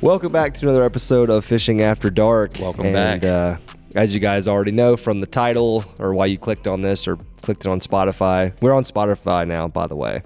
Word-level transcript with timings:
Welcome 0.00 0.30
back 0.30 0.54
to 0.54 0.60
another 0.62 0.84
episode 0.84 1.28
of 1.28 1.44
Fishing 1.44 1.82
After 1.82 2.08
Dark. 2.08 2.52
Welcome 2.60 2.86
and, 2.86 3.20
back. 3.20 3.24
Uh, 3.24 3.56
as 3.96 4.14
you 4.14 4.20
guys 4.20 4.46
already 4.46 4.70
know 4.70 4.96
from 4.96 5.20
the 5.20 5.26
title 5.26 5.82
or 5.98 6.14
why 6.14 6.26
you 6.26 6.38
clicked 6.38 6.68
on 6.68 6.82
this 6.82 7.08
or 7.08 7.16
clicked 7.42 7.64
it 7.64 7.68
on 7.68 7.80
Spotify, 7.80 8.52
we're 8.62 8.72
on 8.72 8.84
Spotify 8.84 9.46
now, 9.46 9.66
by 9.66 9.88
the 9.88 9.96
way. 9.96 10.22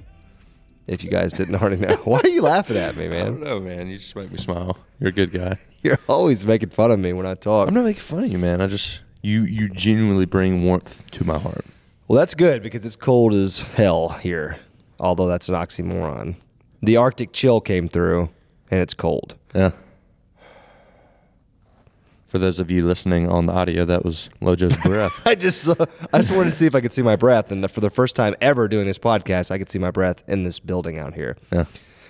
If 0.87 1.03
you 1.03 1.11
guys 1.11 1.33
didn't 1.33 1.55
already 1.63 1.77
know, 1.77 1.97
why 2.05 2.21
are 2.21 2.29
you 2.29 2.43
laughing 2.43 2.77
at 2.77 2.97
me, 2.97 3.07
I 3.07 3.25
don't 3.25 3.41
man? 3.41 3.49
know, 3.49 3.61
man. 3.61 3.89
You 3.89 3.97
just 3.97 4.15
make 4.15 4.31
me 4.31 4.37
smile. 4.37 4.77
You're 5.01 5.09
a 5.09 5.13
good 5.13 5.33
guy. 5.33 5.57
You're 5.83 5.99
always 6.07 6.45
making 6.45 6.69
fun 6.69 6.91
of 6.91 6.99
me 6.99 7.15
when 7.15 7.25
I 7.25 7.35
talk. 7.35 7.67
I'm 7.67 7.75
not 7.75 7.85
making 7.85 8.03
fun 8.03 8.25
of 8.25 8.31
you, 8.31 8.39
man. 8.39 8.61
I 8.61 8.67
just 8.67 9.01
you 9.23 9.43
you 9.45 9.71
genuinely 9.71 10.27
bring 10.27 10.65
warmth 10.65 11.11
to 11.13 11.25
my 11.25 11.39
heart. 11.39 11.65
Well, 12.09 12.19
that's 12.19 12.35
good 12.35 12.63
because 12.63 12.85
it's 12.85 12.97
cold 12.97 13.33
as 13.33 13.61
hell 13.61 14.11
here. 14.11 14.61
Although 15.01 15.29
that's 15.29 15.49
an 15.49 15.55
oxymoron. 15.55 16.37
The 16.83 16.97
Arctic 16.99 17.33
chill 17.33 17.61
came 17.61 17.89
through, 17.89 18.29
and 18.73 18.81
it's 18.81 18.95
cold. 18.95 19.37
Yeah. 19.55 19.71
For 22.27 22.39
those 22.39 22.59
of 22.59 22.71
you 22.71 22.87
listening 22.87 23.29
on 23.29 23.45
the 23.45 23.53
audio, 23.53 23.85
that 23.85 24.07
was 24.07 24.31
Lojo's 24.41 24.75
breath. 24.79 25.13
I 25.27 25.35
just 25.35 25.69
uh, 25.69 25.75
I 26.15 26.19
just 26.19 26.31
wanted 26.35 26.51
to 26.51 26.57
see 26.57 26.65
if 26.65 26.75
I 26.75 26.81
could 26.81 26.93
see 26.93 27.03
my 27.03 27.15
breath, 27.15 27.53
and 27.53 27.71
for 27.71 27.81
the 27.81 27.91
first 27.91 28.17
time 28.17 28.35
ever 28.41 28.69
doing 28.69 28.87
this 28.87 28.99
podcast, 28.99 29.51
I 29.51 29.59
could 29.59 29.69
see 29.69 29.79
my 29.79 29.91
breath 29.91 30.25
in 30.27 30.43
this 30.43 30.59
building 30.59 30.99
out 30.99 31.13
here. 31.13 31.37
Yeah. 31.53 31.67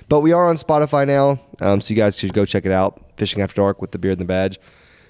But 0.08 0.20
we 0.20 0.32
are 0.32 0.48
on 0.48 0.54
Spotify 0.54 1.06
now, 1.08 1.40
um, 1.60 1.80
so 1.80 1.90
you 1.92 1.96
guys 1.96 2.16
should 2.16 2.32
go 2.34 2.44
check 2.44 2.64
it 2.64 2.70
out. 2.72 3.02
Fishing 3.16 3.42
After 3.42 3.56
Dark 3.56 3.80
with 3.80 3.90
the 3.90 3.98
beard 3.98 4.12
and 4.12 4.20
the 4.20 4.24
badge. 4.24 4.60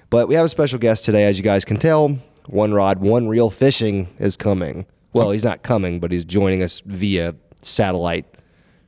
But 0.09 0.27
we 0.27 0.33
have 0.35 0.45
a 0.45 0.49
special 0.49 0.79
guest 0.79 1.05
today, 1.05 1.25
as 1.25 1.37
you 1.37 1.43
guys 1.43 1.63
can 1.63 1.77
tell. 1.77 2.17
One 2.47 2.73
rod, 2.73 2.99
one 2.99 3.27
reel 3.27 3.49
fishing 3.51 4.07
is 4.19 4.35
coming. 4.35 4.85
Well, 5.13 5.29
he's 5.29 5.43
not 5.43 5.61
coming, 5.61 5.99
but 5.99 6.11
he's 6.11 6.25
joining 6.25 6.63
us 6.63 6.81
via 6.85 7.35
satellite, 7.61 8.25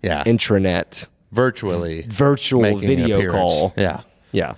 Yeah. 0.02 0.24
intranet, 0.24 1.08
virtually 1.36 2.04
virtual 2.08 2.78
video 2.78 3.30
call. 3.30 3.74
Yeah. 3.78 4.02
Yeah. 4.32 4.54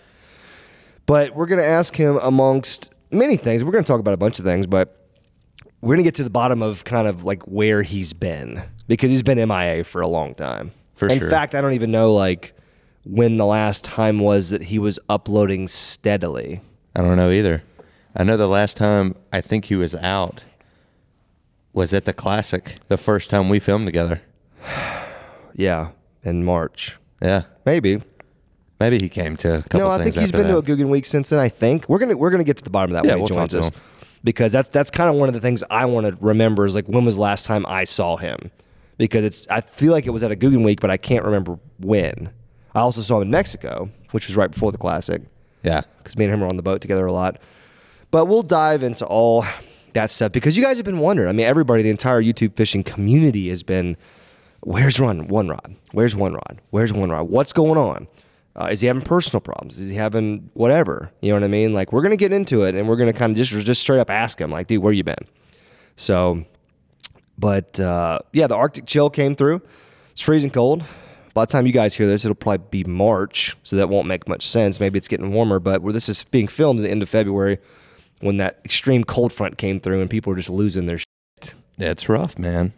But 1.06 1.36
we're 1.36 1.48
going 1.48 1.60
to 1.62 1.66
ask 1.66 1.96
him 1.96 2.18
amongst 2.22 2.94
many 3.12 3.38
things. 3.38 3.64
We're 3.64 3.72
going 3.72 3.84
to 3.84 3.88
talk 3.88 4.00
about 4.00 4.14
a 4.14 4.18
bunch 4.18 4.40
of 4.40 4.46
things, 4.46 4.68
but 4.68 5.08
we're 5.82 5.96
going 5.96 6.04
to 6.04 6.08
get 6.08 6.16
to 6.16 6.24
the 6.24 6.30
bottom 6.30 6.62
of 6.62 6.84
kind 6.84 7.08
of 7.08 7.26
like 7.26 7.44
where 7.44 7.82
he's 7.84 8.14
been 8.14 8.62
because 8.88 9.10
he's 9.10 9.24
been 9.24 9.38
MIA 9.48 9.84
for 9.84 10.02
a 10.02 10.08
long 10.08 10.36
time. 10.36 10.72
For 10.96 11.08
In 11.08 11.20
sure. 11.20 11.30
fact, 11.30 11.56
I 11.56 11.62
don't 11.62 11.74
even 11.74 11.92
know 11.92 12.14
like 12.14 12.54
when 13.06 13.38
the 13.38 13.46
last 13.46 13.84
time 13.84 14.20
was 14.20 14.50
that 14.50 14.64
he 14.64 14.80
was 14.80 15.00
uploading 15.10 15.68
steadily. 15.68 16.62
I 16.96 17.02
don't 17.02 17.16
know 17.16 17.32
either. 17.32 17.64
I 18.16 18.24
know 18.24 18.36
the 18.38 18.48
last 18.48 18.76
time 18.78 19.16
I 19.32 19.42
think 19.42 19.66
he 19.66 19.76
was 19.76 19.94
out 19.96 20.44
was 21.74 21.94
at 21.94 22.06
the 22.06 22.14
classic, 22.14 22.78
the 22.88 22.98
first 22.98 23.30
time 23.30 23.50
we 23.50 23.60
filmed 23.60 23.88
together. 23.88 24.22
Yeah, 25.60 25.90
in 26.28 26.44
March. 26.46 26.98
Yeah. 27.22 27.44
Maybe. 27.66 28.02
Maybe 28.80 29.00
he 29.00 29.10
came 29.10 29.36
to 29.38 29.56
a 29.56 29.62
couple 29.64 29.80
no, 29.80 29.90
I 29.90 30.04
think 30.04 30.16
he's 30.16 30.32
been 30.32 30.48
that. 30.48 30.64
to 30.64 30.74
a 30.74 30.78
Googan 30.78 30.90
week 30.90 31.06
since 31.08 31.30
then. 31.30 31.40
I 31.40 31.50
think 31.50 31.90
we're 31.90 31.98
gonna 31.98 32.16
we're 32.16 32.30
gonna 32.30 32.44
get 32.44 32.58
to 32.58 32.64
the 32.64 32.70
bottom 32.70 32.96
of 32.96 33.02
that 33.02 33.08
Yeah, 33.08 33.16
when 33.16 33.26
he 33.28 33.34
we'll 33.34 33.48
joins 33.48 33.56
us, 33.56 33.72
because 34.24 34.52
that's 34.52 34.70
that's 34.70 34.92
kind 34.92 35.10
of 35.10 35.16
one 35.16 35.28
of 35.30 35.34
the 35.34 35.42
things 35.42 35.64
I 35.72 35.86
want 35.86 36.06
to 36.06 36.16
remember 36.24 36.66
is 36.68 36.76
like 36.76 36.86
when 36.86 37.04
was 37.04 37.16
the 37.16 37.22
last 37.22 37.44
time 37.44 37.66
I 37.68 37.86
saw 37.86 38.18
him, 38.18 38.52
because 39.00 39.24
it's 39.24 39.48
I 39.50 39.62
feel 39.62 39.94
like 39.94 40.06
it 40.06 40.12
was 40.12 40.22
at 40.22 40.32
a 40.32 40.36
Googan 40.36 40.64
week, 40.64 40.80
but 40.80 40.92
I 40.92 40.98
can't 40.98 41.26
remember 41.26 41.58
when. 41.80 42.30
I 42.76 42.82
also 42.82 43.02
saw 43.02 43.16
him 43.18 43.24
in 43.24 43.32
Mexico, 43.32 43.90
which 44.12 44.28
was 44.28 44.36
right 44.38 44.52
before 44.52 44.72
the 44.72 44.78
classic, 44.78 45.24
Yeah. 45.64 45.82
because 45.98 46.16
me 46.16 46.26
and 46.26 46.34
him 46.36 46.42
were 46.42 46.48
on 46.48 46.58
the 46.58 46.62
boat 46.62 46.80
together 46.80 47.08
a 47.08 47.12
lot. 47.12 47.40
But 48.12 48.26
we'll 48.26 48.44
dive 48.44 48.84
into 48.84 49.08
all 49.08 49.44
that 49.94 50.12
stuff 50.12 50.32
because 50.34 50.56
you 50.56 50.64
guys 50.64 50.78
have 50.78 50.86
been 50.86 51.00
wondering. 51.00 51.28
I 51.30 51.32
mean, 51.32 51.48
everybody, 51.48 51.82
the 51.82 51.90
entire 51.90 52.22
YouTube 52.22 52.56
fishing 52.56 52.84
community 52.84 53.50
has 53.50 53.64
been, 53.64 53.98
where's 54.62 55.00
Run 55.00 55.28
One 55.28 55.48
Rod? 55.48 55.76
Where's 55.92 56.16
One 56.16 56.34
Rod? 56.34 56.62
Where's 56.70 56.94
One 56.94 57.10
Rod? 57.10 57.30
What's 57.30 57.54
going 57.54 57.78
on? 57.78 58.08
Uh, 58.56 58.70
is 58.72 58.82
he 58.82 58.88
having 58.88 59.04
personal 59.04 59.40
problems? 59.40 59.78
Is 59.78 59.90
he 59.90 59.96
having 59.96 60.50
whatever? 60.54 61.12
You 61.22 61.30
know 61.30 61.36
what 61.36 61.44
I 61.44 61.48
mean? 61.48 61.74
Like 61.74 61.94
we're 61.94 62.02
gonna 62.02 62.18
get 62.18 62.34
into 62.34 62.64
it 62.64 62.76
and 62.76 62.88
we're 62.90 62.96
gonna 62.96 63.14
kind 63.14 63.32
of 63.32 63.38
just 63.38 63.52
just 63.66 63.82
straight 63.82 64.00
up 64.00 64.10
ask 64.10 64.40
him, 64.40 64.52
like, 64.52 64.68
dude, 64.68 64.82
where 64.82 64.94
you 64.94 65.04
been? 65.04 65.16
So, 65.96 66.44
but 67.38 67.80
uh, 67.80 68.20
yeah, 68.34 68.48
the 68.48 68.56
Arctic 68.56 68.86
chill 68.86 69.10
came 69.10 69.36
through. 69.36 69.62
It's 70.12 70.22
freezing 70.22 70.50
cold. 70.50 70.84
By 71.36 71.46
the 71.46 71.52
time 71.52 71.68
you 71.68 71.72
guys 71.72 71.94
hear 71.94 72.08
this, 72.08 72.26
it'll 72.26 72.34
probably 72.34 72.66
be 72.72 72.84
March, 72.90 73.56
so 73.62 73.76
that 73.76 73.90
won't 73.90 74.08
make 74.08 74.28
much 74.28 74.48
sense. 74.48 74.80
Maybe 74.80 74.98
it's 74.98 75.08
getting 75.08 75.32
warmer, 75.32 75.60
but 75.60 75.84
where 75.84 75.94
this 75.94 76.10
is 76.10 76.24
being 76.24 76.48
filmed 76.48 76.80
at 76.80 76.84
the 76.84 76.90
end 76.90 77.04
of 77.04 77.10
February, 77.10 77.60
when 78.22 78.38
that 78.38 78.60
extreme 78.66 79.04
cold 79.04 79.32
front 79.32 79.60
came 79.60 79.80
through 79.80 80.02
and 80.02 80.10
people 80.10 80.32
were 80.32 80.38
just 80.38 80.50
losing 80.50 80.88
their 80.88 80.98
shit. 80.98 81.54
It's 81.78 82.10
rough, 82.10 82.40
man. 82.40 82.74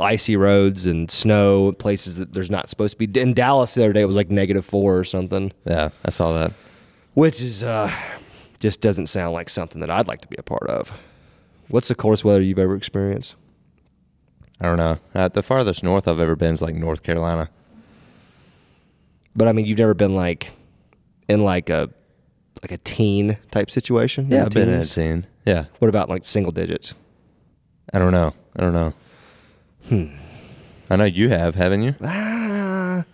Icy 0.00 0.36
roads 0.36 0.86
and 0.86 1.10
snow, 1.10 1.72
places 1.72 2.16
that 2.16 2.32
there's 2.32 2.50
not 2.50 2.68
supposed 2.70 2.98
to 2.98 3.06
be. 3.06 3.20
In 3.20 3.34
Dallas 3.34 3.74
the 3.74 3.84
other 3.84 3.92
day, 3.92 4.02
it 4.02 4.06
was 4.06 4.16
like 4.16 4.30
negative 4.30 4.64
four 4.64 4.98
or 4.98 5.04
something, 5.04 5.52
Yeah, 5.66 5.90
I 6.04 6.10
saw 6.10 6.32
that. 6.32 6.52
which 7.14 7.40
is 7.42 7.62
uh, 7.62 7.90
just 8.60 8.80
doesn't 8.80 9.06
sound 9.08 9.32
like 9.34 9.50
something 9.50 9.80
that 9.80 9.90
I'd 9.90 10.08
like 10.08 10.20
to 10.22 10.28
be 10.28 10.36
a 10.38 10.42
part 10.42 10.64
of. 10.68 10.92
What's 11.68 11.88
the 11.88 11.94
coldest 11.94 12.24
weather 12.24 12.40
you've 12.42 12.58
ever 12.58 12.76
experienced? 12.76 13.34
I 14.60 14.66
don't 14.66 14.76
know. 14.78 14.98
Uh, 15.14 15.28
the 15.28 15.42
farthest 15.42 15.82
north 15.82 16.06
I've 16.06 16.20
ever 16.20 16.36
been 16.36 16.54
is 16.54 16.62
like 16.62 16.74
North 16.74 17.02
Carolina. 17.02 17.48
But 19.34 19.48
I 19.48 19.52
mean, 19.52 19.66
you've 19.66 19.78
never 19.78 19.94
been 19.94 20.14
like 20.14 20.52
in 21.28 21.42
like 21.42 21.70
a 21.70 21.90
like 22.62 22.70
a 22.70 22.78
teen 22.78 23.38
type 23.50 23.70
situation. 23.70 24.28
Yeah, 24.30 24.44
I've 24.44 24.52
been 24.52 24.68
in 24.68 24.78
a 24.80 24.84
teen. 24.84 25.26
Yeah. 25.44 25.64
What 25.80 25.88
about 25.88 26.08
like 26.08 26.24
single 26.24 26.52
digits? 26.52 26.94
I 27.92 27.98
don't 27.98 28.12
know. 28.12 28.32
I 28.56 28.60
don't 28.60 28.72
know. 28.72 28.92
Hmm. 29.88 30.06
I 30.90 30.96
know 30.96 31.04
you 31.04 31.28
have, 31.30 31.54
haven't 31.54 31.82
you? 31.82 31.94
Ah, 32.02 33.04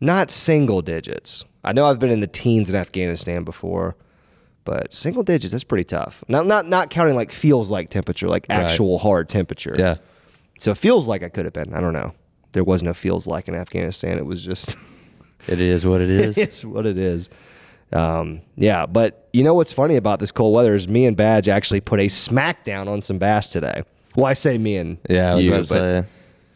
not 0.00 0.30
single 0.30 0.82
digits. 0.82 1.44
I 1.64 1.72
know 1.72 1.86
I've 1.86 1.98
been 1.98 2.10
in 2.10 2.20
the 2.20 2.26
teens 2.26 2.70
in 2.70 2.76
Afghanistan 2.76 3.44
before, 3.44 3.96
but 4.64 4.92
single 4.94 5.22
digits 5.22 5.52
that's 5.52 5.64
pretty 5.64 5.84
tough. 5.84 6.24
Not 6.28 6.46
not 6.46 6.66
not 6.66 6.90
counting 6.90 7.14
like 7.16 7.32
feels 7.32 7.70
like 7.70 7.90
temperature, 7.90 8.28
like 8.28 8.46
Right. 8.48 8.60
actual 8.62 8.98
hard 8.98 9.28
temperature. 9.28 9.74
Yeah. 9.78 9.96
So 10.58 10.70
it 10.70 10.78
feels 10.78 11.06
like 11.08 11.22
I 11.22 11.28
could 11.28 11.44
have 11.44 11.52
been. 11.54 11.74
I 11.74 11.80
don't 11.80 11.92
know. 11.92 12.14
There 12.52 12.64
was 12.64 12.82
no 12.82 12.94
feels 12.94 13.26
like 13.26 13.48
in 13.48 13.54
Afghanistan. 13.54 14.16
It 14.18 14.24
was 14.26 14.42
just 14.44 14.76
It 15.48 15.60
is 15.60 15.84
what 15.84 16.00
it 16.00 16.10
is. 16.10 16.38
it's 16.38 16.64
what 16.64 16.86
it 16.86 16.96
is. 16.98 17.28
Um, 17.92 18.40
yeah, 18.56 18.86
but 18.86 19.28
you 19.32 19.44
know 19.44 19.54
what's 19.54 19.72
funny 19.72 19.96
about 19.96 20.18
this 20.18 20.32
cold 20.32 20.54
weather 20.54 20.74
is 20.74 20.88
me 20.88 21.04
and 21.06 21.16
Badge 21.16 21.48
actually 21.48 21.80
put 21.80 22.00
a 22.00 22.06
smackdown 22.06 22.88
on 22.88 23.02
some 23.02 23.18
bass 23.18 23.46
today. 23.46 23.82
Well, 24.16 24.26
I 24.26 24.32
say 24.32 24.56
me 24.58 24.76
and 24.76 24.98
yeah, 25.08 25.32
I 25.32 25.34
was 25.36 25.44
you, 25.44 25.52
about 25.54 25.66
to 25.66 25.74
but 25.74 25.78
say. 25.78 26.04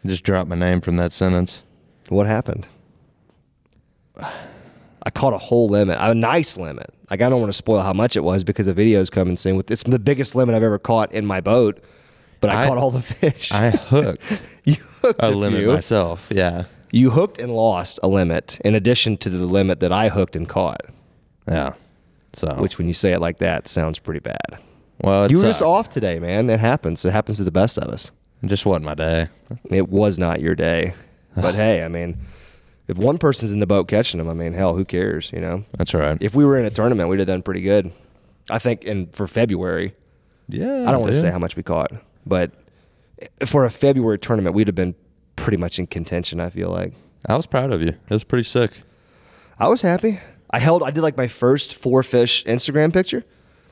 Just 0.05 0.23
drop 0.23 0.47
my 0.47 0.55
name 0.55 0.81
from 0.81 0.97
that 0.97 1.13
sentence. 1.13 1.61
what 2.09 2.27
happened? 2.27 2.67
I 5.03 5.09
caught 5.09 5.33
a 5.33 5.37
whole 5.37 5.67
limit, 5.67 5.97
a 5.99 6.13
nice 6.13 6.57
limit. 6.57 6.93
Like 7.09 7.21
I 7.21 7.29
don't 7.29 7.39
want 7.41 7.51
to 7.51 7.57
spoil 7.57 7.81
how 7.81 7.93
much 7.93 8.15
it 8.15 8.23
was 8.23 8.43
because 8.43 8.67
the 8.67 8.73
video's 8.73 9.09
coming 9.09 9.35
soon. 9.37 9.57
With 9.57 9.71
it's 9.71 9.83
the 9.83 9.97
biggest 9.99 10.35
limit 10.35 10.55
I've 10.55 10.63
ever 10.63 10.77
caught 10.79 11.11
in 11.11 11.25
my 11.25 11.41
boat, 11.41 11.83
but 12.39 12.49
I, 12.51 12.63
I- 12.63 12.67
caught 12.67 12.77
all 12.77 12.91
the 12.91 13.01
fish. 13.01 13.51
I 13.51 13.71
hooked 13.71 14.41
you 14.63 14.75
hooked 15.01 15.19
a 15.21 15.29
a 15.29 15.31
limit 15.31 15.61
few. 15.61 15.73
myself. 15.73 16.27
Yeah. 16.31 16.65
You 16.91 17.09
hooked 17.11 17.39
and 17.39 17.53
lost 17.55 17.99
a 18.03 18.07
limit 18.09 18.59
in 18.65 18.75
addition 18.75 19.17
to 19.17 19.29
the 19.29 19.45
limit 19.45 19.79
that 19.79 19.91
I 19.93 20.09
hooked 20.09 20.35
and 20.35 20.47
caught. 20.47 20.81
Yeah. 21.47 21.73
So, 22.33 22.53
Which, 22.55 22.77
when 22.77 22.87
you 22.87 22.93
say 22.93 23.13
it 23.13 23.19
like 23.19 23.39
that, 23.39 23.67
sounds 23.67 23.97
pretty 23.99 24.19
bad. 24.19 24.57
well, 25.01 25.29
You 25.31 25.37
were 25.37 25.43
just 25.43 25.61
off 25.61 25.89
today, 25.89 26.19
man. 26.19 26.49
It 26.49 26.59
happens. 26.59 27.03
It 27.05 27.11
happens 27.11 27.37
to 27.37 27.43
the 27.43 27.51
best 27.51 27.77
of 27.77 27.89
us. 27.89 28.11
It 28.41 28.47
just 28.47 28.65
wasn't 28.65 28.85
my 28.85 28.95
day. 28.95 29.27
It 29.69 29.89
was 29.89 30.17
not 30.17 30.41
your 30.41 30.55
day. 30.55 30.93
But 31.33 31.55
hey, 31.55 31.81
I 31.81 31.87
mean, 31.87 32.17
if 32.89 32.97
one 32.97 33.17
person's 33.17 33.53
in 33.53 33.61
the 33.61 33.65
boat 33.65 33.87
catching 33.87 34.17
them, 34.17 34.27
I 34.27 34.33
mean, 34.33 34.51
hell, 34.51 34.75
who 34.75 34.83
cares, 34.83 35.31
you 35.31 35.39
know? 35.39 35.63
That's 35.77 35.93
right. 35.93 36.17
If 36.19 36.35
we 36.35 36.43
were 36.43 36.59
in 36.59 36.65
a 36.65 36.69
tournament, 36.69 37.07
we'd 37.07 37.19
have 37.19 37.27
done 37.27 37.41
pretty 37.41 37.61
good. 37.61 37.93
I 38.49 38.59
think 38.59 38.83
in 38.83 39.07
for 39.07 39.27
February, 39.27 39.95
yeah. 40.49 40.83
I 40.85 40.91
don't 40.91 40.99
want 40.99 41.13
to 41.13 41.19
say 41.19 41.31
how 41.31 41.39
much 41.39 41.55
we 41.55 41.63
caught, 41.63 41.93
but 42.25 42.51
for 43.45 43.63
a 43.63 43.69
February 43.69 44.19
tournament, 44.19 44.55
we'd 44.57 44.67
have 44.67 44.75
been 44.75 44.93
pretty 45.37 45.55
much 45.55 45.79
in 45.79 45.87
contention, 45.87 46.41
I 46.41 46.49
feel 46.49 46.69
like. 46.69 46.93
I 47.25 47.35
was 47.37 47.45
proud 47.45 47.71
of 47.71 47.81
you. 47.81 47.89
It 47.89 48.09
was 48.09 48.25
pretty 48.25 48.43
sick. 48.43 48.71
I 49.57 49.69
was 49.69 49.81
happy. 49.81 50.19
I 50.49 50.59
held. 50.59 50.83
I 50.83 50.91
did 50.91 51.01
like 51.01 51.15
my 51.15 51.29
first 51.29 51.73
four 51.73 52.03
fish 52.03 52.43
Instagram 52.43 52.91
picture. 52.91 53.23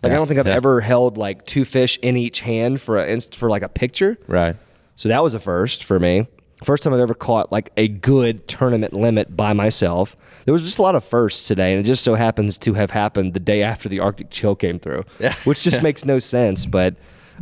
Like 0.01 0.11
I 0.13 0.15
don't 0.15 0.27
think 0.27 0.39
I've 0.39 0.47
yeah. 0.47 0.53
ever 0.53 0.81
held 0.81 1.17
like 1.17 1.45
two 1.45 1.65
fish 1.65 1.99
in 2.01 2.15
each 2.17 2.39
hand 2.41 2.81
for 2.81 2.97
a 2.97 3.21
for 3.21 3.49
like 3.49 3.63
a 3.63 3.69
picture. 3.69 4.17
Right. 4.27 4.55
So 4.95 5.09
that 5.09 5.23
was 5.23 5.33
a 5.33 5.39
first 5.39 5.83
for 5.83 5.99
me. 5.99 6.27
First 6.63 6.83
time 6.83 6.93
I've 6.93 6.99
ever 6.99 7.13
caught 7.13 7.51
like 7.53 7.71
a 7.77 7.87
good 7.87 8.45
tournament 8.47 8.91
limit 8.91 9.35
by 9.35 9.53
myself. 9.53 10.17
There 10.43 10.51
was 10.53 10.63
just 10.63 10.77
a 10.77 10.81
lot 10.81 10.95
of 10.95 11.05
firsts 11.05 11.47
today, 11.47 11.71
and 11.73 11.79
it 11.79 11.87
just 11.87 12.03
so 12.03 12.15
happens 12.15 12.57
to 12.59 12.73
have 12.73 12.91
happened 12.91 13.33
the 13.33 13.39
day 13.39 13.63
after 13.63 13.87
the 13.87 14.01
Arctic 14.01 14.29
chill 14.29 14.55
came 14.57 14.77
through, 14.77 15.05
Yeah. 15.19 15.33
which 15.45 15.63
just 15.63 15.81
makes 15.81 16.03
no 16.03 16.19
sense. 16.19 16.65
But 16.65 16.95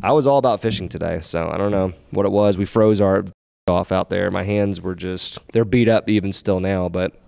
I 0.03 0.11
was 0.11 0.27
all 0.27 0.37
about 0.37 0.61
fishing 0.61 0.87
today, 0.87 1.19
so 1.21 1.49
I 1.49 1.57
don't 1.57 1.71
know 1.71 1.93
what 2.11 2.27
it 2.27 2.31
was. 2.31 2.59
We 2.59 2.65
froze 2.65 3.01
our 3.01 3.25
off 3.67 3.91
out 3.91 4.11
there. 4.11 4.29
My 4.29 4.43
hands 4.43 4.81
were 4.81 4.93
just 4.95 5.39
they're 5.51 5.65
beat 5.65 5.89
up 5.89 6.07
even 6.09 6.31
still 6.31 6.59
now, 6.59 6.87
but 6.87 7.19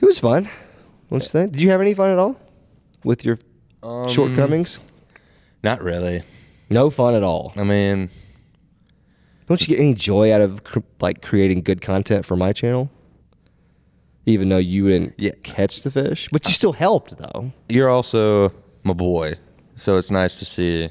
it 0.00 0.06
was 0.06 0.18
fun. 0.18 0.48
What 1.10 1.22
you 1.22 1.28
think? 1.28 1.52
Did 1.52 1.60
you 1.60 1.70
have 1.70 1.82
any 1.82 1.92
fun 1.92 2.10
at 2.10 2.18
all 2.18 2.40
with 3.04 3.24
your 3.26 3.38
Um, 3.86 4.08
shortcomings? 4.08 4.78
Not 5.62 5.82
really. 5.82 6.22
No 6.70 6.90
fun 6.90 7.14
at 7.14 7.22
all. 7.22 7.52
I 7.56 7.62
mean, 7.62 8.10
Don't 9.48 9.60
you 9.60 9.68
get 9.68 9.80
any 9.80 9.94
joy 9.94 10.32
out 10.32 10.40
of 10.40 10.64
cr- 10.64 10.80
like 11.00 11.22
creating 11.22 11.62
good 11.62 11.80
content 11.80 12.24
for 12.26 12.36
my 12.36 12.52
channel? 12.52 12.90
even 14.28 14.48
though 14.48 14.58
you 14.58 14.88
didn't 14.88 15.14
Yeah. 15.18 15.30
catch 15.44 15.82
the 15.82 15.90
fish, 15.92 16.28
but 16.32 16.44
you 16.46 16.50
still 16.50 16.72
helped 16.72 17.16
though. 17.16 17.52
You're 17.68 17.88
also 17.88 18.52
my 18.82 18.92
boy, 18.92 19.34
so 19.76 19.98
it's 19.98 20.10
nice 20.10 20.34
to 20.40 20.44
see 20.44 20.90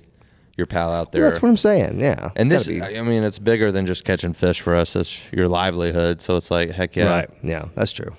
your 0.55 0.65
pal 0.65 0.89
out 0.93 1.11
there. 1.11 1.19
Well, 1.23 1.31
that's 1.31 1.41
what 1.41 1.49
I'm 1.49 1.57
saying. 1.57 1.99
Yeah, 1.99 2.29
and 2.37 2.49
this, 2.49 2.65
be- 2.67 2.81
I 2.81 3.01
mean, 3.01 3.23
it's 3.23 3.37
bigger 3.37 3.73
than 3.73 3.85
just 3.87 4.05
catching 4.05 4.31
fish 4.31 4.61
for 4.61 4.73
us. 4.73 4.95
It's 4.95 5.19
your 5.33 5.49
livelihood. 5.49 6.21
So 6.21 6.37
it's 6.37 6.49
like, 6.49 6.71
heck 6.71 6.95
yeah. 6.95 7.11
Right. 7.13 7.29
Yeah, 7.43 7.65
that's 7.75 7.91
true. 7.91 8.15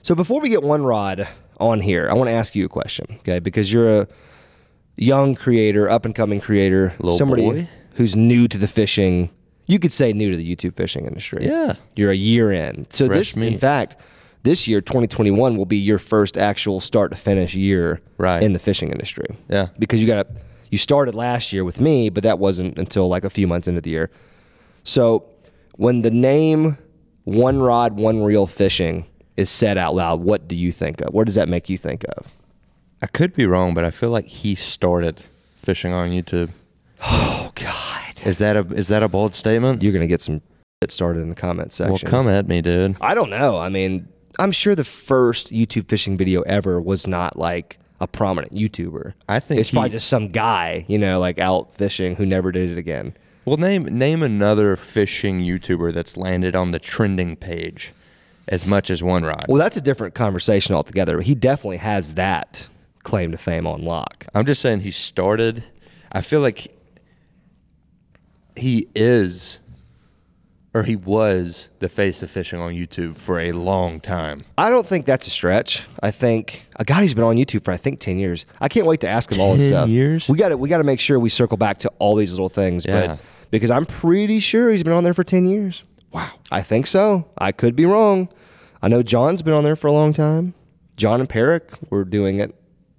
So 0.00 0.14
before 0.14 0.40
we 0.40 0.48
get 0.48 0.62
one 0.62 0.84
rod 0.84 1.28
on 1.60 1.80
here, 1.80 2.08
I 2.10 2.14
want 2.14 2.28
to 2.28 2.32
ask 2.34 2.54
you 2.54 2.64
a 2.64 2.68
question, 2.68 3.06
okay? 3.20 3.38
Because 3.38 3.72
you're 3.72 4.02
a 4.02 4.08
young 4.96 5.34
creator, 5.34 5.88
up 5.88 6.04
and 6.04 6.14
coming 6.14 6.40
creator, 6.40 6.94
Little 6.98 7.18
somebody 7.18 7.42
boy. 7.42 7.68
who's 7.94 8.14
new 8.16 8.48
to 8.48 8.58
the 8.58 8.68
fishing. 8.68 9.30
You 9.66 9.78
could 9.78 9.92
say 9.92 10.12
new 10.12 10.30
to 10.30 10.36
the 10.36 10.56
YouTube 10.56 10.76
fishing 10.76 11.06
industry. 11.06 11.46
Yeah. 11.46 11.74
You're 11.96 12.10
a 12.10 12.16
year 12.16 12.52
in. 12.52 12.86
So 12.90 13.06
Fresh 13.06 13.34
this, 13.34 13.36
in 13.36 13.58
fact, 13.58 13.96
this 14.42 14.68
year, 14.68 14.80
2021, 14.82 15.56
will 15.56 15.64
be 15.64 15.78
your 15.78 15.98
first 15.98 16.36
actual 16.36 16.80
start 16.80 17.10
to 17.12 17.16
finish 17.16 17.54
year 17.54 18.00
Right. 18.18 18.42
in 18.42 18.52
the 18.52 18.58
fishing 18.58 18.90
industry. 18.90 19.26
Yeah. 19.48 19.68
Because 19.78 20.00
you 20.02 20.06
got 20.06 20.26
you 20.70 20.78
started 20.78 21.14
last 21.14 21.52
year 21.52 21.64
with 21.64 21.80
me, 21.80 22.10
but 22.10 22.24
that 22.24 22.38
wasn't 22.38 22.78
until 22.78 23.08
like 23.08 23.24
a 23.24 23.30
few 23.30 23.46
months 23.46 23.68
into 23.68 23.80
the 23.80 23.90
year. 23.90 24.10
So 24.82 25.24
when 25.76 26.02
the 26.02 26.10
name 26.10 26.76
One 27.24 27.60
Rod, 27.60 27.96
One 27.96 28.22
Reel 28.22 28.46
Fishing 28.46 29.06
is 29.36 29.50
said 29.50 29.78
out 29.78 29.94
loud, 29.94 30.20
what 30.20 30.48
do 30.48 30.56
you 30.56 30.72
think 30.72 31.00
of? 31.00 31.12
What 31.12 31.26
does 31.26 31.34
that 31.34 31.48
make 31.48 31.68
you 31.68 31.78
think 31.78 32.04
of? 32.16 32.26
I 33.02 33.06
could 33.06 33.34
be 33.34 33.46
wrong, 33.46 33.74
but 33.74 33.84
I 33.84 33.90
feel 33.90 34.10
like 34.10 34.26
he 34.26 34.54
started 34.54 35.20
fishing 35.56 35.92
on 35.92 36.10
YouTube. 36.10 36.50
Oh 37.02 37.52
God. 37.54 38.26
Is 38.26 38.38
that 38.38 38.56
a 38.56 38.60
is 38.74 38.88
that 38.88 39.02
a 39.02 39.08
bold 39.08 39.34
statement? 39.34 39.82
You're 39.82 39.92
gonna 39.92 40.06
get 40.06 40.22
some 40.22 40.40
shit 40.82 40.90
started 40.90 41.20
in 41.20 41.28
the 41.28 41.34
comment 41.34 41.72
section. 41.72 41.92
well, 41.92 42.10
come 42.10 42.28
at 42.28 42.48
me, 42.48 42.62
dude. 42.62 42.96
I 43.00 43.14
don't 43.14 43.30
know. 43.30 43.58
I 43.58 43.68
mean, 43.68 44.08
I'm 44.38 44.52
sure 44.52 44.74
the 44.74 44.84
first 44.84 45.52
YouTube 45.52 45.88
fishing 45.88 46.16
video 46.16 46.42
ever 46.42 46.80
was 46.80 47.06
not 47.06 47.38
like 47.38 47.78
a 48.00 48.06
prominent 48.06 48.54
YouTuber. 48.54 49.14
I 49.28 49.40
think 49.40 49.60
it's 49.60 49.70
probably 49.70 49.90
just 49.90 50.08
some 50.08 50.28
guy, 50.28 50.84
you 50.88 50.98
know, 50.98 51.20
like 51.20 51.38
out 51.38 51.74
fishing 51.74 52.16
who 52.16 52.26
never 52.26 52.52
did 52.52 52.70
it 52.70 52.78
again. 52.78 53.14
Well, 53.44 53.56
name 53.58 53.84
name 53.84 54.22
another 54.22 54.76
fishing 54.76 55.40
YouTuber 55.40 55.92
that's 55.92 56.16
landed 56.16 56.56
on 56.56 56.70
the 56.70 56.78
trending 56.78 57.36
page 57.36 57.92
as 58.48 58.66
much 58.66 58.90
as 58.90 59.02
One 59.02 59.24
Rod. 59.24 59.46
Well, 59.48 59.58
that's 59.58 59.76
a 59.76 59.80
different 59.80 60.14
conversation 60.14 60.74
altogether. 60.74 61.20
He 61.20 61.34
definitely 61.34 61.78
has 61.78 62.14
that 62.14 62.68
claim 63.02 63.30
to 63.32 63.38
fame 63.38 63.66
on 63.66 63.84
lock. 63.84 64.26
I'm 64.34 64.46
just 64.46 64.60
saying 64.60 64.80
he 64.80 64.90
started. 64.90 65.64
I 66.12 66.20
feel 66.20 66.40
like 66.40 66.74
he 68.56 68.86
is, 68.94 69.60
or 70.72 70.82
he 70.84 70.96
was 70.96 71.70
the 71.80 71.88
face 71.88 72.22
of 72.22 72.30
fishing 72.30 72.60
on 72.60 72.72
YouTube 72.72 73.16
for 73.16 73.40
a 73.40 73.52
long 73.52 74.00
time. 74.00 74.44
I 74.58 74.70
don't 74.70 74.86
think 74.86 75.06
that's 75.06 75.26
a 75.26 75.30
stretch. 75.30 75.84
I 76.02 76.10
think 76.10 76.66
a 76.76 76.84
guy 76.84 77.00
who's 77.00 77.14
been 77.14 77.24
on 77.24 77.36
YouTube 77.36 77.64
for 77.64 77.72
I 77.72 77.76
think 77.76 78.00
ten 78.00 78.18
years. 78.18 78.46
I 78.60 78.68
can't 78.68 78.86
wait 78.86 79.00
to 79.00 79.08
ask 79.08 79.32
him 79.32 79.40
all 79.40 79.54
this 79.54 79.68
stuff. 79.68 79.88
years? 79.88 80.28
We 80.28 80.36
got 80.38 80.50
to 80.50 80.56
we 80.56 80.68
got 80.68 80.78
to 80.78 80.84
make 80.84 81.00
sure 81.00 81.18
we 81.18 81.30
circle 81.30 81.56
back 81.56 81.78
to 81.80 81.88
all 81.98 82.16
these 82.16 82.32
little 82.32 82.48
things. 82.48 82.84
Yeah. 82.86 83.06
But 83.06 83.22
because 83.50 83.70
I'm 83.70 83.86
pretty 83.86 84.40
sure 84.40 84.70
he's 84.70 84.82
been 84.82 84.92
on 84.92 85.04
there 85.04 85.14
for 85.14 85.24
ten 85.24 85.46
years. 85.46 85.82
Wow. 86.14 86.30
I 86.50 86.62
think 86.62 86.86
so. 86.86 87.26
I 87.36 87.52
could 87.52 87.74
be 87.76 87.84
wrong. 87.84 88.28
I 88.80 88.88
know 88.88 89.02
John's 89.02 89.42
been 89.42 89.52
on 89.54 89.64
there 89.64 89.76
for 89.76 89.88
a 89.88 89.92
long 89.92 90.12
time. 90.12 90.54
John 90.96 91.20
and 91.20 91.28
Perrick 91.28 91.74
were 91.90 92.04
doing 92.04 92.38
it 92.38 92.54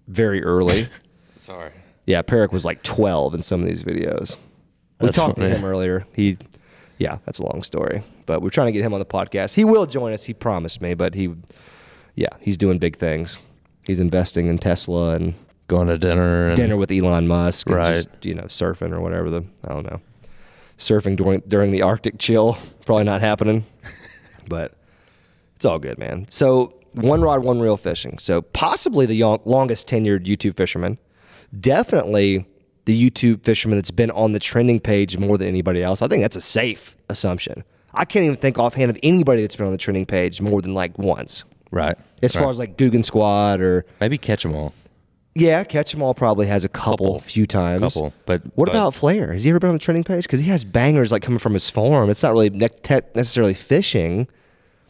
very 0.07 0.43
early. 0.43 0.87
Sorry. 1.39 1.71
yeah, 2.05 2.21
Perrick 2.21 2.51
was 2.51 2.65
like 2.65 2.83
12 2.83 3.35
in 3.35 3.41
some 3.41 3.61
of 3.61 3.67
these 3.67 3.83
videos. 3.83 4.35
We 4.99 5.07
That's 5.07 5.17
talked 5.17 5.37
to 5.37 5.47
him 5.47 5.63
earlier. 5.63 6.05
He, 6.13 6.37
yeah, 6.97 7.19
that's 7.25 7.39
a 7.39 7.45
long 7.45 7.63
story. 7.63 8.03
But 8.25 8.41
we're 8.41 8.49
trying 8.49 8.67
to 8.67 8.71
get 8.73 8.83
him 8.83 8.93
on 8.93 8.99
the 8.99 9.05
podcast. 9.05 9.53
He 9.53 9.63
will 9.63 9.85
join 9.85 10.11
us. 10.13 10.23
He 10.25 10.33
promised 10.33 10.81
me, 10.81 10.93
but 10.93 11.13
he, 11.13 11.33
yeah, 12.15 12.29
he's 12.41 12.57
doing 12.57 12.79
big 12.79 12.97
things. 12.97 13.37
He's 13.85 13.99
investing 13.99 14.47
in 14.47 14.57
Tesla 14.57 15.15
and 15.15 15.35
Going 15.67 15.87
to 15.87 15.97
dinner 15.97 16.49
and 16.49 16.57
dinner 16.57 16.77
with 16.77 16.91
Elon 16.91 17.27
Musk 17.27 17.67
and 17.67 17.77
Right. 17.77 17.95
just, 17.95 18.09
you 18.21 18.35
know, 18.35 18.43
surfing 18.43 18.91
or 18.91 19.01
whatever 19.01 19.31
the, 19.31 19.43
I 19.63 19.69
don't 19.69 19.83
know. 19.89 19.99
Surfing 20.77 21.15
during, 21.15 21.41
during 21.47 21.71
the 21.71 21.81
Arctic 21.81 22.19
chill, 22.19 22.57
probably 22.85 23.05
not 23.05 23.21
happening. 23.21 23.65
but 24.49 24.73
it's 25.55 25.65
all 25.65 25.79
good, 25.79 25.97
man. 25.97 26.27
So 26.29 26.73
one 26.93 27.21
rod, 27.21 27.43
one 27.43 27.59
reel 27.59 27.77
fishing. 27.77 28.17
So 28.17 28.41
possibly 28.41 29.05
the 29.05 29.15
young, 29.15 29.39
longest 29.45 29.87
tenured 29.87 30.25
YouTube 30.25 30.57
fisherman. 30.57 30.97
Definitely 31.59 32.45
the 32.85 33.09
YouTube 33.09 33.43
fisherman 33.43 33.77
that's 33.77 33.91
been 33.91 34.11
on 34.11 34.31
the 34.31 34.39
trending 34.39 34.79
page 34.79 35.17
more 35.17 35.37
than 35.37 35.47
anybody 35.47 35.83
else. 35.83 36.01
I 36.01 36.07
think 36.07 36.21
that's 36.21 36.35
a 36.35 36.41
safe 36.41 36.95
assumption. 37.09 37.63
I 37.93 38.05
can't 38.05 38.25
even 38.25 38.35
think 38.35 38.59
offhand 38.59 38.91
of 38.91 38.97
anybody 39.03 39.41
that's 39.41 39.55
been 39.55 39.65
on 39.65 39.71
the 39.71 39.77
trending 39.77 40.05
page 40.05 40.41
more 40.41 40.61
than 40.61 40.73
like 40.73 40.97
once. 40.97 41.43
right. 41.71 41.97
As 42.21 42.35
right. 42.35 42.41
far 42.41 42.51
as 42.51 42.59
like 42.59 42.77
Googan 42.77 43.03
Squad 43.03 43.61
or 43.61 43.85
maybe 43.99 44.17
catch 44.17 44.43
them 44.43 44.53
all. 44.55 44.73
Yeah, 45.35 45.63
Catch 45.63 45.93
'em 45.93 46.01
All 46.01 46.13
probably 46.13 46.47
has 46.47 46.63
a 46.63 46.69
couple, 46.69 46.93
Couple. 47.15 47.19
few 47.19 47.45
times. 47.45 47.81
Couple, 47.81 48.13
but 48.25 48.41
what 48.55 48.65
but- 48.67 48.69
about 48.69 48.93
Flair? 48.93 49.33
Has 49.33 49.43
he 49.43 49.49
ever 49.51 49.59
been 49.59 49.69
on 49.69 49.75
the 49.75 49.79
trending 49.79 50.03
page? 50.03 50.23
Because 50.23 50.39
he 50.39 50.47
has 50.49 50.63
bangers 50.63 51.11
like 51.11 51.21
coming 51.21 51.39
from 51.39 51.53
his 51.53 51.69
farm. 51.69 52.09
It's 52.09 52.23
not 52.23 52.31
really 52.31 52.49
ne- 52.49 52.69
te- 52.69 53.01
necessarily 53.13 53.53
fishing. 53.53 54.27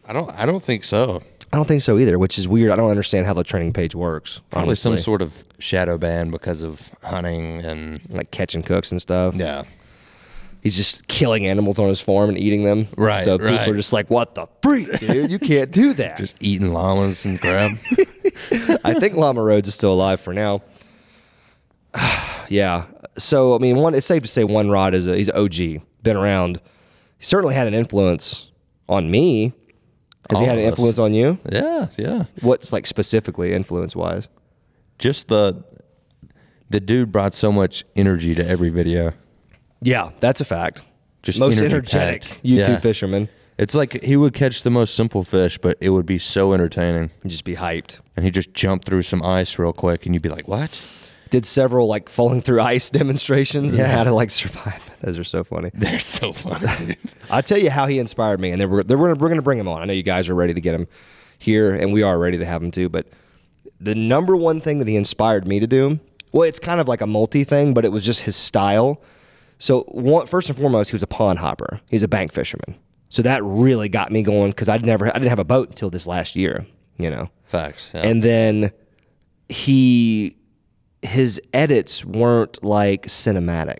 I 0.06 0.12
don't. 0.12 0.30
I 0.38 0.46
don't 0.46 0.62
think 0.62 0.84
so. 0.84 1.20
I 1.52 1.56
don't 1.56 1.66
think 1.68 1.82
so 1.82 1.98
either, 1.98 2.18
which 2.18 2.38
is 2.38 2.46
weird. 2.48 2.70
I 2.70 2.76
don't 2.76 2.90
understand 2.90 3.26
how 3.26 3.32
the 3.34 3.44
trending 3.44 3.72
page 3.72 3.94
works. 3.94 4.40
Probably 4.50 4.74
some 4.74 4.98
sort 4.98 5.22
of 5.22 5.44
shadow 5.58 5.96
ban 5.98 6.30
because 6.30 6.62
of 6.62 6.90
hunting 7.02 7.64
and 7.64 8.00
like 8.10 8.30
catching 8.30 8.62
cooks 8.62 8.90
and 8.92 9.00
stuff. 9.00 9.34
yeah. 9.34 9.62
He's 10.66 10.74
just 10.74 11.06
killing 11.06 11.46
animals 11.46 11.78
on 11.78 11.86
his 11.86 12.00
farm 12.00 12.28
and 12.28 12.36
eating 12.36 12.64
them. 12.64 12.88
Right, 12.96 13.22
So 13.24 13.38
people 13.38 13.54
right. 13.54 13.68
are 13.68 13.76
just 13.76 13.92
like, 13.92 14.10
"What 14.10 14.34
the 14.34 14.48
freak, 14.64 14.98
dude? 14.98 15.30
You 15.30 15.38
can't 15.38 15.70
do 15.70 15.92
that." 16.02 16.16
Just 16.18 16.34
eating 16.40 16.72
llamas 16.72 17.24
and 17.24 17.40
crab. 17.40 17.78
I 18.82 18.94
think 18.98 19.14
Llama 19.14 19.44
Rhodes 19.44 19.68
is 19.68 19.74
still 19.76 19.92
alive 19.92 20.20
for 20.20 20.34
now. 20.34 20.62
yeah. 22.48 22.86
So 23.16 23.54
I 23.54 23.58
mean, 23.58 23.76
one 23.76 23.94
it's 23.94 24.08
safe 24.08 24.22
to 24.22 24.28
say 24.28 24.42
one 24.42 24.68
rod 24.68 24.92
is 24.92 25.06
a 25.06 25.16
he's 25.16 25.28
an 25.28 25.36
OG, 25.36 25.82
been 26.02 26.16
around. 26.16 26.60
He 27.18 27.24
certainly 27.24 27.54
had 27.54 27.68
an 27.68 27.74
influence 27.74 28.48
on 28.88 29.08
me. 29.08 29.52
Has 30.30 30.40
he 30.40 30.46
had 30.46 30.58
an 30.58 30.64
of 30.64 30.66
us. 30.66 30.70
influence 30.72 30.98
on 30.98 31.14
you? 31.14 31.38
yeah, 31.48 31.86
yeah. 31.96 32.24
What's 32.40 32.72
like 32.72 32.88
specifically 32.88 33.52
influence 33.52 33.94
wise? 33.94 34.26
Just 34.98 35.28
the 35.28 35.62
the 36.70 36.80
dude 36.80 37.12
brought 37.12 37.34
so 37.34 37.52
much 37.52 37.84
energy 37.94 38.34
to 38.34 38.44
every 38.44 38.70
video. 38.70 39.12
Yeah, 39.86 40.10
that's 40.20 40.40
a 40.40 40.44
fact. 40.44 40.82
Just 41.22 41.38
most 41.38 41.60
energetic 41.62 42.22
packed. 42.22 42.42
YouTube 42.44 42.56
Yeah. 42.68 42.80
fisherman. 42.80 43.28
It's 43.58 43.74
like 43.74 44.02
he 44.02 44.16
would 44.16 44.34
catch 44.34 44.62
the 44.64 44.70
most 44.70 44.94
simple 44.94 45.24
fish, 45.24 45.58
but 45.58 45.78
it 45.80 45.90
would 45.90 46.04
be 46.06 46.18
so 46.18 46.52
entertaining. 46.52 47.10
He'd 47.22 47.30
just 47.30 47.44
be 47.44 47.54
hyped. 47.54 48.00
And 48.16 48.24
he'd 48.24 48.34
just 48.34 48.52
jump 48.52 48.84
through 48.84 49.02
some 49.02 49.22
ice 49.22 49.58
real 49.58 49.72
quick, 49.72 50.04
and 50.04 50.14
you'd 50.14 50.22
be 50.22 50.28
like, 50.28 50.46
"What?" 50.48 50.80
Did 51.30 51.46
several 51.46 51.86
like 51.86 52.08
falling 52.08 52.42
through 52.42 52.60
ice 52.60 52.90
demonstrations 53.00 53.72
and 53.72 53.80
Yeah. 53.80 53.96
how 53.96 54.04
to 54.04 54.12
like 54.12 54.30
survive. 54.30 54.82
Those 55.02 55.18
are 55.18 55.24
so 55.24 55.42
funny. 55.44 55.70
They're 55.74 55.98
so 56.00 56.32
funny. 56.32 56.96
I'll 57.30 57.42
tell 57.42 57.58
you 57.58 57.70
how 57.70 57.86
he 57.86 57.98
inspired 57.98 58.40
me, 58.40 58.50
and 58.50 58.60
then 58.60 58.68
we're, 58.70 58.82
then 58.82 58.98
we're, 58.98 59.10
we're 59.14 59.28
going 59.28 59.36
to 59.36 59.42
bring 59.42 59.58
him 59.58 59.68
on. 59.68 59.82
I 59.82 59.84
know 59.86 59.92
you 59.94 60.02
guys 60.02 60.28
are 60.28 60.34
ready 60.34 60.52
to 60.54 60.60
get 60.60 60.74
him 60.74 60.86
here, 61.38 61.74
and 61.74 61.92
we 61.92 62.02
are 62.02 62.18
ready 62.18 62.38
to 62.38 62.44
have 62.44 62.62
him 62.62 62.70
too. 62.70 62.88
But 62.88 63.06
the 63.80 63.94
number 63.94 64.36
one 64.36 64.60
thing 64.60 64.78
that 64.80 64.88
he 64.88 64.96
inspired 64.96 65.46
me 65.46 65.60
to 65.60 65.66
do, 65.66 65.98
well, 66.32 66.42
it's 66.42 66.58
kind 66.58 66.80
of 66.80 66.88
like 66.88 67.00
a 67.00 67.06
multi 67.06 67.44
thing, 67.44 67.72
but 67.74 67.84
it 67.84 67.92
was 67.92 68.04
just 68.04 68.22
his 68.22 68.36
style. 68.36 69.00
So, 69.58 69.82
one, 69.88 70.26
first 70.26 70.48
and 70.48 70.58
foremost, 70.58 70.90
he 70.90 70.94
was 70.94 71.02
a 71.02 71.06
pond 71.06 71.38
hopper. 71.38 71.80
He's 71.88 72.02
a 72.02 72.08
bank 72.08 72.32
fisherman. 72.32 72.76
So 73.08 73.22
that 73.22 73.42
really 73.44 73.88
got 73.88 74.10
me 74.12 74.22
going 74.22 74.50
because 74.50 74.68
I'd 74.68 74.84
never, 74.84 75.08
I 75.08 75.12
didn't 75.12 75.28
have 75.28 75.38
a 75.38 75.44
boat 75.44 75.68
until 75.70 75.90
this 75.90 76.06
last 76.06 76.36
year, 76.36 76.66
you 76.98 77.08
know. 77.08 77.30
Facts. 77.44 77.88
Yeah. 77.94 78.02
And 78.02 78.22
then 78.22 78.72
he, 79.48 80.36
his 81.02 81.40
edits 81.54 82.04
weren't 82.04 82.62
like 82.64 83.06
cinematic. 83.06 83.78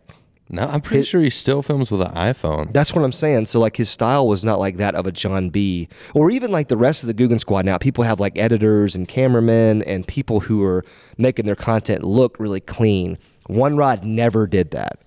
no, 0.49 0.63
I'm 0.63 0.81
pretty 0.81 1.03
sure 1.05 1.21
he 1.21 1.31
still 1.31 1.61
films 1.61 1.91
with 1.91 2.01
an 2.03 2.13
iPhone. 2.13 2.73
That's 2.73 2.95
what 2.95 3.05
I'm 3.05 3.13
saying. 3.13 3.47
So 3.47 3.59
like 3.59 3.77
his 3.77 3.91
style 3.91 4.29
was 4.29 4.45
not 4.45 4.61
like 4.61 4.77
that 4.77 4.95
of 4.95 5.07
a 5.07 5.13
Jon 5.13 5.51
B. 5.51 5.89
Or 6.15 6.31
even 6.31 6.53
like 6.53 6.69
the 6.69 6.77
rest 6.77 7.03
of 7.03 7.09
the 7.09 7.15
Googan 7.15 7.41
squad 7.41 7.65
now. 7.65 7.79
People 7.79 8.05
have 8.05 8.21
like 8.21 8.39
editors 8.39 8.95
and 8.95 9.09
cameramen 9.09 9.83
and 9.83 10.07
people 10.07 10.41
who 10.41 10.63
are 10.63 10.85
making 11.19 11.47
their 11.47 11.57
content 11.57 12.05
look 12.05 12.39
really 12.39 12.61
clean. 12.61 13.19
One 13.49 13.77
Rod 13.77 14.05
never 14.05 14.47
did 14.47 14.71
that. 14.71 15.01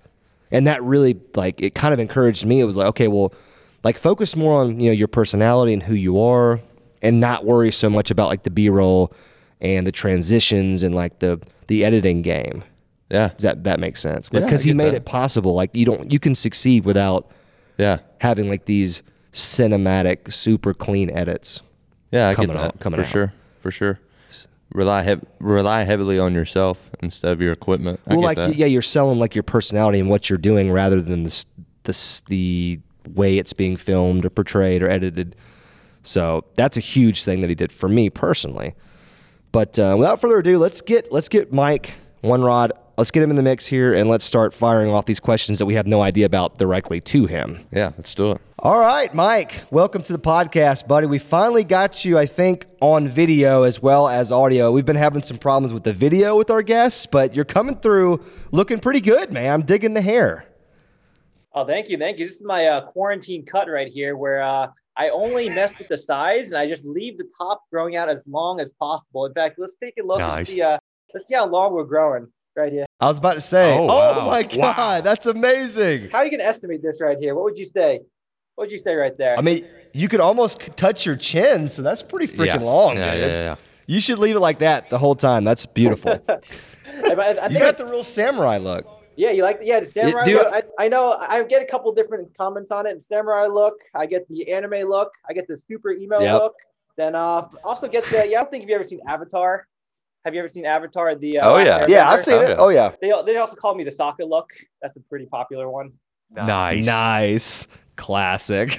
And 0.50 0.66
that 0.66 0.82
really 0.82 1.18
like 1.36 1.60
it 1.60 1.74
kind 1.74 1.94
of 1.94 2.00
encouraged 2.00 2.44
me. 2.44 2.60
It 2.60 2.64
was 2.64 2.76
like, 2.76 2.88
okay, 2.88 3.08
well, 3.08 3.32
like 3.84 3.98
focus 3.98 4.34
more 4.36 4.62
on, 4.62 4.80
you 4.80 4.86
know, 4.86 4.92
your 4.92 5.08
personality 5.08 5.72
and 5.72 5.82
who 5.82 5.94
you 5.94 6.20
are 6.20 6.60
and 7.02 7.20
not 7.20 7.44
worry 7.44 7.70
so 7.72 7.88
much 7.88 8.10
about 8.10 8.28
like 8.28 8.42
the 8.42 8.50
B 8.50 8.68
roll 8.68 9.12
and 9.60 9.86
the 9.86 9.92
transitions 9.92 10.82
and 10.82 10.94
like 10.94 11.20
the 11.20 11.40
the 11.68 11.84
editing 11.84 12.22
game. 12.22 12.64
Yeah. 13.10 13.28
Does 13.28 13.42
that 13.42 13.64
that 13.64 13.80
makes 13.80 14.00
sense? 14.00 14.28
Yeah, 14.32 14.40
Because 14.40 14.62
he 14.62 14.72
made 14.74 14.86
that. 14.92 14.96
it 14.96 15.04
possible. 15.04 15.54
Like 15.54 15.70
you 15.74 15.84
don't 15.86 16.10
you 16.12 16.18
can 16.18 16.34
succeed 16.34 16.84
without 16.84 17.30
Yeah. 17.78 17.98
having 18.18 18.48
like 18.48 18.64
these 18.66 19.02
cinematic, 19.32 20.32
super 20.32 20.74
clean 20.74 21.10
edits. 21.10 21.60
Yeah, 22.10 22.28
I 22.28 22.34
coming 22.34 22.48
get 22.48 22.56
that 22.56 22.64
out- 22.64 22.80
coming 22.80 22.98
for 22.98 23.06
out. 23.06 23.10
sure, 23.12 23.32
for 23.60 23.70
sure. 23.70 24.00
Rely 24.72 25.02
hev- 25.02 25.24
rely 25.40 25.82
heavily 25.82 26.18
on 26.18 26.34
yourself 26.34 26.90
instead 27.00 27.32
of 27.32 27.40
your 27.40 27.52
equipment. 27.52 28.00
I 28.06 28.14
well, 28.14 28.22
like 28.22 28.36
that. 28.36 28.54
yeah, 28.54 28.66
you're 28.66 28.82
selling 28.82 29.18
like 29.18 29.34
your 29.34 29.42
personality 29.42 29.98
and 29.98 30.08
what 30.08 30.30
you're 30.30 30.38
doing 30.38 30.70
rather 30.70 31.00
than 31.02 31.24
the 31.24 31.44
the 31.84 32.20
the 32.28 32.80
way 33.14 33.38
it's 33.38 33.52
being 33.52 33.76
filmed 33.76 34.24
or 34.24 34.30
portrayed 34.30 34.82
or 34.82 34.88
edited. 34.88 35.34
So 36.02 36.44
that's 36.54 36.76
a 36.76 36.80
huge 36.80 37.24
thing 37.24 37.40
that 37.40 37.48
he 37.48 37.54
did 37.54 37.72
for 37.72 37.88
me 37.88 38.10
personally. 38.10 38.74
But 39.52 39.78
uh, 39.78 39.96
without 39.98 40.20
further 40.20 40.38
ado, 40.38 40.58
let's 40.58 40.80
get 40.80 41.10
let's 41.12 41.28
get 41.28 41.52
Mike 41.52 41.94
One 42.20 42.42
Rod. 42.42 42.72
Let's 43.00 43.10
get 43.10 43.22
him 43.22 43.30
in 43.30 43.36
the 43.36 43.42
mix 43.42 43.64
here, 43.66 43.94
and 43.94 44.10
let's 44.10 44.26
start 44.26 44.52
firing 44.52 44.90
off 44.90 45.06
these 45.06 45.20
questions 45.20 45.58
that 45.58 45.64
we 45.64 45.72
have 45.72 45.86
no 45.86 46.02
idea 46.02 46.26
about 46.26 46.58
directly 46.58 47.00
to 47.00 47.24
him. 47.24 47.66
Yeah, 47.72 47.92
let's 47.96 48.14
do 48.14 48.32
it. 48.32 48.42
All 48.58 48.78
right, 48.78 49.14
Mike, 49.14 49.64
welcome 49.70 50.02
to 50.02 50.12
the 50.12 50.18
podcast, 50.18 50.86
buddy. 50.86 51.06
We 51.06 51.18
finally 51.18 51.64
got 51.64 52.04
you, 52.04 52.18
I 52.18 52.26
think, 52.26 52.66
on 52.82 53.08
video 53.08 53.62
as 53.62 53.80
well 53.80 54.06
as 54.06 54.30
audio. 54.30 54.70
We've 54.70 54.84
been 54.84 54.96
having 54.96 55.22
some 55.22 55.38
problems 55.38 55.72
with 55.72 55.82
the 55.84 55.94
video 55.94 56.36
with 56.36 56.50
our 56.50 56.60
guests, 56.60 57.06
but 57.06 57.34
you're 57.34 57.46
coming 57.46 57.76
through 57.76 58.22
looking 58.52 58.78
pretty 58.78 59.00
good, 59.00 59.32
man. 59.32 59.50
I'm 59.50 59.62
digging 59.62 59.94
the 59.94 60.02
hair. 60.02 60.44
Oh, 61.54 61.64
thank 61.64 61.88
you, 61.88 61.96
thank 61.96 62.18
you. 62.18 62.26
This 62.26 62.36
is 62.36 62.42
my 62.44 62.66
uh, 62.66 62.82
quarantine 62.82 63.46
cut 63.46 63.66
right 63.70 63.88
here, 63.88 64.18
where 64.18 64.42
uh, 64.42 64.66
I 64.98 65.08
only 65.08 65.48
mess 65.48 65.78
with 65.78 65.88
the 65.88 65.96
sides 65.96 66.50
and 66.50 66.58
I 66.58 66.68
just 66.68 66.84
leave 66.84 67.16
the 67.16 67.28
top 67.40 67.62
growing 67.72 67.96
out 67.96 68.10
as 68.10 68.22
long 68.26 68.60
as 68.60 68.74
possible. 68.74 69.24
In 69.24 69.32
fact, 69.32 69.58
let's 69.58 69.76
take 69.82 69.94
a 69.98 70.06
look 70.06 70.18
Nice. 70.18 70.40
and 70.40 70.48
see. 70.48 70.60
Uh, 70.60 70.76
let's 71.14 71.26
see 71.26 71.34
how 71.34 71.46
long 71.46 71.72
we're 71.72 71.84
growing 71.84 72.28
right 72.56 72.72
here. 72.72 72.86
I 73.00 73.06
was 73.08 73.18
about 73.18 73.34
to 73.34 73.40
say, 73.40 73.72
Oh, 73.76 73.84
oh, 73.84 74.18
wow. 74.18 74.26
my 74.26 74.42
God, 74.42 74.56
Wow. 74.58 75.00
that's 75.00 75.26
amazing. 75.26 76.10
How 76.10 76.18
are 76.18 76.24
you 76.24 76.30
gonna 76.30 76.44
estimate 76.44 76.82
this 76.82 77.00
right 77.00 77.18
here? 77.18 77.34
What 77.34 77.44
would 77.44 77.58
you 77.58 77.64
say? 77.66 78.00
What 78.54 78.64
would 78.66 78.72
you 78.72 78.78
say 78.78 78.94
right 78.94 79.16
there? 79.16 79.38
I 79.38 79.42
mean, 79.42 79.66
you 79.92 80.08
could 80.08 80.20
almost 80.20 80.60
touch 80.76 81.06
your 81.06 81.16
chin, 81.16 81.68
so 81.68 81.82
that's 81.82 82.02
pretty 82.02 82.26
freaking 82.26 82.46
Yes. 82.60 82.62
long, 82.62 82.96
Yeah, 82.96 83.12
dude. 83.14 83.20
yeah, 83.22 83.26
yeah. 83.28 83.56
You 83.86 84.00
should 84.00 84.18
leave 84.18 84.36
it 84.36 84.40
like 84.40 84.60
that 84.60 84.90
the 84.90 84.98
whole 84.98 85.14
time. 85.14 85.44
That's 85.44 85.66
beautiful. 85.66 86.12
I, 86.28 86.38
I, 87.02 87.08
I 87.08 87.28
you 87.30 87.36
think 87.54 87.58
got 87.60 87.78
the 87.78 87.86
real 87.86 88.04
samurai 88.04 88.58
look. 88.58 88.86
Yeah, 89.16 89.30
you 89.30 89.42
like 89.42 89.60
the 89.60 89.66
yeah 89.66 89.80
the 89.80 89.86
samurai 89.86 90.24
do- 90.24 90.36
look. 90.36 90.52
I, 90.52 90.62
I 90.78 90.88
know 90.88 91.12
I 91.18 91.42
get 91.42 91.60
a 91.62 91.64
couple 91.64 91.92
different 91.92 92.36
comments 92.38 92.70
on 92.70 92.86
it. 92.86 92.94
The 92.94 93.00
samurai 93.00 93.46
look, 93.46 93.74
I 93.94 94.06
get 94.06 94.28
the 94.28 94.52
anime 94.52 94.88
look, 94.88 95.10
I 95.28 95.32
get 95.32 95.48
the 95.48 95.58
super 95.68 95.90
emo 95.92 96.20
Yep. 96.20 96.32
look. 96.40 96.54
Then 96.96 97.14
uh 97.14 97.48
also 97.64 97.88
get 97.88 98.04
the 98.04 98.16
yeah. 98.28 98.38
I 98.38 98.42
don't 98.42 98.50
think 98.50 98.62
you've 98.62 98.70
ever 98.70 98.86
seen 98.86 99.00
Avatar. 99.08 99.66
Have 100.24 100.34
you 100.34 100.40
ever 100.40 100.48
seen 100.48 100.66
Avatar? 100.66 101.14
The 101.14 101.38
uh, 101.40 101.48
Oh, 101.48 101.54
Last 101.54 101.66
yeah. 101.66 101.86
Yeah, 101.88 102.10
I've 102.10 102.20
seen 102.24 102.34
Oh, 102.34 102.40
it. 102.42 102.48
yeah. 102.50 102.56
Oh 102.58 102.68
yeah. 102.68 102.92
They 103.00 103.12
they 103.32 103.36
also 103.38 103.54
call 103.56 103.74
me 103.74 103.84
the 103.84 103.90
Sokka 103.90 104.28
look. 104.28 104.50
That's 104.82 104.96
a 104.96 105.00
pretty 105.00 105.26
popular 105.26 105.70
one. 105.70 105.92
Nice. 106.30 106.84
Nice. 106.84 107.66
Classic. 107.96 108.78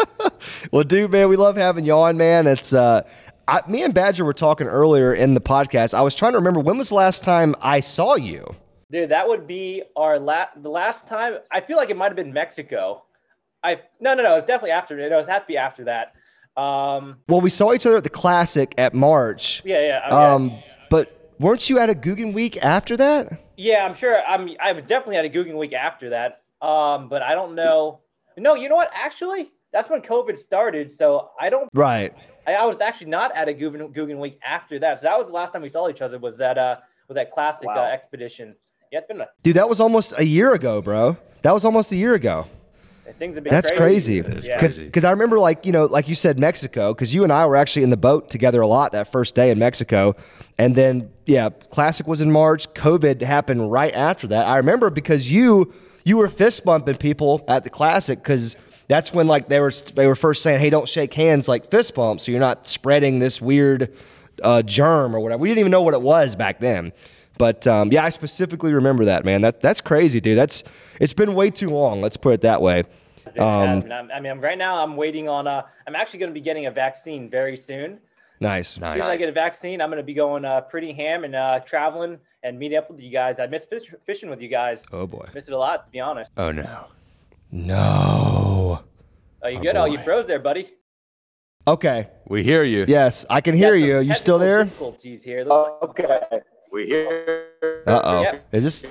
well, 0.72 0.82
dude, 0.84 1.10
man, 1.12 1.28
we 1.28 1.36
love 1.36 1.56
having 1.56 1.84
you 1.84 1.92
on, 1.92 2.16
man. 2.16 2.46
It's 2.46 2.72
uh 2.72 3.02
I, 3.48 3.60
me 3.68 3.84
and 3.84 3.94
Badger 3.94 4.24
were 4.24 4.32
talking 4.32 4.66
earlier 4.66 5.14
in 5.14 5.34
the 5.34 5.40
podcast. 5.40 5.94
I 5.94 6.02
was 6.02 6.14
trying 6.16 6.32
to 6.32 6.38
remember 6.38 6.58
when 6.60 6.78
was 6.78 6.88
the 6.88 6.96
last 6.96 7.22
time 7.22 7.54
I 7.60 7.78
saw 7.78 8.16
you? 8.16 8.44
Dude, 8.90 9.10
that 9.10 9.26
would 9.28 9.46
be 9.46 9.82
our 9.96 10.18
last. 10.18 10.60
The 10.62 10.68
last 10.68 11.06
time 11.06 11.38
I 11.52 11.60
feel 11.60 11.76
like 11.76 11.90
it 11.90 11.96
might 11.96 12.06
have 12.08 12.16
been 12.16 12.32
Mexico. 12.32 13.04
I 13.62 13.80
no 14.00 14.14
no 14.14 14.22
no. 14.22 14.36
It's 14.36 14.46
definitely 14.46 14.72
after. 14.72 14.98
it. 14.98 15.10
No, 15.10 15.20
it 15.20 15.28
has 15.28 15.42
to 15.42 15.46
be 15.46 15.56
after 15.56 15.84
that. 15.84 16.12
Um. 16.56 17.18
Well, 17.28 17.40
we 17.40 17.50
saw 17.50 17.72
each 17.72 17.86
other 17.86 17.96
at 17.96 18.04
the 18.04 18.10
classic 18.10 18.74
at 18.78 18.94
March. 18.94 19.62
Yeah 19.64 19.80
yeah. 19.80 20.02
okay. 20.06 20.16
Um, 20.16 20.58
but 20.90 21.34
weren't 21.38 21.68
you 21.68 21.78
at 21.78 21.90
a 21.90 21.94
Googan 21.94 22.32
week 22.32 22.56
after 22.62 22.96
that? 22.96 23.42
Yeah, 23.56 23.84
I'm 23.84 23.94
sure. 23.94 24.22
I'm. 24.26 24.50
I've 24.60 24.86
definitely 24.86 25.16
had 25.16 25.24
a 25.24 25.30
Googan 25.30 25.56
week 25.56 25.72
after 25.72 26.10
that. 26.10 26.42
Um, 26.62 27.08
but 27.08 27.22
I 27.22 27.34
don't 27.34 27.54
know. 27.54 28.00
No, 28.38 28.54
you 28.54 28.68
know 28.68 28.76
what? 28.76 28.90
Actually, 28.94 29.52
that's 29.72 29.88
when 29.90 30.02
COVID 30.02 30.38
started. 30.38 30.92
So 30.92 31.30
I 31.40 31.50
don't. 31.50 31.68
Right. 31.74 32.14
I, 32.46 32.54
I 32.54 32.64
was 32.64 32.80
actually 32.80 33.08
not 33.08 33.34
at 33.36 33.48
a 33.48 33.52
Googan, 33.52 33.92
Googan 33.94 34.18
week 34.18 34.38
after 34.44 34.78
that. 34.78 35.00
So 35.00 35.04
that 35.04 35.18
was 35.18 35.28
the 35.28 35.34
last 35.34 35.52
time 35.52 35.62
we 35.62 35.68
saw 35.68 35.88
each 35.88 36.02
other. 36.02 36.18
Was 36.18 36.38
that 36.38 36.58
uh 36.58 36.76
was 37.08 37.16
that 37.16 37.30
classic 37.30 37.68
uh, 37.68 37.80
expedition? 37.80 38.56
Yeah, 38.92 39.00
it's 39.00 39.08
been 39.08 39.20
a, 39.20 39.28
Dude, 39.42 39.56
that 39.56 39.68
was 39.68 39.80
almost 39.80 40.14
a 40.16 40.24
year 40.24 40.54
ago, 40.54 40.80
bro. 40.80 41.16
That 41.42 41.52
was 41.52 41.64
almost 41.64 41.92
a 41.92 41.96
year 41.96 42.14
ago. 42.14 42.46
Things 43.14 43.36
have 43.36 43.44
been. 43.44 43.52
That's 43.52 43.70
crazy. 43.70 44.18
is 44.18 44.46
Yeah. 44.46 44.60
Because. 44.60 45.04
I 45.04 45.10
remember, 45.10 45.38
like, 45.38 45.64
you 45.64 45.72
know, 45.72 45.84
like 45.84 46.08
you 46.08 46.14
said, 46.14 46.38
Mexico, 46.38 46.92
because 46.92 47.14
you 47.14 47.24
and 47.24 47.32
I 47.32 47.46
were 47.46 47.56
actually 47.56 47.82
in 47.82 47.90
the 47.90 47.96
boat 47.96 48.28
together 48.28 48.60
a 48.60 48.66
lot 48.66 48.92
that 48.92 49.10
first 49.10 49.34
day 49.34 49.50
in 49.50 49.58
Mexico. 49.58 50.16
And 50.58 50.74
then, 50.74 51.10
yeah, 51.26 51.50
Classic 51.70 52.06
was 52.06 52.20
in 52.20 52.32
March. 52.32 52.72
COVID 52.74 53.22
happened 53.22 53.70
right 53.70 53.94
after 53.94 54.26
that. 54.28 54.46
I 54.46 54.56
remember 54.56 54.90
because 54.90 55.30
you 55.30 55.72
you 56.04 56.16
were 56.16 56.28
fist 56.28 56.64
bumping 56.64 56.96
people 56.96 57.44
at 57.48 57.64
the 57.64 57.70
Classic 57.70 58.18
because 58.18 58.56
that's 58.88 59.12
when 59.12 59.26
like 59.26 59.48
they 59.48 59.60
were 59.60 59.72
they 59.94 60.06
were 60.06 60.16
first 60.16 60.42
saying, 60.42 60.60
hey, 60.60 60.70
don't 60.70 60.88
shake 60.88 61.12
hands 61.14 61.48
like 61.48 61.70
fist 61.70 61.94
bump, 61.94 62.20
so 62.20 62.30
you're 62.30 62.40
not 62.40 62.68
spreading 62.68 63.18
this 63.18 63.40
weird 63.40 63.92
uh, 64.42 64.62
germ 64.62 65.14
or 65.14 65.20
whatever. 65.20 65.40
We 65.40 65.48
didn't 65.48 65.60
even 65.60 65.72
know 65.72 65.82
what 65.82 65.94
it 65.94 66.02
was 66.02 66.36
back 66.36 66.60
then. 66.60 66.92
But 67.38 67.66
um, 67.66 67.92
yeah, 67.92 68.04
I 68.04 68.08
specifically 68.08 68.72
remember 68.72 69.04
that, 69.06 69.24
man. 69.24 69.42
That 69.42 69.60
that's 69.60 69.80
crazy, 69.80 70.20
dude. 70.20 70.38
That's 70.38 70.64
it's 71.00 71.12
been 71.12 71.34
way 71.34 71.50
too 71.50 71.68
long. 71.70 72.00
Let's 72.00 72.16
put 72.16 72.34
it 72.34 72.40
that 72.42 72.62
way. 72.62 72.84
It 73.26 73.40
Um, 73.40 73.80
been. 73.80 73.92
I'm- 73.92 74.22
mean, 74.22 74.38
right 74.38 74.56
now 74.56 74.82
I'm 74.82 74.96
waiting 74.96 75.28
on. 75.28 75.46
Uh, 75.46 75.62
I'm 75.86 75.94
actually 75.94 76.20
going 76.20 76.30
to 76.30 76.34
be 76.34 76.40
getting 76.40 76.66
a 76.66 76.70
vaccine 76.70 77.28
very 77.28 77.56
soon. 77.56 77.98
Nice. 78.40 78.70
As 78.70 78.74
soon 78.74 78.84
as 79.02 79.06
I 79.08 79.16
get 79.16 79.28
a 79.28 79.32
vaccine, 79.32 79.80
I'm 79.80 79.88
going 79.88 79.96
to 79.98 80.04
be 80.04 80.12
going 80.14 80.44
uh, 80.44 80.60
pretty 80.62 80.92
ham 80.92 81.24
and 81.24 81.34
uh, 81.34 81.60
traveling 81.60 82.18
and 82.42 82.58
meeting 82.58 82.76
up 82.78 82.90
with 82.90 83.00
you 83.00 83.10
guys. 83.10 83.40
I 83.40 83.46
miss 83.46 83.64
fish, 83.64 83.92
fishing 84.04 84.28
with 84.28 84.40
you 84.42 84.48
guys. 84.48 84.84
Oh 84.92 85.06
boy. 85.06 85.26
Miss 85.34 85.48
it 85.48 85.54
a 85.54 85.58
lot, 85.58 85.86
to 85.86 85.90
be 85.90 86.00
honest. 86.00 86.32
Oh 86.36 86.52
no. 86.52 86.86
No. 87.50 88.80
Are 89.42 89.50
you 89.50 89.58
Oh, 89.58 89.62
good? 89.62 89.76
Oh, 89.76 89.84
you 89.86 89.98
froze 89.98 90.26
there, 90.26 90.38
buddy. 90.38 90.70
Okay. 91.68 92.08
We 92.28 92.42
hear 92.42 92.62
you. 92.62 92.84
Yes, 92.86 93.24
I 93.28 93.40
can 93.40 93.54
hear 93.56 93.72
Got 93.74 93.80
some 93.80 93.88
you. 93.88 94.00
You 94.00 94.14
still 94.14 94.38
there? 94.38 94.64
Difficulties 94.64 95.22
here. 95.24 95.44
Looks 95.44 95.98
like- 95.98 96.22
Okay. 96.30 96.40
We 96.76 96.84
hear. 96.84 97.46
Uh 97.86 98.00
oh. 98.04 98.20
Yeah. 98.20 98.38
Is 98.52 98.62
this? 98.64 98.84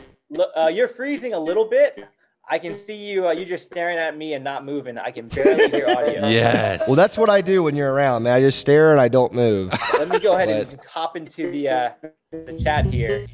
Uh, 0.58 0.66
you're 0.74 0.88
freezing 0.88 1.36
a 1.36 1.40
little 1.40 1.66
bit. 1.66 2.04
I 2.50 2.58
can 2.58 2.76
see 2.76 2.96
you. 2.96 3.28
Uh, 3.28 3.32
you're 3.32 3.46
just 3.46 3.68
staring 3.68 4.00
at 4.00 4.18
me 4.18 4.34
and 4.34 4.44
not 4.44 4.66
moving. 4.66 4.98
I 4.98 5.12
can 5.12 5.28
barely 5.28 5.70
hear 5.70 5.86
audio. 5.88 6.28
Yes. 6.28 6.82
Well, 6.88 6.96
that's 6.96 7.16
what 7.16 7.30
I 7.30 7.42
do 7.42 7.62
when 7.62 7.76
you're 7.76 7.94
around, 7.94 8.24
man. 8.24 8.34
I 8.34 8.40
just 8.42 8.60
stare 8.60 8.92
and 8.92 9.00
I 9.00 9.08
don't 9.08 9.34
move. 9.34 9.72
Let 9.94 10.10
me 10.10 10.20
go 10.20 10.34
ahead 10.34 10.66
But- 10.68 10.80
and 10.80 10.80
hop 10.88 11.16
into 11.16 11.52
the 11.52 11.70
uh, 11.70 11.90
the 12.32 12.60
chat 12.64 12.88
here. 12.88 13.28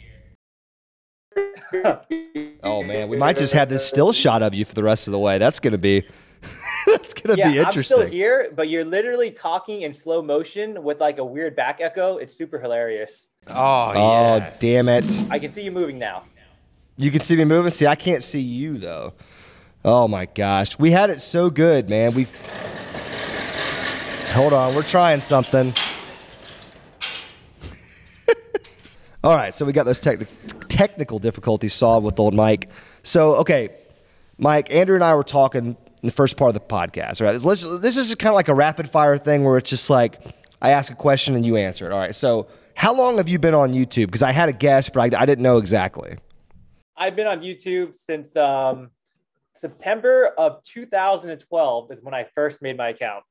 Oh 2.62 2.84
man, 2.84 3.08
we 3.08 3.16
might 3.16 3.38
just 3.38 3.54
have 3.54 3.70
this 3.70 3.88
still 3.88 4.12
shot 4.12 4.44
of 4.44 4.54
you 4.54 4.66
for 4.66 4.76
the 4.76 4.84
rest 4.84 5.08
of 5.08 5.14
the 5.14 5.20
way. 5.20 5.38
That's 5.38 5.62
gonna 5.62 5.78
be. 5.78 6.06
that's 6.88 7.14
gonna 7.14 7.38
yeah, 7.38 7.52
be 7.52 7.60
interesting. 7.60 7.98
I'm 7.98 8.02
still 8.08 8.12
here, 8.12 8.52
but 8.56 8.70
you're 8.70 8.86
literally 8.86 9.32
talking 9.32 9.82
in 9.82 9.94
slow 9.94 10.22
motion 10.22 10.84
with 10.84 11.00
like 11.00 11.20
a 11.20 11.26
weird 11.26 11.56
back 11.56 11.80
echo. 11.82 12.18
It's 12.18 12.36
super 12.36 12.60
hilarious. 12.60 13.30
Oh, 13.48 13.92
Oh 13.96 14.38
yes. 14.38 14.60
damn 14.60 14.90
it! 14.90 15.24
I 15.30 15.40
can 15.40 15.52
see 15.52 15.64
you 15.64 15.72
moving 15.72 16.00
now. 16.00 16.24
You 16.98 17.12
can 17.12 17.22
see 17.22 17.36
me 17.36 17.46
moving. 17.46 17.72
See, 17.72 17.88
I 17.88 17.96
can't 17.96 18.24
see 18.24 18.42
you 18.42 18.78
though. 18.78 19.14
Oh 19.84 20.08
my 20.08 20.26
gosh, 20.26 20.78
we 20.78 20.92
had 20.92 21.10
it 21.10 21.22
so 21.22 21.50
good, 21.50 21.90
man. 21.90 22.14
We. 22.14 22.28
Hold 24.34 24.54
on, 24.54 24.74
we're 24.76 24.84
trying 24.84 25.22
something. 25.22 25.74
All 29.24 29.36
right, 29.36 29.54
so 29.54 29.66
we 29.66 29.74
got 29.74 29.84
those 29.84 30.00
techni- 30.00 30.28
technical 30.70 31.20
difficulties 31.20 31.74
solved 31.74 32.06
with 32.06 32.20
old 32.20 32.34
Mike. 32.34 32.70
So, 33.04 33.36
okay, 33.36 33.70
Mike, 34.38 34.72
Andrew 34.72 34.96
and 34.96 35.04
I 35.04 35.14
were 35.16 35.24
talking 35.24 35.76
in 36.02 36.08
the 36.08 36.14
first 36.14 36.38
part 36.38 36.50
of 36.50 36.54
the 36.56 36.60
podcast. 36.60 37.22
All 37.22 37.28
right, 37.28 37.42
let's, 37.44 37.62
this 37.80 37.98
is 37.98 38.14
kind 38.16 38.30
of 38.30 38.36
like 38.36 38.48
a 38.48 38.54
rapid 38.56 38.90
fire 38.90 39.18
thing 39.18 39.44
where 39.44 39.58
it's 39.58 39.70
just 39.70 39.90
like 39.90 40.20
I 40.62 40.72
ask 40.72 40.92
a 40.92 40.96
question 40.96 41.36
and 41.36 41.46
you 41.46 41.58
answer 41.58 41.86
it. 41.86 41.92
All 41.92 42.00
right, 42.00 42.16
so 42.16 42.48
how 42.76 42.94
long 42.94 43.18
have 43.18 43.30
you 43.30 43.40
been 43.40 43.54
on 43.54 43.74
YouTube? 43.74 44.08
Because 44.08 44.24
I 44.24 44.32
had 44.32 44.50
a 44.50 44.54
guess, 44.54 44.90
but 44.90 45.14
I, 45.14 45.22
I 45.22 45.26
didn't 45.26 45.44
know 45.44 45.58
exactly. 45.58 46.16
I've 46.98 47.16
been 47.16 47.28
on 47.28 47.42
YouTube 47.42 47.98
since 47.98 48.36
um, 48.36 48.90
September 49.54 50.28
of 50.38 50.64
2012 50.64 51.92
is 51.92 52.00
when 52.04 52.14
I 52.14 52.28
first 52.36 52.62
made 52.62 52.78
my 52.78 52.90
account. 52.90 53.24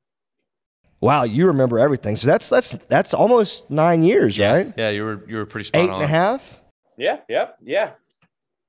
Wow, 1.00 1.24
you 1.24 1.46
remember 1.46 1.78
everything. 1.78 2.14
So 2.16 2.26
that's 2.26 2.48
that's 2.50 2.72
that's 2.88 3.14
almost 3.14 3.70
nine 3.70 4.02
years, 4.02 4.36
Yeah. 4.36 4.52
right? 4.52 4.74
Yeah, 4.76 4.90
you 4.90 5.02
were 5.04 5.24
you 5.26 5.36
were 5.36 5.46
pretty 5.46 5.64
spot 5.66 5.80
Eight 5.82 5.88
on. 5.88 5.94
and 5.94 6.04
a 6.04 6.06
half. 6.06 6.60
Yeah, 6.98 7.18
yeah, 7.28 7.48
yeah. 7.64 7.92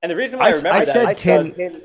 And 0.02 0.10
the 0.10 0.16
reason 0.16 0.38
why 0.38 0.46
I 0.46 0.48
remember 0.52 0.70
I 0.70 0.84
that, 0.86 0.92
said 0.94 1.06
I 1.06 1.14
10 1.14 1.52
started- 1.52 1.74
yeah. 1.74 1.78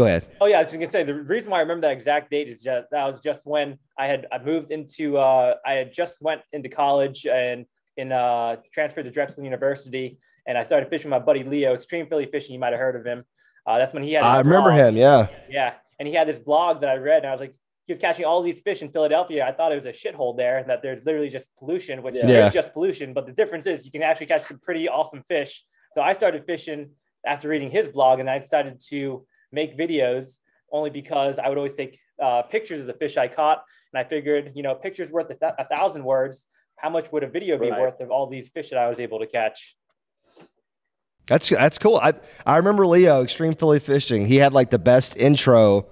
Go 0.00 0.06
ahead. 0.06 0.26
Oh 0.40 0.46
yeah, 0.46 0.58
I 0.60 0.62
was 0.62 0.72
just 0.72 0.80
gonna 0.80 0.90
say 0.90 1.02
the 1.04 1.14
reason 1.14 1.50
why 1.50 1.58
I 1.58 1.60
remember 1.60 1.82
that 1.82 1.92
exact 1.92 2.30
date 2.30 2.48
is 2.48 2.62
just 2.62 2.88
that 2.90 3.10
was 3.10 3.20
just 3.20 3.40
when 3.44 3.78
I 3.98 4.06
had 4.06 4.26
I 4.32 4.38
moved 4.42 4.72
into 4.72 5.18
uh, 5.18 5.56
I 5.66 5.74
had 5.74 5.92
just 5.92 6.16
went 6.22 6.40
into 6.52 6.68
college 6.70 7.26
and 7.26 7.66
in 7.98 8.10
uh, 8.12 8.56
transferred 8.72 9.02
to 9.02 9.10
Drexel 9.10 9.44
University 9.44 10.18
and 10.46 10.56
I 10.56 10.64
started 10.64 10.88
fishing 10.88 11.10
with 11.10 11.20
my 11.20 11.24
buddy 11.24 11.44
Leo, 11.44 11.74
Extreme 11.74 12.06
Philly 12.08 12.26
Fishing. 12.32 12.54
You 12.54 12.58
might 12.60 12.72
have 12.72 12.80
heard 12.80 12.96
of 12.96 13.04
him. 13.04 13.24
Uh, 13.66 13.76
that's 13.78 13.92
when 13.92 14.02
he 14.02 14.14
had. 14.14 14.24
I 14.24 14.38
remember 14.38 14.70
blog. 14.70 14.88
him. 14.88 14.96
Yeah. 14.96 15.26
Yeah, 15.50 15.74
and 15.98 16.08
he 16.08 16.14
had 16.14 16.26
this 16.26 16.38
blog 16.38 16.80
that 16.80 16.88
I 16.88 16.96
read, 16.96 17.18
and 17.18 17.26
I 17.26 17.32
was 17.32 17.40
like, 17.40 17.54
he 17.86 17.92
was 17.92 18.00
catching 18.00 18.24
all 18.24 18.40
these 18.42 18.60
fish 18.60 18.80
in 18.80 18.90
Philadelphia. 18.90 19.46
I 19.46 19.52
thought 19.52 19.70
it 19.70 19.74
was 19.74 19.84
a 19.84 19.92
shithole 19.92 20.34
there, 20.34 20.56
and 20.58 20.70
that 20.70 20.80
there's 20.82 21.04
literally 21.04 21.28
just 21.28 21.48
pollution, 21.58 22.02
which 22.02 22.14
Yeah. 22.14 22.26
there's 22.26 22.54
just 22.54 22.72
pollution. 22.72 23.12
But 23.12 23.26
the 23.26 23.32
difference 23.32 23.66
is 23.66 23.84
you 23.84 23.90
can 23.92 24.02
actually 24.02 24.26
catch 24.26 24.46
some 24.48 24.60
pretty 24.60 24.88
awesome 24.88 25.22
fish. 25.28 25.62
So 25.92 26.00
I 26.00 26.14
started 26.14 26.46
fishing 26.46 26.90
after 27.26 27.48
reading 27.48 27.70
his 27.70 27.88
blog, 27.88 28.18
and 28.18 28.30
I 28.30 28.38
decided 28.38 28.80
to 28.88 29.26
make 29.52 29.76
videos 29.76 30.38
only 30.72 30.90
because 30.90 31.38
I 31.38 31.48
would 31.48 31.58
always 31.58 31.74
take 31.74 31.98
uh, 32.22 32.42
pictures 32.42 32.80
of 32.80 32.86
the 32.86 32.92
fish 32.94 33.16
I 33.16 33.28
caught, 33.28 33.64
and 33.92 34.00
I 34.04 34.08
figured, 34.08 34.52
you 34.54 34.62
know, 34.62 34.74
pictures 34.74 35.10
worth 35.10 35.30
a, 35.30 35.34
th- 35.34 35.52
a 35.58 35.64
thousand 35.66 36.04
words. 36.04 36.44
How 36.76 36.90
much 36.90 37.10
would 37.12 37.22
a 37.24 37.28
video 37.28 37.58
be 37.58 37.70
Right. 37.70 37.80
worth 37.80 38.00
of 38.00 38.10
all 38.10 38.26
these 38.26 38.48
fish 38.48 38.70
that 38.70 38.78
I 38.78 38.88
was 38.88 38.98
able 38.98 39.18
to 39.18 39.26
catch? 39.26 39.76
That's 41.26 41.48
that's 41.48 41.78
cool. 41.78 41.96
I 41.96 42.14
I 42.46 42.56
remember 42.56 42.86
Leo, 42.86 43.22
Extreme 43.22 43.54
Philly 43.54 43.78
Fishing. 43.80 44.26
He 44.26 44.36
had 44.36 44.52
like 44.52 44.70
the 44.70 44.78
best 44.78 45.16
intro 45.16 45.86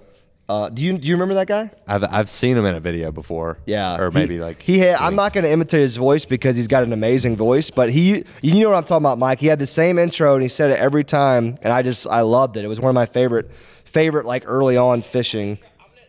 Uh, 0.49 0.67
do 0.67 0.81
you 0.81 0.97
do 0.97 1.07
you 1.07 1.13
remember 1.13 1.35
that 1.35 1.45
guy? 1.45 1.69
I've 1.87 2.03
I've 2.03 2.27
seen 2.29 2.57
him 2.57 2.65
in 2.65 2.73
a 2.73 2.79
video 2.79 3.11
before. 3.11 3.59
Yeah, 3.67 3.99
or 4.01 4.09
he- 4.09 4.15
maybe 4.17 4.39
like 4.39 4.63
he 4.63 4.79
had. 4.79 4.95
I'm 4.95 5.15
not 5.15 5.31
going 5.31 5.43
to 5.43 5.51
imitate 5.51 5.81
his 5.81 5.95
voice 5.95 6.25
because 6.25 6.55
he's 6.57 6.67
got 6.67 6.81
an 6.81 6.91
amazing 6.91 7.35
voice. 7.37 7.69
But 7.69 7.91
he, 7.91 8.23
you 8.41 8.63
know 8.63 8.71
what 8.71 8.77
I'm 8.77 8.83
talking 8.83 9.03
about, 9.05 9.19
Mike. 9.19 9.39
He 9.39 9.45
had 9.45 9.59
the 9.59 9.67
same 9.67 9.99
intro 9.99 10.33
and 10.33 10.41
he 10.41 10.49
said 10.49 10.71
it 10.71 10.79
every 10.79 11.03
time, 11.03 11.55
and 11.61 11.71
I 11.71 11.83
just 11.83 12.07
I 12.07 12.21
loved 12.21 12.57
it. 12.57 12.65
It 12.65 12.67
was 12.67 12.79
one 12.81 12.89
of 12.89 12.95
my 12.95 13.05
favorite 13.05 13.51
favorite 13.85 14.25
like 14.25 14.43
early 14.47 14.75
on 14.75 15.03
fishing. 15.03 15.59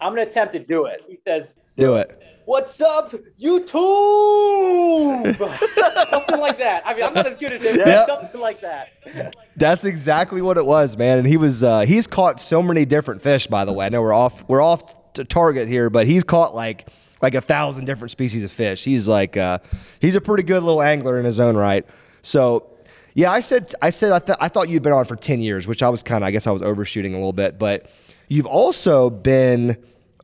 I'm 0.01 0.13
gonna 0.13 0.23
attempt 0.23 0.55
to 0.55 0.59
do 0.59 0.87
it. 0.87 1.05
He 1.07 1.19
says, 1.23 1.53
Do 1.77 1.97
it. 1.97 2.17
"What's 2.51 2.81
up, 2.81 3.15
YouTube?" 3.41 5.37
something 6.11 6.41
like 6.41 6.59
that. 6.59 6.83
I 6.85 6.95
mean, 6.95 7.05
I'm 7.05 7.15
not 7.15 7.27
as 7.27 7.39
good 7.39 7.53
as 7.53 7.63
him, 7.63 7.77
Yeah. 7.79 8.07
something 8.07 8.41
like 8.41 8.61
that. 8.61 9.35
That's 9.57 9.85
exactly 9.85 10.43
what 10.43 10.57
it 10.57 10.67
was, 10.67 10.97
man. 10.97 11.19
And 11.19 11.27
he 11.29 11.37
was 11.37 11.63
uh, 11.63 11.81
he's 11.81 12.07
caught 12.09 12.41
so 12.41 12.61
many 12.63 12.85
different 12.85 13.23
fish. 13.23 13.47
By 13.47 13.65
the 13.65 13.73
way, 13.73 13.87
I 13.87 13.89
know 13.89 14.03
we're 14.03 14.13
off 14.13 14.43
we're 14.49 14.63
off 14.63 14.97
to 15.15 15.25
target 15.25 15.69
here, 15.69 15.91
but 15.91 16.07
he's 16.09 16.25
caught 16.25 16.55
like 16.55 16.89
like 17.23 17.35
a 17.35 17.41
thousand 17.41 17.85
different 17.85 18.11
species 18.11 18.43
of 18.43 18.51
fish. 18.51 18.83
He's 18.83 19.07
like 19.07 19.37
uh, 19.37 19.59
he's 20.01 20.17
a 20.17 20.21
pretty 20.21 20.43
good 20.43 20.63
little 20.65 20.83
angler 20.83 21.19
in 21.19 21.25
his 21.25 21.39
own 21.39 21.57
right. 21.57 21.87
So 22.23 22.67
yeah, 23.15 23.31
I 23.31 23.41
said 23.41 23.75
I 23.81 23.91
said 23.91 24.11
I, 24.13 24.19
th- 24.19 24.39
I 24.41 24.49
thought 24.49 24.69
you'd 24.69 24.83
been 24.83 24.93
on 24.93 25.05
for 25.05 25.15
ten 25.17 25.41
years, 25.41 25.69
which 25.69 25.83
I 25.85 25.89
was 25.89 26.03
kind 26.03 26.25
of 26.25 26.29
I 26.29 26.31
guess 26.33 26.47
I 26.49 26.51
was 26.51 26.63
overshooting 26.63 27.15
a 27.15 27.17
little 27.17 27.33
bit, 27.33 27.61
but 27.61 27.89
you've 28.29 28.47
also 28.47 29.09
been 29.09 29.77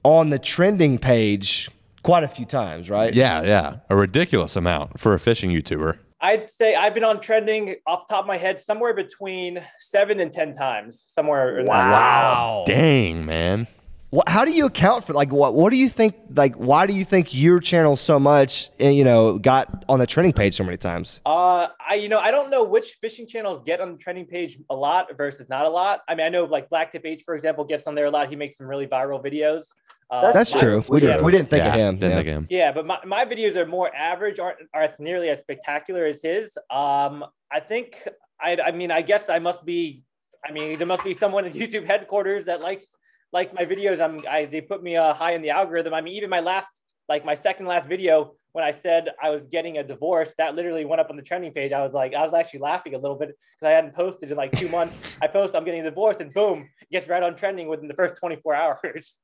on 0.03 0.31
the 0.31 0.39
trending 0.39 0.99
page 0.99 1.69
quite 2.07 2.23
a 2.23 2.29
few 2.29 2.47
times, 2.47 2.89
right? 2.89 3.13
Yeah, 3.13 3.43
yeah, 3.43 3.77
a 3.91 3.97
ridiculous 3.97 4.55
amount 4.55 5.01
for 5.01 5.13
a 5.13 5.19
fishing 5.19 5.51
YouTuber. 5.51 5.99
I'd 6.21 6.49
say 6.49 6.75
I've 6.75 6.95
been 6.95 7.05
on 7.05 7.21
trending 7.21 7.77
off 7.87 8.07
the 8.07 8.15
top 8.15 8.25
of 8.25 8.29
my 8.29 8.39
head 8.39 8.61
somewhere 8.61 8.95
between 8.95 9.61
seven 9.81 10.21
and 10.21 10.33
ten 10.33 10.55
times, 10.55 11.05
somewhere. 11.09 11.59
in 11.59 11.67
that. 11.67 11.73
Wow. 11.73 12.65
Dang, 12.67 13.27
man. 13.27 13.67
What, 14.11 14.29
how 14.29 14.45
do 14.45 14.53
you 14.53 14.67
account 14.67 15.05
for 15.05 15.15
like 15.15 15.33
what? 15.33 15.55
What 15.55 15.71
do 15.71 15.77
you 15.77 15.89
think? 15.89 16.15
Like, 16.33 16.55
why 16.55 16.87
do 16.87 16.93
you 16.93 17.05
think 17.05 17.35
your 17.35 17.59
channel 17.59 17.97
so 17.97 18.21
much? 18.21 18.71
And 18.79 18.95
you 18.95 19.03
know, 19.03 19.37
got 19.37 19.85
on 19.89 19.99
the 19.99 20.07
trending 20.07 20.33
page 20.33 20.55
so 20.55 20.63
many 20.63 20.77
times. 20.77 21.21
Uh, 21.27 21.67
I 21.87 21.95
you 21.95 22.09
know 22.09 22.21
I 22.21 22.31
don't 22.31 22.51
know 22.51 22.63
which 22.63 22.99
fishing 23.01 23.27
channels 23.27 23.63
get 23.67 23.81
on 23.81 23.93
the 23.93 23.99
trending 23.99 24.27
page 24.27 24.59
a 24.71 24.77
lot 24.77 25.09
versus 25.17 25.49
not 25.49 25.67
a 25.67 25.69
lot. 25.69 26.03
I 26.09 26.15
mean, 26.15 26.25
I 26.25 26.29
know 26.29 26.45
like 26.45 26.71
Blacktip 26.71 27.05
H, 27.05 27.25
for 27.27 27.35
example, 27.35 27.65
gets 27.65 27.89
on 27.89 27.97
there 27.97 28.07
a 28.07 28.11
lot. 28.11 28.29
He 28.29 28.37
makes 28.37 28.57
some 28.57 28.69
really 28.69 28.87
viral 28.87 29.23
videos. 29.23 29.65
Uh, 30.11 30.33
That's 30.33 30.55
my- 30.55 30.61
true. 30.61 30.85
We 30.89 31.01
yeah, 31.01 31.09
didn't. 31.09 31.25
We 31.25 31.33
didn't 31.33 31.51
think 31.51 31.65
yeah, 31.65 31.75
of 31.75 31.75
him. 31.75 31.95
Didn't 31.99 32.11
yeah. 32.11 32.17
think 32.17 32.29
of 32.29 32.35
him. 32.35 32.47
Yeah, 32.49 32.73
but 32.73 32.87
my, 32.87 32.99
my 33.05 33.25
videos 33.25 33.57
are 33.57 33.67
more 33.67 33.95
average, 33.95 34.39
aren't 34.39 34.59
aren't 34.73 34.99
nearly 35.01 35.31
as 35.31 35.41
spectacular 35.41 36.05
as 36.07 36.23
his. 36.23 36.57
Um, 36.71 37.25
I 37.51 37.61
think 37.61 38.07
I 38.41 38.57
I 38.65 38.71
mean 38.71 38.91
I 38.91 39.03
guess 39.03 39.29
I 39.29 39.39
must 39.39 39.65
be. 39.65 40.03
I 40.45 40.53
mean, 40.53 40.79
there 40.79 40.87
must 40.87 41.03
be 41.03 41.13
someone 41.15 41.45
at 41.45 41.53
YouTube 41.61 41.87
headquarters 41.87 42.45
that 42.47 42.61
likes 42.61 42.87
likes 43.33 43.53
my 43.53 43.65
videos. 43.65 44.01
I'm 44.01 44.21
I 44.29 44.45
they 44.45 44.61
put 44.61 44.83
me 44.83 44.97
uh, 44.97 45.13
high 45.13 45.33
in 45.33 45.43
the 45.43 45.51
algorithm. 45.51 45.93
I 45.93 46.01
mean, 46.01 46.15
even 46.15 46.31
my 46.31 46.41
last 46.41 46.69
like 47.09 47.25
my 47.25 47.35
second 47.35 47.67
last 47.67 47.89
video 47.89 48.35
when 48.53 48.65
I 48.65 48.71
said 48.71 49.11
I 49.23 49.29
was 49.29 49.43
getting 49.51 49.77
a 49.77 49.85
divorce, 49.85 50.33
that 50.39 50.55
literally 50.55 50.87
went 50.87 50.99
up 50.99 51.11
on 51.11 51.17
the 51.17 51.23
trending 51.23 51.53
page. 51.53 51.73
I 51.73 51.83
was 51.85 51.93
like, 51.93 52.15
I 52.15 52.25
was 52.25 52.33
actually 52.33 52.61
laughing 52.61 52.95
a 52.95 52.99
little 52.99 53.19
bit 53.19 53.29
because 53.29 53.71
I 53.71 53.75
hadn't 53.75 53.95
posted 53.95 54.31
in 54.31 54.37
like 54.39 54.51
two 54.53 54.71
months. 54.71 54.99
I 55.21 55.27
post 55.27 55.55
I'm 55.55 55.65
getting 55.65 55.83
a 55.83 55.91
divorce, 55.91 56.19
and 56.21 56.33
boom, 56.33 56.67
it 56.81 56.91
gets 56.91 57.07
right 57.07 57.23
on 57.23 57.37
trending 57.37 57.69
within 57.69 57.87
the 57.87 57.95
first 57.95 58.17
24 58.17 58.55
hours. 58.55 59.19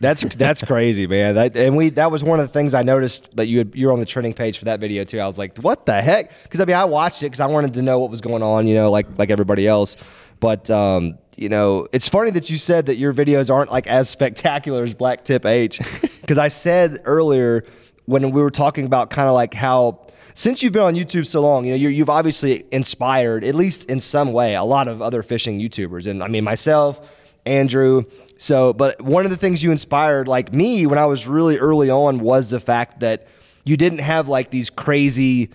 That's 0.00 0.22
that's 0.34 0.62
crazy, 0.62 1.06
man. 1.06 1.36
That, 1.36 1.56
and 1.56 1.76
we 1.76 1.90
that 1.90 2.10
was 2.10 2.24
one 2.24 2.40
of 2.40 2.46
the 2.46 2.52
things 2.52 2.74
I 2.74 2.82
noticed 2.82 3.36
that 3.36 3.46
you 3.46 3.58
had, 3.58 3.72
you 3.74 3.86
were 3.86 3.92
on 3.92 4.00
the 4.00 4.06
trending 4.06 4.34
page 4.34 4.58
for 4.58 4.64
that 4.64 4.80
video 4.80 5.04
too. 5.04 5.20
I 5.20 5.26
was 5.26 5.38
like, 5.38 5.56
what 5.58 5.86
the 5.86 6.02
heck? 6.02 6.32
Because 6.42 6.60
I 6.60 6.64
mean, 6.64 6.74
I 6.74 6.84
watched 6.84 7.22
it 7.22 7.26
because 7.26 7.40
I 7.40 7.46
wanted 7.46 7.74
to 7.74 7.82
know 7.82 8.00
what 8.00 8.10
was 8.10 8.20
going 8.20 8.42
on. 8.42 8.66
You 8.66 8.74
know, 8.74 8.90
like 8.90 9.06
like 9.16 9.30
everybody 9.30 9.66
else. 9.66 9.96
But 10.40 10.68
um, 10.70 11.18
you 11.36 11.48
know, 11.48 11.86
it's 11.92 12.08
funny 12.08 12.32
that 12.32 12.50
you 12.50 12.58
said 12.58 12.86
that 12.86 12.96
your 12.96 13.14
videos 13.14 13.48
aren't 13.52 13.70
like 13.70 13.86
as 13.86 14.10
spectacular 14.10 14.82
as 14.82 14.94
Black 14.94 15.24
Tip 15.24 15.46
H. 15.46 15.80
Because 16.22 16.38
I 16.38 16.48
said 16.48 17.02
earlier 17.04 17.64
when 18.04 18.30
we 18.30 18.40
were 18.40 18.50
talking 18.52 18.86
about 18.86 19.10
kind 19.10 19.28
of 19.28 19.34
like 19.34 19.54
how 19.54 20.06
since 20.34 20.62
you've 20.62 20.72
been 20.72 20.82
on 20.82 20.94
YouTube 20.94 21.26
so 21.26 21.42
long, 21.42 21.64
you 21.64 21.72
know, 21.72 21.76
you're, 21.76 21.90
you've 21.90 22.08
obviously 22.08 22.64
inspired, 22.70 23.42
at 23.42 23.56
least 23.56 23.86
in 23.86 24.00
some 24.00 24.32
way, 24.32 24.54
a 24.54 24.62
lot 24.62 24.86
of 24.86 25.02
other 25.02 25.24
fishing 25.24 25.58
YouTubers. 25.58 26.06
And 26.06 26.22
I 26.22 26.28
mean, 26.28 26.44
myself, 26.44 27.00
Andrew. 27.44 28.04
So, 28.42 28.72
but 28.72 29.00
one 29.00 29.24
of 29.24 29.30
the 29.30 29.36
things 29.36 29.62
you 29.62 29.70
inspired, 29.70 30.26
like 30.26 30.52
me, 30.52 30.84
when 30.86 30.98
I 30.98 31.06
was 31.06 31.28
really 31.28 31.58
early 31.58 31.90
on, 31.90 32.18
was 32.18 32.50
the 32.50 32.58
fact 32.58 32.98
that 33.00 33.28
you 33.64 33.76
didn't 33.76 34.00
have 34.00 34.26
like 34.26 34.50
these 34.50 34.68
crazy 34.68 35.50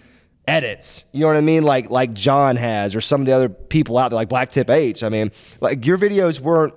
edits. 0.47 1.03
You 1.11 1.19
know 1.21 1.27
what 1.27 1.35
I 1.35 1.41
mean? 1.41 1.63
Like 1.63 1.89
like 1.89 2.13
John 2.13 2.55
has, 2.55 2.95
or 2.95 3.01
some 3.01 3.19
of 3.21 3.27
the 3.27 3.33
other 3.33 3.49
people 3.49 3.97
out 3.97 4.09
there, 4.09 4.15
like 4.15 4.29
Black 4.29 4.51
Tip 4.51 4.69
H. 4.69 5.03
I 5.03 5.09
mean, 5.09 5.31
like 5.59 5.85
your 5.85 5.97
videos 5.97 6.39
weren't 6.39 6.73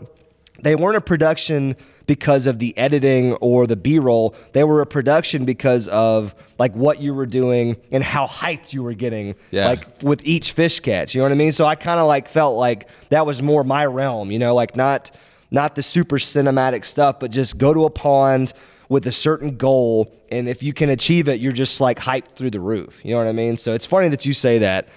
they 0.60 0.74
weren't 0.74 0.96
a 0.96 1.00
production 1.00 1.76
because 2.06 2.46
of 2.48 2.58
the 2.58 2.76
editing 2.76 3.34
or 3.34 3.68
the 3.68 3.76
b-roll 3.76 4.34
they 4.52 4.64
were 4.64 4.80
a 4.80 4.86
production 4.86 5.44
because 5.44 5.86
of 5.88 6.34
like 6.58 6.74
what 6.74 7.00
you 7.00 7.14
were 7.14 7.24
doing 7.24 7.76
and 7.92 8.02
how 8.02 8.26
hyped 8.26 8.72
you 8.72 8.82
were 8.82 8.94
getting 8.94 9.36
Yeah. 9.52 9.66
like 9.68 10.02
with 10.02 10.20
each 10.24 10.50
fish 10.50 10.80
catch 10.80 11.14
you 11.14 11.20
know 11.20 11.26
what 11.26 11.30
i 11.32 11.36
mean 11.36 11.52
so 11.52 11.66
i 11.66 11.76
kind 11.76 12.00
of 12.00 12.08
like 12.08 12.28
felt 12.28 12.56
like 12.58 12.88
that 13.10 13.26
was 13.26 13.40
more 13.42 13.62
my 13.62 13.86
realm 13.86 14.32
you 14.32 14.40
know 14.40 14.56
like 14.56 14.74
not 14.74 15.12
not 15.50 15.74
the 15.74 15.82
super 15.82 16.18
cinematic 16.18 16.84
stuff 16.84 17.18
but 17.20 17.30
just 17.30 17.58
go 17.58 17.74
to 17.74 17.84
a 17.84 17.90
pond 17.90 18.52
with 18.88 19.06
a 19.06 19.12
certain 19.12 19.56
goal 19.56 20.12
and 20.30 20.48
if 20.48 20.62
you 20.62 20.72
can 20.72 20.90
achieve 20.90 21.28
it 21.28 21.40
you're 21.40 21.52
just 21.52 21.80
like 21.80 21.98
hyped 21.98 22.34
through 22.36 22.50
the 22.50 22.60
roof 22.60 23.00
you 23.04 23.12
know 23.12 23.18
what 23.18 23.26
i 23.26 23.32
mean 23.32 23.56
so 23.56 23.74
it's 23.74 23.86
funny 23.86 24.08
that 24.08 24.26
you 24.26 24.32
say 24.32 24.58
that 24.58 24.88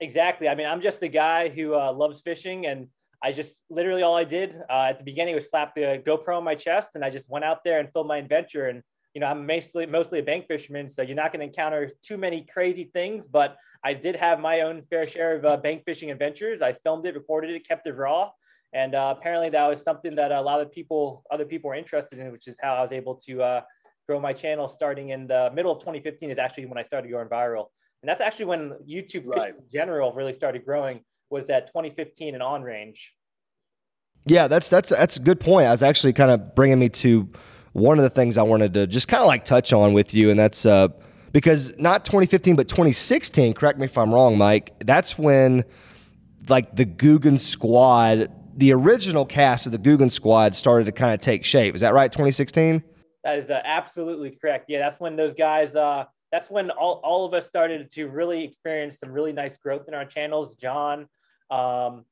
Exactly. 0.00 0.48
I 0.48 0.54
mean, 0.54 0.66
I'm 0.66 0.80
just 0.80 1.02
a 1.02 1.08
guy 1.08 1.48
who 1.48 1.74
uh, 1.74 1.92
loves 1.92 2.20
fishing, 2.20 2.66
and 2.66 2.86
I 3.22 3.32
just 3.32 3.62
literally 3.68 4.02
all 4.02 4.16
I 4.16 4.24
did 4.24 4.56
uh, 4.70 4.86
at 4.90 4.98
the 4.98 5.04
beginning 5.04 5.34
was 5.34 5.50
slap 5.50 5.74
the 5.74 6.02
GoPro 6.06 6.36
on 6.36 6.44
my 6.44 6.54
chest, 6.54 6.90
and 6.94 7.04
I 7.04 7.10
just 7.10 7.28
went 7.28 7.44
out 7.44 7.64
there 7.64 7.80
and 7.80 7.92
filmed 7.92 8.08
my 8.08 8.18
adventure. 8.18 8.68
And 8.68 8.82
you 9.14 9.20
know, 9.20 9.26
I'm 9.26 9.44
mostly 9.44 9.86
mostly 9.86 10.20
a 10.20 10.22
bank 10.22 10.46
fisherman, 10.46 10.88
so 10.88 11.02
you're 11.02 11.16
not 11.16 11.32
going 11.32 11.40
to 11.40 11.46
encounter 11.46 11.90
too 12.02 12.16
many 12.16 12.46
crazy 12.52 12.90
things. 12.94 13.26
But 13.26 13.56
I 13.82 13.92
did 13.92 14.14
have 14.14 14.38
my 14.38 14.60
own 14.60 14.82
fair 14.88 15.06
share 15.06 15.36
of 15.36 15.44
uh, 15.44 15.56
bank 15.56 15.82
fishing 15.84 16.12
adventures. 16.12 16.62
I 16.62 16.74
filmed 16.74 17.04
it, 17.06 17.14
recorded 17.14 17.50
it, 17.50 17.66
kept 17.66 17.88
it 17.88 17.96
raw, 17.96 18.30
and 18.72 18.94
uh, 18.94 19.14
apparently 19.16 19.50
that 19.50 19.66
was 19.66 19.82
something 19.82 20.14
that 20.16 20.32
a 20.32 20.40
lot 20.40 20.60
of 20.60 20.70
people, 20.70 21.24
other 21.30 21.44
people, 21.44 21.68
were 21.68 21.74
interested 21.74 22.18
in, 22.18 22.30
which 22.32 22.48
is 22.48 22.56
how 22.60 22.74
I 22.74 22.82
was 22.82 22.92
able 22.92 23.14
to 23.26 23.42
uh, 23.42 23.60
grow 24.06 24.20
my 24.20 24.32
channel. 24.32 24.68
Starting 24.68 25.10
in 25.10 25.26
the 25.26 25.50
middle 25.54 25.72
of 25.72 25.80
2015 25.80 26.30
is 26.30 26.38
actually 26.38 26.66
when 26.66 26.78
I 26.78 26.82
started 26.82 27.10
going 27.10 27.28
viral. 27.28 27.66
And 28.02 28.08
that's 28.08 28.20
actually 28.20 28.46
when 28.46 28.72
YouTube 28.88 29.26
Right. 29.26 29.54
in 29.54 29.64
general 29.72 30.12
really 30.12 30.34
started 30.34 30.64
growing 30.64 31.00
was 31.30 31.46
that 31.46 31.66
2015 31.68 32.34
and 32.34 32.42
on 32.42 32.62
range. 32.62 33.14
Yeah, 34.26 34.48
that's 34.48 34.68
that's 34.68 34.90
that's 34.90 35.16
a 35.16 35.20
good 35.20 35.40
point. 35.40 35.66
I 35.66 35.72
was 35.72 35.82
actually 35.82 36.12
kind 36.12 36.30
of 36.30 36.54
bringing 36.54 36.78
me 36.78 36.88
to 36.90 37.28
one 37.72 37.98
of 37.98 38.02
the 38.02 38.10
things 38.10 38.36
I 38.36 38.42
wanted 38.42 38.74
to 38.74 38.86
just 38.86 39.08
kind 39.08 39.22
of 39.22 39.26
like 39.26 39.44
touch 39.44 39.72
on 39.72 39.94
with 39.94 40.12
you, 40.12 40.30
and 40.30 40.38
that's 40.38 40.66
uh, 40.66 40.88
because 41.32 41.72
not 41.78 42.04
2015 42.04 42.56
but 42.56 42.68
2016. 42.68 43.54
Correct 43.54 43.78
me 43.78 43.86
if 43.86 43.96
I'm 43.96 44.12
wrong, 44.12 44.36
Mike. 44.36 44.74
That's 44.80 45.18
when 45.18 45.64
like 46.48 46.76
the 46.76 46.84
Googan 46.84 47.38
Squad, 47.38 48.30
the 48.58 48.72
original 48.72 49.24
cast 49.24 49.66
of 49.66 49.72
the 49.72 49.78
Googan 49.78 50.10
Squad, 50.10 50.54
started 50.54 50.84
to 50.86 50.92
kind 50.92 51.14
of 51.14 51.20
take 51.20 51.44
shape. 51.44 51.74
Is 51.74 51.80
that 51.80 51.94
right? 51.94 52.10
2016. 52.10 52.82
That 53.22 53.38
is 53.38 53.50
uh, 53.50 53.60
absolutely 53.64 54.30
correct. 54.30 54.66
Yeah, 54.68 54.80
that's 54.80 55.00
when 55.00 55.16
those 55.16 55.32
guys. 55.32 55.74
Uh, 55.74 56.04
that's 56.32 56.50
when 56.50 56.70
all, 56.70 57.00
all 57.04 57.24
of 57.24 57.32
us 57.32 57.46
started 57.46 57.90
to 57.92 58.08
really 58.08 58.44
experience 58.44 58.98
some 58.98 59.10
really 59.10 59.32
nice 59.32 59.56
growth 59.56 59.88
in 59.88 59.94
our 59.94 60.04
channels. 60.04 60.56
John, 60.56 61.08
um, 61.50 62.04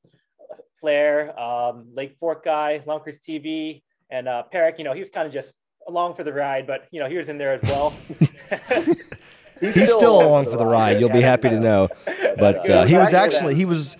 Flair, 0.79 1.39
um, 1.39 1.87
Lake 1.93 2.15
Fork 2.19 2.43
guy, 2.45 2.81
Lunkers 2.85 3.19
TV, 3.19 3.83
and 4.09 4.27
uh, 4.27 4.43
Perrick. 4.51 4.79
You 4.79 4.85
know, 4.85 4.93
he 4.93 5.01
was 5.01 5.09
kind 5.09 5.27
of 5.27 5.33
just 5.33 5.53
along 5.87 6.15
for 6.15 6.23
the 6.23 6.33
ride, 6.33 6.65
but 6.65 6.87
you 6.91 6.99
know, 6.99 7.07
he 7.07 7.17
was 7.17 7.29
in 7.29 7.37
there 7.37 7.53
as 7.53 7.61
well. 7.63 7.93
He's 9.59 9.91
still 9.91 10.21
along 10.21 10.45
for 10.45 10.57
the 10.57 10.65
ride. 10.65 10.99
You'll 10.99 11.09
be 11.09 11.21
happy 11.21 11.49
to 11.49 11.59
know. 11.59 11.89
But 12.37 12.69
uh, 12.69 12.85
he 12.85 12.95
was 12.95 13.13
actually 13.13 13.55
he 13.55 13.65
was 13.65 13.97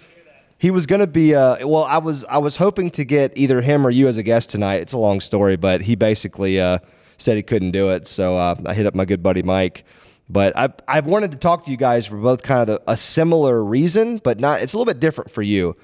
he 0.57 0.71
was 0.71 0.85
going 0.85 1.01
to 1.01 1.07
be 1.07 1.35
uh 1.35 1.67
well 1.67 1.83
I 1.83 1.97
was 1.97 2.25
I 2.25 2.37
was 2.37 2.57
hoping 2.57 2.91
to 2.91 3.05
get 3.05 3.37
either 3.37 3.61
him 3.61 3.85
or 3.85 3.89
you 3.89 4.07
as 4.07 4.17
a 4.17 4.23
guest 4.23 4.49
tonight. 4.49 4.81
It's 4.81 4.93
a 4.93 4.97
long 4.97 5.21
story, 5.21 5.55
but 5.55 5.81
he 5.81 5.95
basically 5.95 6.59
uh 6.59 6.79
said 7.17 7.35
he 7.35 7.43
couldn't 7.43 7.71
do 7.71 7.89
it. 7.89 8.07
So 8.07 8.37
uh, 8.37 8.55
I 8.65 8.73
hit 8.73 8.85
up 8.85 8.95
my 8.95 9.05
good 9.05 9.23
buddy 9.23 9.43
Mike. 9.43 9.83
But 10.29 10.57
I've, 10.57 10.73
I've 10.87 11.07
wanted 11.07 11.31
to 11.31 11.37
talk 11.37 11.65
to 11.65 11.71
you 11.71 11.77
guys 11.77 12.05
for 12.05 12.17
both 12.17 12.43
kind 12.43 12.61
of 12.61 12.67
the, 12.67 12.91
a 12.91 12.97
similar 12.97 13.63
reason, 13.63 14.17
but 14.17 14.39
not, 14.39 14.61
it's 14.61 14.73
a 14.73 14.77
little 14.77 14.91
bit 14.91 14.99
different 14.99 15.31
for 15.31 15.41
you. 15.41 15.75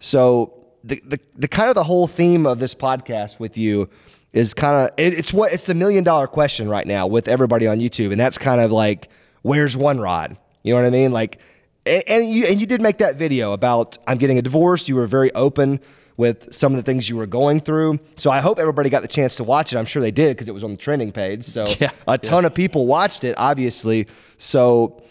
So 0.00 0.64
the, 0.82 1.00
the, 1.06 1.20
the 1.36 1.46
kind 1.46 1.68
of 1.68 1.76
the 1.76 1.84
whole 1.84 2.08
theme 2.08 2.44
of 2.44 2.58
this 2.58 2.74
podcast 2.74 3.38
with 3.38 3.56
you 3.56 3.88
is 4.32 4.54
kind 4.54 4.88
of, 4.88 4.94
it, 4.98 5.16
it's 5.16 5.32
what, 5.32 5.52
it's 5.52 5.66
the 5.66 5.74
million 5.74 6.02
dollar 6.02 6.26
question 6.26 6.68
right 6.68 6.86
now 6.86 7.06
with 7.06 7.28
everybody 7.28 7.68
on 7.68 7.78
YouTube. 7.78 8.10
And 8.10 8.18
that's 8.18 8.38
kind 8.38 8.60
of 8.60 8.72
like, 8.72 9.08
where's 9.42 9.76
one 9.76 10.00
rod? 10.00 10.36
You 10.64 10.74
know 10.74 10.80
what 10.80 10.86
I 10.86 10.90
mean? 10.90 11.12
Like, 11.12 11.38
and, 11.86 12.02
and 12.06 12.30
you, 12.30 12.46
and 12.46 12.60
you 12.60 12.66
did 12.66 12.80
make 12.80 12.98
that 12.98 13.16
video 13.16 13.52
about, 13.52 13.98
I'm 14.06 14.18
getting 14.18 14.38
a 14.38 14.42
divorce. 14.42 14.88
You 14.88 14.96
were 14.96 15.06
very 15.06 15.32
open 15.34 15.80
with 16.16 16.52
some 16.52 16.72
of 16.72 16.76
the 16.76 16.82
things 16.82 17.08
you 17.08 17.16
were 17.16 17.26
going 17.26 17.60
through. 17.60 17.98
So 18.16 18.30
I 18.30 18.40
hope 18.40 18.58
everybody 18.58 18.90
got 18.90 19.02
the 19.02 19.08
chance 19.08 19.36
to 19.36 19.44
watch 19.44 19.72
it. 19.72 19.78
I'm 19.78 19.86
sure 19.86 20.02
they 20.02 20.10
did 20.10 20.36
because 20.36 20.48
it 20.48 20.54
was 20.54 20.62
on 20.62 20.72
the 20.72 20.76
trending 20.76 21.12
page. 21.12 21.44
So 21.44 21.66
Yeah, 21.80 21.90
a 22.06 22.18
ton 22.18 22.44
of 22.44 22.54
people 22.54 22.86
watched 22.86 23.24
it, 23.24 23.34
obviously. 23.38 24.06
So 24.38 25.02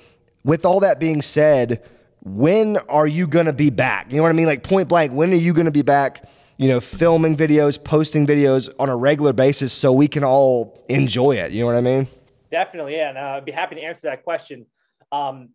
with 0.43 0.65
all 0.65 0.79
that 0.81 0.99
being 0.99 1.21
said, 1.21 1.83
when 2.23 2.77
are 2.77 3.07
you 3.07 3.27
going 3.27 3.47
to 3.47 3.53
be 3.53 3.69
back? 3.69 4.11
You 4.11 4.17
know 4.17 4.23
what 4.23 4.29
I 4.29 4.33
mean? 4.33 4.45
Like 4.45 4.63
point 4.63 4.87
blank, 4.87 5.11
when 5.11 5.31
are 5.31 5.35
you 5.35 5.53
going 5.53 5.65
to 5.65 5.71
be 5.71 5.81
back? 5.81 6.25
you 6.61 6.67
know, 6.67 6.79
filming 6.79 7.35
videos, 7.35 7.83
posting 7.83 8.27
videos 8.27 8.69
on 8.77 8.87
a 8.87 8.95
regular 8.95 9.33
basis 9.33 9.73
so 9.73 9.91
we 9.91 10.07
can 10.07 10.23
all 10.23 10.79
enjoy 10.89 11.31
it. 11.31 11.51
You 11.51 11.61
know 11.61 11.65
what 11.65 11.75
I 11.75 11.81
mean? 11.81 12.07
Definitely, 12.51 12.97
yeah. 12.97 13.09
And 13.09 13.17
uh, 13.17 13.21
I'd 13.21 13.45
be 13.45 13.51
happy 13.51 13.75
to 13.77 13.81
answer 13.81 14.01
that 14.03 14.23
question. 14.23 14.67
Um, 15.11 15.49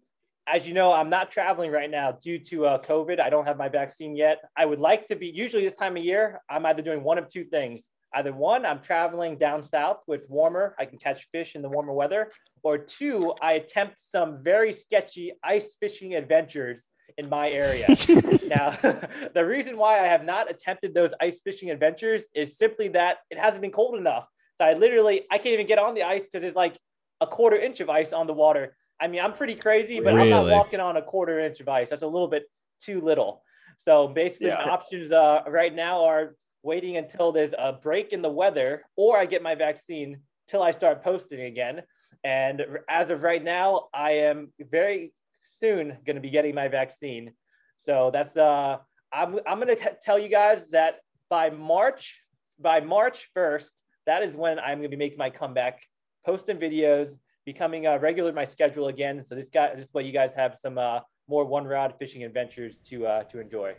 as 0.46 0.66
you 0.66 0.74
know, 0.74 0.92
I'm 0.92 1.10
not 1.10 1.30
traveling 1.30 1.72
right 1.72 1.90
now 1.90 2.12
due 2.12 2.38
to 2.38 2.66
uh, 2.66 2.82
COVID. 2.82 3.20
I 3.20 3.30
don't 3.30 3.46
have 3.46 3.56
my 3.56 3.68
vaccine 3.68 4.14
yet. 4.14 4.38
I 4.56 4.64
would 4.64 4.78
like 4.78 5.08
to 5.08 5.16
be, 5.16 5.26
usually 5.28 5.64
this 5.64 5.74
time 5.74 5.96
of 5.96 6.04
year, 6.04 6.40
I'm 6.48 6.64
either 6.66 6.82
doing 6.82 7.02
one 7.02 7.18
of 7.18 7.28
two 7.28 7.44
things. 7.44 7.88
Either 8.14 8.32
one, 8.32 8.64
I'm 8.64 8.80
traveling 8.80 9.36
down 9.36 9.62
south 9.62 9.98
where 10.06 10.16
it's 10.16 10.28
warmer, 10.28 10.74
I 10.78 10.84
can 10.84 10.98
catch 10.98 11.28
fish 11.32 11.54
in 11.56 11.62
the 11.62 11.68
warmer 11.68 11.92
weather, 11.92 12.30
or 12.62 12.78
two, 12.78 13.34
I 13.42 13.54
attempt 13.54 13.98
some 13.98 14.42
very 14.42 14.72
sketchy 14.72 15.32
ice 15.42 15.76
fishing 15.80 16.14
adventures 16.14 16.86
in 17.18 17.28
my 17.28 17.50
area. 17.50 17.86
now, 18.46 18.70
the 19.34 19.44
reason 19.44 19.76
why 19.76 20.00
I 20.00 20.06
have 20.06 20.24
not 20.24 20.50
attempted 20.50 20.94
those 20.94 21.10
ice 21.20 21.40
fishing 21.40 21.70
adventures 21.70 22.22
is 22.34 22.56
simply 22.56 22.88
that 22.88 23.18
it 23.30 23.38
hasn't 23.38 23.62
been 23.62 23.72
cold 23.72 23.96
enough. 23.96 24.26
So 24.58 24.66
I 24.66 24.74
literally, 24.74 25.24
I 25.30 25.38
can't 25.38 25.54
even 25.54 25.66
get 25.66 25.78
on 25.78 25.94
the 25.94 26.04
ice 26.04 26.22
because 26.22 26.42
there's 26.42 26.54
like 26.54 26.78
a 27.20 27.26
quarter 27.26 27.56
inch 27.56 27.80
of 27.80 27.90
ice 27.90 28.12
on 28.12 28.26
the 28.26 28.32
water. 28.32 28.76
I 29.00 29.08
mean, 29.08 29.20
I'm 29.20 29.32
pretty 29.32 29.54
crazy, 29.54 30.00
but 30.00 30.14
I'm 30.14 30.30
not 30.30 30.44
walking 30.52 30.80
on 30.80 30.96
a 30.96 31.02
quarter 31.02 31.38
inch 31.40 31.60
of 31.60 31.68
ice. 31.68 31.90
That's 31.90 32.02
a 32.02 32.06
little 32.06 32.28
bit 32.28 32.44
too 32.80 33.00
little. 33.00 33.42
So 33.78 34.08
basically, 34.08 34.48
Yeah. 34.48 34.64
my 34.64 34.70
options 34.70 35.12
uh, 35.12 35.42
right 35.48 35.74
now 35.74 36.04
are 36.04 36.34
waiting 36.62 36.96
until 36.96 37.30
there's 37.32 37.52
a 37.56 37.72
break 37.74 38.12
in 38.12 38.22
the 38.22 38.30
weather, 38.30 38.84
or 38.96 39.18
I 39.18 39.26
get 39.26 39.42
my 39.42 39.54
vaccine 39.54 40.20
till 40.48 40.62
I 40.62 40.70
start 40.70 41.02
posting 41.02 41.42
again. 41.42 41.82
And 42.24 42.64
as 42.88 43.10
of 43.10 43.22
right 43.22 43.42
now, 43.42 43.88
I 43.92 44.12
am 44.12 44.52
very 44.58 45.12
soon 45.42 45.98
going 46.06 46.16
to 46.16 46.22
be 46.22 46.30
getting 46.30 46.54
my 46.54 46.68
vaccine. 46.68 47.32
So 47.76 48.10
that's 48.12 48.36
uh, 48.36 48.78
I'm 49.12 49.38
I'm 49.46 49.60
going 49.60 49.76
to 49.76 49.96
tell 50.02 50.18
you 50.18 50.28
guys 50.28 50.66
that 50.70 51.00
by 51.28 51.50
March 51.50 52.18
by 52.58 52.80
March 52.80 53.28
1st, 53.36 53.70
that 54.06 54.22
is 54.22 54.34
when 54.34 54.58
I'm 54.58 54.78
going 54.78 54.90
to 54.90 54.96
be 54.96 54.96
making 54.96 55.18
my 55.18 55.28
comeback, 55.30 55.82
posting 56.24 56.56
videos, 56.56 57.10
becoming 57.46 57.86
uh, 57.86 57.96
regular 57.98 58.28
in 58.28 58.34
my 58.34 58.44
schedule 58.44 58.88
again. 58.88 59.24
So 59.24 59.34
this 59.34 59.46
guy, 59.48 59.74
this 59.74 59.94
way 59.94 60.02
you 60.02 60.12
guys 60.12 60.34
have 60.34 60.58
some 60.60 60.76
uh, 60.76 61.00
more 61.28 61.46
one 61.46 61.64
rod 61.64 61.94
fishing 61.98 62.24
adventures 62.24 62.78
to 62.90 63.06
uh, 63.06 63.22
to 63.24 63.40
enjoy. 63.40 63.74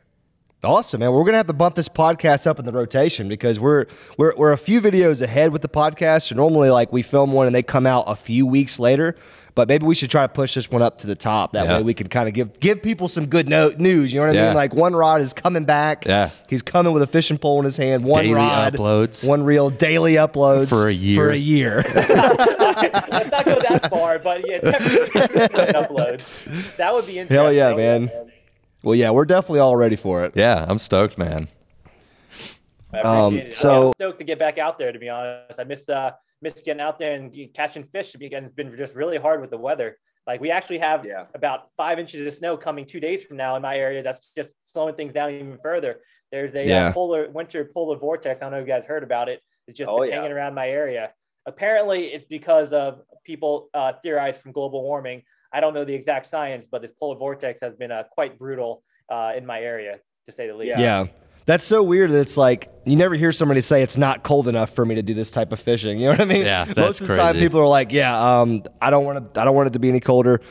Awesome, 0.64 1.02
man. 1.02 1.12
We're 1.12 1.24
gonna 1.24 1.38
have 1.38 1.46
to 1.48 1.54
bump 1.54 1.76
this 1.76 1.88
podcast 1.88 2.48
up 2.48 2.58
in 2.58 2.66
the 2.66 2.72
rotation 2.72 3.28
because 3.28 3.60
we're 3.60 3.86
we're 4.18 4.34
we're 4.36 4.52
a 4.52 4.58
few 4.58 4.82
videos 4.82 5.22
ahead 5.22 5.52
with 5.54 5.62
the 5.62 5.70
podcast. 5.70 6.24
So 6.30 6.36
normally, 6.36 6.72
like 6.72 6.92
we 6.92 7.04
film 7.04 7.32
one 7.32 7.46
and 7.46 7.56
they 7.56 7.62
come 7.62 7.86
out 7.86 8.06
a 8.08 8.16
few 8.16 8.46
weeks 8.48 8.80
later. 8.80 9.16
But 9.54 9.68
maybe 9.68 9.86
we 9.88 9.96
should 9.96 10.12
try 10.12 10.22
to 10.24 10.32
push 10.32 10.54
this 10.54 10.70
one 10.70 10.84
up 10.84 11.00
to 11.00 11.08
the 11.08 11.16
top. 11.16 11.54
That 11.54 11.66
Yeah. 11.66 11.78
way 11.78 11.84
we 11.84 11.94
can 11.96 12.08
kind 12.10 12.28
of 12.28 12.34
give 12.34 12.60
give 12.60 12.82
people 12.82 13.08
some 13.08 13.28
good 13.28 13.48
no- 13.48 13.72
news. 13.78 14.12
You 14.12 14.20
know 14.20 14.28
what 14.28 14.36
I 14.36 14.40
Yeah. 14.40 14.48
mean? 14.48 14.56
Like 14.56 14.74
one 14.74 14.96
rod 14.96 15.22
is 15.22 15.32
coming 15.32 15.64
back. 15.66 16.06
Yeah. 16.08 16.30
he's 16.50 16.64
coming 16.64 16.92
with 16.92 17.04
a 17.04 17.08
fishing 17.08 17.38
pole 17.38 17.60
in 17.60 17.66
his 17.66 17.78
hand. 17.78 18.04
One 18.04 18.24
Daily 18.24 18.34
rod, 18.36 18.74
uploads. 18.74 19.24
one 19.28 19.44
reel, 19.44 19.70
daily 19.70 20.14
uploads 20.16 20.70
For 20.70 20.88
a 20.88 20.94
year. 20.94 21.24
For 21.24 21.30
a 21.32 21.36
year. 21.38 21.84
Let's 21.96 23.32
not 23.32 23.46
go 23.46 23.60
that 23.60 23.90
far, 23.92 24.18
but 24.20 24.42
yeah, 24.48 24.58
definitely 24.60 25.12
uploads. 25.74 26.76
That 26.78 26.94
would 26.96 27.06
be 27.06 27.20
interesting. 27.20 27.36
Hell 27.38 27.54
yeah, 27.54 27.74
man. 27.76 28.12
Well, 28.84 28.96
yeah, 28.96 29.10
we're 29.12 29.26
definitely 29.26 29.60
all 29.60 29.76
ready 29.76 29.96
for 29.96 30.24
it. 30.26 30.34
Yeah, 30.36 30.66
I'm 30.68 30.80
stoked, 30.80 31.18
man. 31.18 31.48
Um, 32.94 33.26
appreciate 33.36 33.48
it. 33.48 33.54
so- 33.54 33.88
I'm 33.88 33.94
stoked 33.94 34.20
to 34.20 34.26
get 34.26 34.40
back 34.40 34.58
out 34.58 34.78
there. 34.80 34.92
To 34.92 35.00
be 35.00 35.10
honest, 35.10 35.60
I 35.60 35.64
miss 35.64 35.88
uh 35.90 36.12
miss 36.42 36.54
getting 36.62 36.82
out 36.82 37.00
there 37.00 37.14
and 37.14 37.36
catching 37.54 37.84
fish. 37.84 38.14
Again, 38.16 38.46
it's 38.46 38.54
been 38.54 38.76
just 38.78 38.96
really 38.96 39.18
hard 39.18 39.42
with 39.42 39.50
the 39.50 39.58
weather. 39.58 39.98
Like 40.26 40.40
we 40.42 40.52
actually 40.52 40.78
have 40.80 41.06
Yeah. 41.06 41.26
about 41.34 41.70
five 41.78 42.00
inches 42.00 42.26
of 42.28 42.34
snow 42.34 42.58
coming 42.58 42.86
two 42.86 43.00
days 43.00 43.24
from 43.24 43.38
now 43.38 43.56
in 43.56 43.62
my 43.62 43.78
area. 43.78 44.04
That's 44.04 44.32
just 44.36 44.52
slowing 44.66 44.96
things 44.96 45.14
down 45.14 45.32
even 45.32 45.58
further. 45.64 46.00
There's 46.32 46.54
a 46.56 46.66
Yeah. 46.66 46.88
uh, 46.88 46.94
polar 46.94 47.30
winter 47.30 47.66
polar 47.74 47.98
vortex. 47.98 48.42
I 48.42 48.46
don't 48.46 48.52
know 48.52 48.60
if 48.60 48.68
you 48.68 48.74
guys 48.74 48.84
heard 48.86 49.04
about 49.04 49.30
it. 49.30 49.42
It's 49.68 49.78
just 49.78 49.90
Oh, 49.90 50.02
been 50.02 50.10
yeah. 50.10 50.16
hanging 50.18 50.32
around 50.32 50.54
my 50.54 50.70
area. 50.70 51.12
Apparently, 51.46 52.08
it's 52.08 52.26
because 52.26 52.72
of 52.74 53.02
people 53.24 53.70
uh, 53.74 53.94
theorized 54.04 54.42
from 54.42 54.52
global 54.52 54.84
warming. 54.84 55.24
I 55.52 55.60
don't 55.60 55.74
know 55.74 55.86
the 55.86 55.94
exact 55.94 56.28
science, 56.28 56.68
but 56.70 56.82
this 56.82 56.92
polar 56.92 57.18
vortex 57.18 57.62
has 57.62 57.76
been 57.76 57.92
uh, 57.92 58.04
quite 58.12 58.38
brutal 58.38 58.84
uh, 59.10 59.34
in 59.36 59.46
my 59.46 59.62
area, 59.62 60.00
to 60.26 60.32
say 60.32 60.48
the 60.48 60.56
least. 60.56 60.80
Yeah. 60.80 61.06
That's 61.46 61.66
so 61.66 61.82
weird 61.82 62.12
that 62.12 62.20
it's 62.20 62.36
like 62.36 62.70
you 62.86 62.98
never 62.98 63.16
hear 63.16 63.32
somebody 63.32 63.62
say 63.62 63.82
it's 63.82 63.96
not 63.96 64.22
cold 64.22 64.50
enough 64.50 64.76
for 64.76 64.86
me 64.86 64.96
to 64.96 65.02
do 65.02 65.14
this 65.14 65.32
type 65.32 65.54
of 65.54 65.62
fishing. 65.62 65.98
You 65.98 66.08
know 66.08 66.12
what 66.12 66.22
I 66.22 66.26
mean? 66.26 66.46
Yeah, 66.46 66.66
that's 66.66 66.78
Most 66.78 67.02
of 67.02 67.08
the 67.08 67.16
time 67.16 67.36
people 67.36 67.62
are 67.62 67.68
like, 67.68 67.94
"Yeah, 67.94 68.42
um, 68.42 68.64
I 68.82 68.90
don't 68.90 69.06
want 69.06 69.34
to 69.34 69.42
I 69.42 69.46
don't 69.46 69.56
want 69.56 69.68
it 69.68 69.74
to 69.74 69.80
be 69.80 69.88
any 69.88 70.02
colder." 70.02 70.42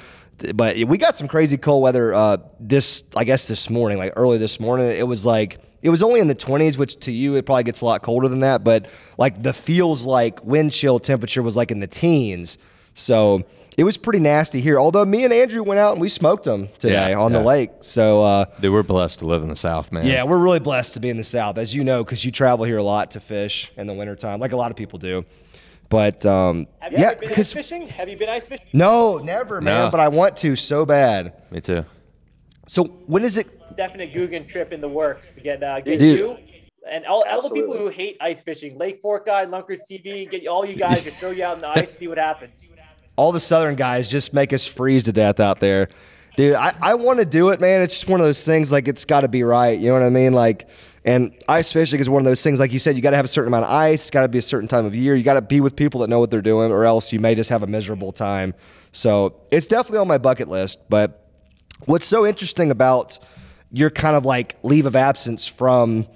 But 0.54 0.76
we 0.76 0.96
got 0.96 1.14
some 1.14 1.28
crazy 1.28 1.58
cold 1.58 1.82
weather 1.82 2.14
uh, 2.14 2.38
this 2.58 3.04
I 3.14 3.24
guess 3.24 3.46
this 3.46 3.68
morning, 3.68 3.98
like 3.98 4.14
early 4.16 4.38
this 4.38 4.58
morning. 4.58 4.90
It 4.90 5.06
was 5.06 5.26
like 5.26 5.60
it 5.82 5.90
was 5.90 6.02
only 6.02 6.20
in 6.20 6.28
the 6.28 6.34
20s, 6.34 6.78
which 6.78 6.98
to 7.00 7.12
you 7.12 7.36
it 7.36 7.44
probably 7.44 7.64
gets 7.64 7.82
a 7.82 7.84
lot 7.84 8.02
colder 8.02 8.28
than 8.28 8.40
that, 8.40 8.64
but 8.64 8.86
like 9.18 9.42
the 9.42 9.52
feels 9.52 10.04
like 10.04 10.42
wind 10.44 10.72
chill 10.72 10.98
temperature 10.98 11.42
was 11.42 11.56
like 11.56 11.70
in 11.70 11.80
the 11.80 11.86
teens. 11.86 12.56
So 12.94 13.44
it 13.76 13.84
was 13.84 13.96
pretty 13.96 14.20
nasty 14.20 14.60
here. 14.60 14.78
Although 14.78 15.04
me 15.04 15.24
and 15.24 15.32
Andrew 15.32 15.62
went 15.62 15.78
out 15.80 15.92
and 15.92 16.00
we 16.00 16.08
smoked 16.08 16.44
them 16.44 16.68
today 16.78 17.10
Yeah, 17.10 17.18
on 17.18 17.32
the 17.32 17.40
lake. 17.40 17.70
So 17.80 18.22
uh, 18.22 18.44
Dude, 18.60 18.72
we're 18.72 18.82
blessed 18.82 19.18
to 19.20 19.26
live 19.26 19.42
in 19.42 19.48
the 19.48 19.56
South, 19.56 19.92
man. 19.92 20.06
yeah, 20.06 20.24
we're 20.24 20.38
really 20.38 20.60
blessed 20.60 20.94
to 20.94 21.00
be 21.00 21.08
in 21.10 21.16
the 21.16 21.24
South, 21.24 21.58
as 21.58 21.74
you 21.74 21.84
know, 21.84 22.02
because 22.04 22.24
you 22.24 22.30
travel 22.30 22.64
here 22.64 22.78
a 22.78 22.82
lot 22.82 23.10
to 23.12 23.20
fish 23.20 23.70
in 23.76 23.86
the 23.86 23.94
wintertime, 23.94 24.40
like 24.40 24.52
a 24.52 24.56
lot 24.56 24.70
of 24.70 24.76
people 24.76 24.98
do. 24.98 25.24
But 25.88 26.26
um, 26.26 26.66
Have 26.80 26.92
you 26.92 26.98
yeah, 26.98 27.10
ever 27.10 27.20
been 27.20 27.28
ice 27.28 27.30
because 27.30 27.52
fishing? 27.52 27.86
Have 27.86 28.08
you 28.08 28.16
been 28.16 28.28
ice 28.28 28.46
fishing? 28.46 28.66
no, 28.72 29.18
never, 29.18 29.60
man. 29.60 29.84
No. 29.84 29.90
But 29.90 30.00
I 30.00 30.08
want 30.08 30.36
to 30.38 30.56
so 30.56 30.84
bad. 30.84 31.34
Me 31.52 31.60
too. 31.60 31.84
So 32.66 32.84
when 33.06 33.22
is 33.22 33.36
it? 33.36 33.76
Definite 33.76 34.12
Googan 34.12 34.48
trip 34.48 34.72
in 34.72 34.80
the 34.80 34.88
works 34.88 35.30
to 35.30 35.40
get 35.40 35.62
uh, 35.62 35.80
get 35.80 35.98
Dude. 36.00 36.18
you 36.18 36.36
and 36.90 37.04
all, 37.06 37.24
all 37.28 37.42
the 37.42 37.50
people 37.50 37.76
who 37.76 37.88
hate 37.88 38.16
ice 38.20 38.40
fishing, 38.40 38.78
Lake 38.78 39.00
Fork 39.02 39.26
guy, 39.26 39.44
Lunkers 39.44 39.80
TV, 39.88 40.28
get 40.30 40.46
all 40.46 40.64
you 40.64 40.76
guys 40.76 41.02
to 41.02 41.10
throw 41.10 41.30
you 41.30 41.44
out 41.44 41.56
in 41.56 41.60
the 41.60 41.68
ice, 41.68 41.96
see 41.96 42.08
what 42.08 42.16
happens. 42.18 42.65
All 43.16 43.32
the 43.32 43.40
Southern 43.40 43.74
guys 43.74 44.10
just 44.10 44.32
make 44.32 44.52
us 44.52 44.66
freeze 44.66 45.04
to 45.04 45.12
death 45.12 45.40
out 45.40 45.58
there, 45.60 45.88
dude. 46.36 46.54
I, 46.54 46.74
I 46.80 46.94
want 46.94 47.18
to 47.18 47.24
do 47.24 47.48
it, 47.50 47.60
man. 47.60 47.82
It's 47.82 47.94
just 47.94 48.08
one 48.08 48.20
of 48.20 48.26
those 48.26 48.44
things. 48.44 48.70
Like 48.70 48.88
it's 48.88 49.04
got 49.04 49.22
to 49.22 49.28
be 49.28 49.42
right. 49.42 49.78
You 49.78 49.88
know 49.88 49.94
what 49.94 50.02
I 50.02 50.10
mean? 50.10 50.32
Like, 50.32 50.68
and 51.04 51.32
ice 51.48 51.72
fishing 51.72 52.00
is 52.00 52.10
one 52.10 52.20
of 52.20 52.26
those 52.26 52.42
things. 52.42 52.58
Like 52.58 52.72
you 52.72 52.78
said, 52.78 52.96
you 52.96 53.02
got 53.02 53.10
to 53.10 53.16
have 53.16 53.24
a 53.24 53.28
certain 53.28 53.48
amount 53.48 53.64
of 53.64 53.70
ice. 53.70 54.02
It's 54.02 54.10
got 54.10 54.22
to 54.22 54.28
be 54.28 54.38
a 54.38 54.42
certain 54.42 54.68
time 54.68 54.84
of 54.84 54.94
year. 54.94 55.14
You 55.14 55.22
got 55.22 55.34
to 55.34 55.42
be 55.42 55.60
with 55.60 55.76
people 55.76 56.00
that 56.00 56.10
know 56.10 56.20
what 56.20 56.30
they're 56.30 56.42
doing, 56.42 56.72
or 56.72 56.84
else 56.84 57.12
you 57.12 57.20
may 57.20 57.34
just 57.34 57.48
have 57.50 57.62
a 57.62 57.66
miserable 57.66 58.12
time. 58.12 58.54
So 58.92 59.40
it's 59.50 59.66
definitely 59.66 59.98
on 59.98 60.08
my 60.08 60.18
bucket 60.18 60.48
list. 60.48 60.78
But 60.88 61.30
what's 61.84 62.06
so 62.06 62.26
interesting 62.26 62.70
about 62.70 63.18
your 63.70 63.90
kind 63.90 64.16
of 64.16 64.24
like 64.24 64.56
leave 64.62 64.86
of 64.86 64.96
absence 64.96 65.46
from 65.46 66.06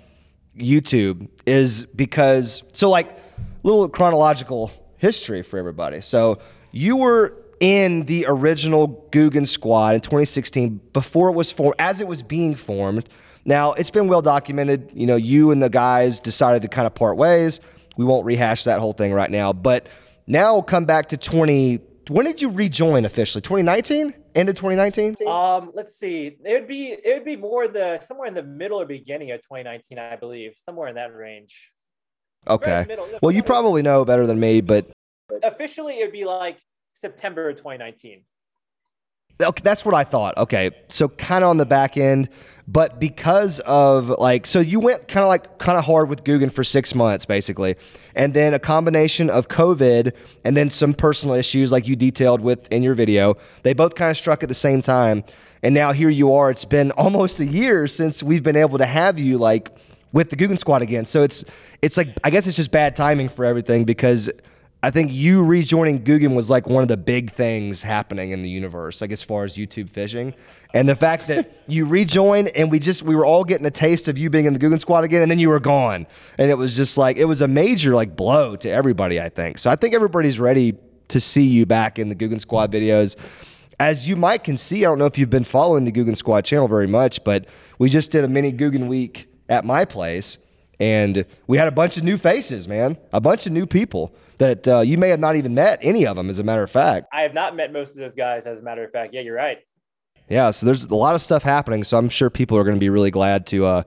YouTube 0.57 1.29
is 1.47 1.87
because 1.87 2.63
so 2.73 2.91
like 2.91 3.17
little 3.63 3.89
chronological 3.89 4.71
history 4.97 5.43
for 5.43 5.59
everybody. 5.59 6.01
So 6.01 6.39
you 6.73 6.97
were 6.97 7.37
in 7.61 8.07
the 8.07 8.25
original 8.27 9.07
Googan 9.13 9.47
squad 9.47 9.95
in 9.95 10.01
2016 10.01 10.81
before 10.93 11.29
it 11.29 11.35
was 11.35 11.53
formed, 11.53 11.75
as 11.79 12.01
it 12.01 12.09
was 12.09 12.23
being 12.23 12.55
formed. 12.55 13.09
Now 13.45 13.73
it's 13.73 13.91
been 13.91 14.09
well 14.09 14.23
documented. 14.23 14.91
You 14.93 15.07
know, 15.07 15.17
you 15.17 15.51
and 15.51 15.63
the 15.63 15.71
guys 15.71 16.21
decided 16.21 16.63
to 16.63 16.69
kind 16.69 16.87
of 16.87 16.95
part 16.95 17.17
ways. 17.17 17.61
We 17.97 18.05
won't 18.05 18.25
rehash 18.25 18.65
that 18.65 18.81
whole 18.81 18.93
thing 18.93 19.13
right 19.13 19.31
now, 19.31 19.53
but 19.53 19.87
now 20.27 20.55
we'll 20.55 20.63
come 20.63 20.85
back 20.87 21.09
to 21.11 21.17
20. 21.17 21.81
When 22.09 22.25
did 22.25 22.41
you 22.41 22.51
rejoin 22.51 23.05
officially? 23.05 23.43
2019? 23.43 24.15
End 24.35 24.49
of 24.49 24.55
2019? 24.55 25.27
Um, 25.27 25.73
let's 25.75 25.97
see. 25.97 26.37
It 26.45 26.53
would 26.53 26.69
be 26.69 26.93
it 26.93 27.15
would 27.15 27.25
be 27.25 27.37
more 27.37 27.69
the 27.69 28.01
somewhere 28.01 28.29
in 28.29 28.35
the 28.35 28.43
middle 28.43 28.81
or 28.81 28.87
beginning 28.87 29.33
of 29.33 29.41
2019, 29.43 29.99
I 29.99 30.17
believe, 30.17 30.55
somewhere 30.65 30.89
in 30.89 30.95
that 30.95 31.15
range. 31.15 31.73
Okay. 32.49 32.85
middle. 32.89 33.09
Well, 33.21 33.33
you 33.33 33.43
probably 33.43 33.83
know 33.83 34.05
better 34.05 34.27
than 34.27 34.41
me, 34.41 34.61
but 34.61 34.91
Officially, 35.43 36.01
it 36.01 36.05
would 36.05 36.13
be 36.13 36.25
like 36.25 36.59
September 36.95 37.49
of 37.51 37.57
2019. 37.57 38.23
Okay, 39.43 39.63
that's 39.65 39.85
what 39.85 39.95
I 39.95 40.05
thought. 40.05 40.37
Okay, 40.37 40.71
so 40.89 41.09
kind 41.09 41.43
of 41.45 41.51
on 41.51 41.57
the 41.57 41.65
back 41.65 41.97
end, 41.97 42.29
but 42.69 43.01
because 43.01 43.61
of 43.61 44.11
like, 44.11 44.47
so 44.47 44.61
you 44.61 44.81
went 44.81 45.09
kind 45.09 45.25
of 45.25 45.29
like 45.29 45.59
kind 45.59 45.79
of 45.79 45.85
hard 45.85 46.09
with 46.09 46.25
Googan 46.25 46.53
for 46.53 46.63
six 46.63 46.95
months, 46.95 47.25
basically, 47.25 47.77
and 48.15 48.35
then 48.35 48.53
a 48.53 48.59
combination 48.59 49.31
of 49.31 49.49
COVID 49.49 50.13
and 50.45 50.57
then 50.57 50.71
some 50.71 50.93
personal 50.93 51.35
issues, 51.35 51.73
like 51.73 51.89
you 51.89 51.97
detailed 51.97 52.43
with 52.43 52.71
in 52.71 52.83
your 52.83 52.95
video. 52.95 53.37
They 53.63 53.73
both 53.73 53.95
kind 53.95 54.11
of 54.11 54.17
struck 54.17 54.43
at 54.43 54.49
the 54.49 54.55
same 54.55 54.83
time, 54.83 55.25
and 55.63 55.75
now 55.75 55.93
here 55.93 56.11
you 56.11 56.35
are. 56.35 56.51
It's 56.51 56.67
been 56.67 56.91
almost 56.99 57.41
a 57.41 57.47
year 57.47 57.89
since 57.89 58.23
we've 58.23 58.43
been 58.43 58.57
able 58.57 58.79
to 58.79 58.87
have 58.87 59.19
you 59.19 59.39
like 59.39 59.71
with 60.13 60.29
the 60.31 60.37
Googan 60.37 60.59
squad 60.59 60.83
again. 60.83 61.07
So 61.07 61.23
it's 61.23 61.45
it's 61.83 61.97
like 61.97 62.19
I 62.25 62.31
guess 62.31 62.47
it's 62.47 62.57
just 62.57 62.71
bad 62.71 62.95
timing 62.95 63.29
for 63.29 63.45
everything 63.45 63.85
because 63.85 64.31
I 64.83 64.91
think 64.91 65.13
you 65.13 65.45
rejoining 65.45 66.05
Googan 66.05 66.35
was 66.35 66.49
like 66.49 66.67
one 66.67 66.83
of 66.83 66.89
the 66.89 66.97
big 66.97 67.33
things 67.33 67.83
happening 67.83 68.31
in 68.31 68.41
the 68.41 68.49
universe, 68.49 69.03
like 69.03 69.13
as 69.13 69.23
far 69.23 69.45
as 69.45 69.57
YouTube 69.57 69.91
fishing. 69.91 70.35
And 70.73 70.89
the 70.89 70.97
fact 70.97 71.29
that 71.29 71.53
you 71.67 71.85
rejoined 71.85 72.49
and 72.49 72.71
we 72.71 72.79
just 72.79 73.03
we 73.03 73.15
were 73.15 73.27
all 73.27 73.45
getting 73.45 73.67
a 73.67 73.71
taste 73.71 74.09
of 74.09 74.17
you 74.17 74.31
being 74.31 74.47
in 74.47 74.55
the 74.55 74.59
Googan 74.59 74.81
squad 74.81 75.05
again, 75.05 75.21
and 75.21 75.31
then 75.31 75.39
you 75.39 75.51
were 75.51 75.61
gone. 75.61 76.07
And 76.39 76.51
it 76.51 76.55
was 76.55 76.77
just 76.77 76.97
like 76.97 77.19
it 77.19 77.27
was 77.27 77.43
a 77.43 77.49
major 77.49 77.95
like 77.95 78.17
blow 78.17 78.57
to 78.57 78.71
everybody, 78.71 79.21
I 79.21 79.29
think. 79.29 79.59
So 79.59 79.71
I 79.71 79.77
think 79.77 79.95
everybody's 79.95 80.41
ready 80.41 80.75
to 81.09 81.21
see 81.21 81.45
you 81.45 81.67
back 81.67 81.99
in 81.99 82.09
the 82.09 82.15
Googan 82.15 82.41
squad 82.41 82.73
videos. 82.73 83.17
As 83.79 84.09
you 84.09 84.17
might 84.17 84.45
can 84.45 84.57
see, 84.57 84.85
I 84.85 84.89
don't 84.89 84.99
know 84.99 85.07
if 85.07 85.19
you've 85.19 85.31
been 85.31 85.45
following 85.45 85.85
the 85.85 85.93
Googan 85.93 86.15
Squad 86.15 86.45
channel 86.45 86.69
very 86.69 86.87
much, 86.87 87.25
but 87.25 87.47
we 87.79 87.89
just 87.89 88.11
did 88.11 88.25
a 88.25 88.29
mini 88.29 88.53
Googan 88.53 88.89
week 88.89 89.27
at 89.49 89.65
my 89.65 89.87
place 89.87 90.37
and 90.79 91.25
we 91.47 91.57
had 91.57 91.67
a 91.67 91.73
bunch 91.73 91.97
of 91.97 92.05
new 92.05 92.19
faces, 92.19 92.69
man, 92.69 92.99
a 93.11 93.23
bunch 93.23 93.47
of 93.47 93.53
new 93.53 93.67
people 93.67 94.15
that 94.41 94.67
uh, 94.67 94.81
you 94.81 94.97
may 94.99 95.11
have 95.11 95.21
not 95.21 95.37
even 95.37 95.55
met 95.55 95.79
any 95.83 96.07
of 96.07 96.17
them, 96.17 96.31
as 96.31 96.39
a 96.39 96.43
matter 96.43 96.63
of 96.63 96.71
fact. 96.71 97.07
I 97.13 97.21
have 97.23 97.35
not 97.35 97.55
met 97.55 97.73
most 97.73 97.91
of 97.91 97.99
those 97.99 98.15
guys, 98.15 98.47
as 98.47 98.59
a 98.59 98.63
matter 98.63 98.83
of 98.83 98.91
fact. 98.91 99.13
Yeah, 99.15 99.21
you're 99.21 99.37
right. 99.37 99.59
Yeah, 100.29 100.51
so 100.51 100.65
there's 100.65 100.85
a 100.87 100.95
lot 100.97 101.15
of 101.15 101.21
stuff 101.21 101.43
happening. 101.43 101.85
So 101.85 101.99
I'm 101.99 102.09
sure 102.09 102.31
people 102.31 102.57
are 102.57 102.65
going 102.65 102.77
to 102.77 102.81
be 102.81 102.89
really 102.89 103.11
glad 103.11 103.47
to 103.49 103.67
uh, 103.67 103.83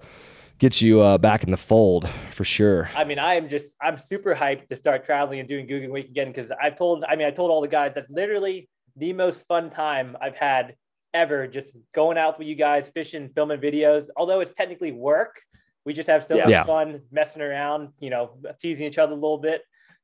get 0.60 0.80
you 0.80 1.02
uh, 1.02 1.18
back 1.18 1.44
in 1.44 1.50
the 1.52 1.58
fold 1.58 2.08
for 2.32 2.46
sure. 2.46 2.90
I 2.96 3.04
mean, 3.04 3.18
I 3.18 3.34
am 3.34 3.50
just 3.50 3.76
I'm 3.82 3.98
super 3.98 4.36
hyped 4.36 4.70
to 4.70 4.76
start 4.76 5.06
traveling 5.06 5.40
and 5.40 5.50
doing 5.50 5.68
Googan 5.68 5.90
Week 5.92 6.08
again 6.10 6.28
because 6.28 6.52
I've 6.62 6.76
told 6.76 7.04
I 7.08 7.16
mean 7.16 7.28
I 7.28 7.32
told 7.32 7.50
all 7.50 7.62
the 7.62 7.68
guys 7.68 7.94
that's 7.96 8.10
literally 8.10 8.70
the 8.98 9.12
most 9.14 9.48
fun 9.48 9.70
time 9.72 10.16
I've 10.22 10.36
had 10.36 10.76
ever. 11.16 11.48
Just 11.48 11.70
going 11.96 12.18
out 12.20 12.38
with 12.38 12.48
you 12.48 12.56
guys, 12.56 12.92
fishing, 12.94 13.30
filming 13.34 13.60
videos. 13.60 14.06
Although 14.18 14.42
it's 14.42 14.54
technically 14.56 14.92
work, 14.92 15.42
we 15.86 15.94
just 15.94 16.10
have 16.10 16.26
so 16.26 16.36
Yeah. 16.36 16.50
much 16.60 16.68
fun 16.68 17.02
messing 17.12 17.42
around. 17.42 17.90
You 18.00 18.12
know, 18.12 18.32
teasing 18.62 18.86
each 18.86 18.98
other 19.00 19.14
a 19.14 19.16
little 19.16 19.40
bit. 19.40 19.62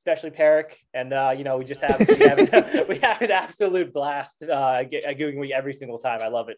Especially 0.09 0.31
Perrick, 0.31 0.71
and 0.95 1.13
uh, 1.13 1.33
you 1.37 1.43
know 1.43 1.57
we 1.57 1.65
just 1.65 1.81
have 1.81 1.99
we 1.99 2.15
have, 2.15 2.39
we 2.89 2.97
have 2.97 3.21
an 3.21 3.29
absolute 3.29 3.93
blast 3.93 4.41
uh, 4.41 4.81
at 4.81 4.91
at 4.91 5.19
Googan 5.19 5.39
Week 5.39 5.51
every 5.55 5.73
single 5.73 5.99
time. 5.99 6.21
I 6.23 6.29
love 6.29 6.49
it. 6.49 6.57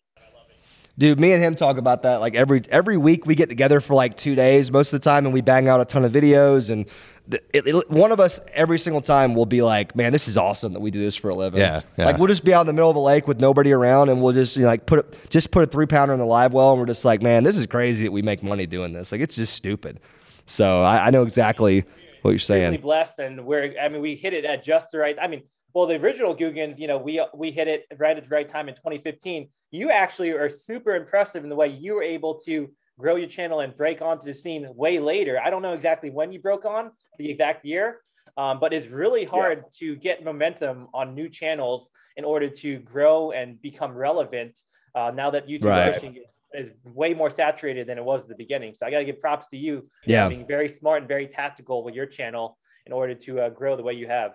Dude, 0.97 1.19
me 1.19 1.33
and 1.33 1.43
him 1.43 1.55
talk 1.55 1.77
about 1.77 2.03
that 2.03 2.21
like 2.21 2.33
every 2.33 2.61
every 2.69 2.95
week. 2.95 3.25
We 3.25 3.35
get 3.35 3.49
together 3.49 3.81
for 3.81 3.93
like 3.93 4.15
two 4.15 4.35
days 4.35 4.71
most 4.71 4.93
of 4.93 5.01
the 5.01 5.03
time, 5.03 5.25
and 5.25 5.33
we 5.33 5.41
bang 5.41 5.67
out 5.67 5.81
a 5.81 5.85
ton 5.85 6.05
of 6.05 6.13
videos. 6.13 6.69
And 6.69 6.85
th- 7.29 7.43
it, 7.53 7.67
it- 7.67 7.89
one 7.91 8.13
of 8.13 8.21
us 8.21 8.39
every 8.53 8.79
single 8.79 9.01
time 9.01 9.35
will 9.35 9.45
be 9.45 9.61
like, 9.61 9.97
"Man, 9.97 10.13
this 10.13 10.29
is 10.29 10.37
awesome 10.37 10.71
that 10.71 10.79
we 10.79 10.89
do 10.89 10.99
this 10.99 11.17
for 11.17 11.29
a 11.29 11.35
living." 11.35 11.59
Yeah, 11.59 11.81
yeah. 11.97 12.05
Like 12.05 12.19
we'll 12.19 12.27
just 12.27 12.45
be 12.45 12.53
out 12.53 12.61
in 12.61 12.67
the 12.67 12.73
middle 12.73 12.89
of 12.89 12.95
a 12.95 12.99
lake 13.01 13.27
with 13.27 13.41
nobody 13.41 13.73
around, 13.73 14.07
and 14.07 14.21
we'll 14.21 14.31
just 14.33 14.55
you 14.55 14.61
know, 14.61 14.69
like 14.69 14.85
put 14.85 14.99
a, 14.99 15.05
just 15.27 15.51
put 15.51 15.63
a 15.63 15.67
three 15.67 15.87
pounder 15.87 16.13
in 16.13 16.19
the 16.19 16.25
live 16.25 16.53
well, 16.53 16.71
and 16.71 16.79
we're 16.79 16.85
just 16.85 17.03
like, 17.03 17.21
"Man, 17.21 17.43
this 17.43 17.57
is 17.57 17.67
crazy 17.67 18.05
that 18.05 18.11
we 18.11 18.21
make 18.21 18.43
money 18.43 18.65
doing 18.65 18.93
this. 18.93 19.11
Like 19.11 19.19
it's 19.19 19.35
just 19.35 19.53
stupid." 19.55 19.99
So 20.45 20.81
I, 20.83 21.07
I 21.07 21.09
know 21.11 21.23
exactly 21.23 21.83
what 22.21 22.31
you're 22.31 22.39
saying. 22.39 22.79
blessed 22.81 23.19
and 23.19 23.45
we're 23.45 23.75
I 23.79 23.89
mean 23.89 24.01
we 24.01 24.15
hit 24.15 24.33
it 24.33 24.45
at 24.45 24.63
just 24.63 24.91
the 24.91 24.99
right 24.99 25.17
I 25.21 25.27
mean 25.27 25.43
well 25.73 25.85
the 25.87 25.95
original 25.95 26.35
Googan 26.35 26.77
you 26.77 26.87
know 26.87 26.97
we 26.97 27.23
we 27.33 27.51
hit 27.51 27.67
it 27.67 27.85
right 27.97 28.17
at 28.17 28.23
the 28.23 28.29
right 28.29 28.47
time 28.47 28.69
in 28.69 28.75
2015 28.75 29.49
you 29.71 29.89
actually 29.89 30.31
are 30.31 30.49
super 30.49 30.95
impressive 30.95 31.43
in 31.43 31.49
the 31.49 31.55
way 31.55 31.67
you 31.67 31.95
were 31.95 32.03
able 32.03 32.35
to 32.41 32.69
grow 32.99 33.15
your 33.15 33.29
channel 33.29 33.61
and 33.61 33.75
break 33.75 34.01
onto 34.01 34.25
the 34.25 34.33
scene 34.33 34.67
way 34.75 34.99
later 34.99 35.39
I 35.43 35.49
don't 35.49 35.61
know 35.61 35.73
exactly 35.73 36.09
when 36.09 36.31
you 36.31 36.39
broke 36.39 36.65
on 36.65 36.91
the 37.17 37.29
exact 37.29 37.65
year 37.65 37.99
um, 38.37 38.59
but 38.59 38.71
it's 38.73 38.87
really 38.87 39.25
hard 39.25 39.63
to 39.79 39.95
get 39.95 40.23
momentum 40.23 40.87
on 40.93 41.15
new 41.15 41.27
channels 41.29 41.89
in 42.17 42.23
order 42.25 42.49
to 42.49 42.79
grow 42.79 43.31
and 43.31 43.61
become 43.61 43.93
relevant 43.93 44.59
uh, 44.93 45.11
now 45.15 45.29
that 45.31 45.47
YouTube 45.47 45.63
Right. 45.65 46.03
is, 46.03 46.40
is 46.53 46.71
way 46.83 47.13
more 47.13 47.29
saturated 47.29 47.87
than 47.87 47.97
it 47.97 48.03
was 48.03 48.21
at 48.23 48.27
the 48.27 48.35
beginning. 48.35 48.73
So 48.75 48.85
I 48.85 48.91
got 48.91 48.99
to 48.99 49.05
give 49.05 49.19
props 49.19 49.47
to 49.49 49.57
you 49.57 49.87
Yeah. 50.05 50.27
being 50.27 50.45
very 50.45 50.67
smart 50.67 51.01
and 51.01 51.07
very 51.07 51.27
tactical 51.27 51.83
with 51.83 51.95
your 51.95 52.05
channel 52.05 52.57
in 52.85 52.93
order 52.93 53.13
to 53.15 53.39
uh, 53.41 53.49
grow 53.49 53.75
the 53.75 53.83
way 53.83 53.93
you 53.93 54.07
have. 54.07 54.31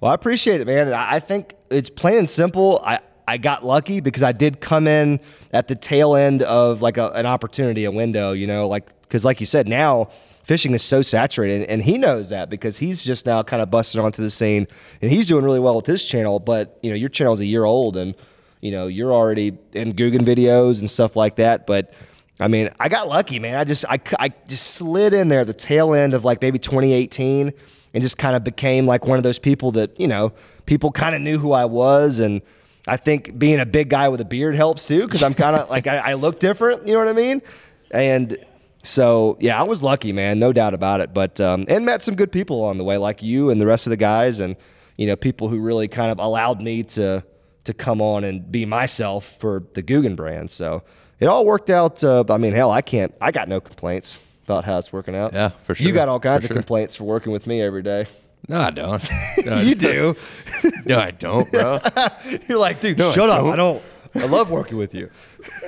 Well, 0.00 0.10
I 0.10 0.14
appreciate 0.14 0.60
it, 0.60 0.66
man. 0.66 0.86
And 0.86 0.94
I 0.94 1.16
I 1.16 1.20
think 1.20 1.54
it's 1.70 1.90
plain 1.90 2.18
and 2.18 2.30
simple. 2.30 2.80
I, 2.84 3.00
I 3.28 3.36
got 3.38 3.64
lucky 3.64 4.00
because 4.00 4.22
I 4.22 4.32
did 4.32 4.60
come 4.60 4.88
in 4.88 5.20
at 5.52 5.68
the 5.68 5.74
tail 5.74 6.14
end 6.16 6.42
of 6.42 6.82
like 6.82 6.96
a, 6.96 7.10
an 7.10 7.26
opportunity, 7.26 7.84
a 7.84 7.90
window, 7.90 8.32
you 8.32 8.46
know, 8.46 8.66
like, 8.66 9.00
because 9.02 9.24
like 9.24 9.40
you 9.40 9.46
said, 9.46 9.68
now 9.68 10.08
fishing 10.44 10.72
is 10.74 10.82
so 10.82 11.02
saturated 11.02 11.68
and 11.68 11.82
he 11.82 11.98
knows 11.98 12.30
that 12.30 12.50
because 12.50 12.78
he's 12.78 13.02
just 13.02 13.26
now 13.26 13.42
kind 13.42 13.62
of 13.62 13.70
busted 13.70 14.00
onto 14.00 14.22
the 14.22 14.30
scene 14.30 14.66
and 15.02 15.12
he's 15.12 15.28
doing 15.28 15.44
really 15.44 15.60
well 15.60 15.76
with 15.76 15.86
his 15.86 16.02
channel. 16.04 16.40
But, 16.40 16.78
you 16.82 16.90
know, 16.90 16.96
your 16.96 17.08
channel's 17.10 17.40
a 17.40 17.46
year 17.46 17.64
old 17.64 17.96
and, 17.96 18.14
you 18.60 18.70
know, 18.70 18.86
you're 18.86 19.12
already 19.12 19.58
in 19.72 19.94
Googan 19.94 20.22
videos 20.22 20.80
and 20.80 20.90
stuff 20.90 21.16
like 21.16 21.36
that. 21.36 21.66
But, 21.66 21.92
I 22.38 22.48
mean, 22.48 22.70
I 22.78 22.88
got 22.88 23.08
lucky, 23.08 23.38
man. 23.38 23.56
I 23.56 23.64
just 23.64 23.84
I, 23.88 24.00
I 24.18 24.30
just 24.48 24.74
slid 24.74 25.12
in 25.12 25.28
there 25.28 25.40
at 25.40 25.46
the 25.46 25.52
tail 25.52 25.94
end 25.94 26.14
of 26.14 26.24
like 26.24 26.40
maybe 26.40 26.58
2018 26.58 27.52
and 27.92 28.02
just 28.02 28.18
kind 28.18 28.36
of 28.36 28.44
became 28.44 28.86
like 28.86 29.06
one 29.06 29.18
of 29.18 29.24
those 29.24 29.38
people 29.38 29.72
that, 29.72 29.98
you 29.98 30.08
know, 30.08 30.32
people 30.66 30.90
kind 30.90 31.14
of 31.14 31.22
knew 31.22 31.38
who 31.38 31.52
I 31.52 31.64
was 31.64 32.18
and 32.18 32.42
I 32.86 32.96
think 32.96 33.38
being 33.38 33.60
a 33.60 33.66
big 33.66 33.90
guy 33.90 34.08
with 34.08 34.20
a 34.20 34.24
beard 34.24 34.54
helps 34.54 34.86
too 34.86 35.06
cuz 35.08 35.22
I'm 35.22 35.34
kind 35.34 35.56
of 35.56 35.68
like 35.68 35.86
I, 35.86 35.98
I 35.98 36.14
look 36.14 36.40
different, 36.40 36.86
you 36.86 36.94
know 36.94 37.00
what 37.00 37.08
I 37.08 37.12
mean? 37.12 37.42
And 37.90 38.38
so, 38.82 39.36
yeah, 39.40 39.60
I 39.60 39.64
was 39.64 39.82
lucky, 39.82 40.12
man, 40.12 40.38
no 40.38 40.52
doubt 40.52 40.72
about 40.72 41.00
it. 41.00 41.12
But 41.12 41.40
um 41.40 41.66
and 41.68 41.84
met 41.84 42.00
some 42.02 42.14
good 42.14 42.32
people 42.32 42.56
along 42.56 42.78
the 42.78 42.84
way 42.84 42.96
like 42.96 43.22
you 43.22 43.50
and 43.50 43.60
the 43.60 43.66
rest 43.66 43.86
of 43.86 43.90
the 43.90 43.96
guys 43.96 44.40
and 44.40 44.56
you 44.96 45.06
know, 45.06 45.16
people 45.16 45.48
who 45.48 45.60
really 45.60 45.88
kind 45.88 46.10
of 46.10 46.18
allowed 46.18 46.62
me 46.62 46.82
to 46.82 47.24
to 47.64 47.74
come 47.74 48.00
on 48.00 48.24
and 48.24 48.50
be 48.50 48.64
myself 48.66 49.36
for 49.38 49.64
the 49.74 49.82
Googan 49.82 50.16
brand. 50.16 50.50
So 50.50 50.82
it 51.18 51.26
all 51.26 51.44
worked 51.44 51.70
out. 51.70 52.02
Uh, 52.02 52.24
I 52.28 52.36
mean, 52.38 52.52
hell, 52.52 52.70
I 52.70 52.80
can't. 52.82 53.14
I 53.20 53.30
got 53.32 53.48
no 53.48 53.60
complaints 53.60 54.18
about 54.44 54.64
how 54.64 54.78
it's 54.78 54.92
working 54.92 55.14
out. 55.14 55.32
Yeah, 55.32 55.50
for 55.64 55.74
sure. 55.74 55.86
You 55.86 55.92
got 55.92 56.08
all 56.08 56.18
kinds 56.20 56.42
for 56.42 56.46
of 56.46 56.48
sure. 56.48 56.62
complaints 56.62 56.96
for 56.96 57.04
working 57.04 57.32
with 57.32 57.46
me 57.46 57.62
every 57.62 57.82
day. 57.82 58.06
No, 58.48 58.58
I 58.58 58.70
don't. 58.70 59.06
No, 59.44 59.52
I 59.54 59.62
you 59.62 59.74
don't. 59.74 60.16
do. 60.62 60.72
No, 60.86 60.98
I 60.98 61.10
don't, 61.12 61.50
bro. 61.52 61.78
You're 62.48 62.58
like, 62.58 62.80
dude, 62.80 62.98
No, 62.98 63.10
I 63.10 63.12
shut 63.12 63.30
up. 63.30 63.42
don't. 63.44 63.52
I 63.52 63.56
don't. 63.56 63.82
I 64.14 64.26
love 64.26 64.50
working 64.50 64.76
with 64.76 64.92
you. 64.94 65.08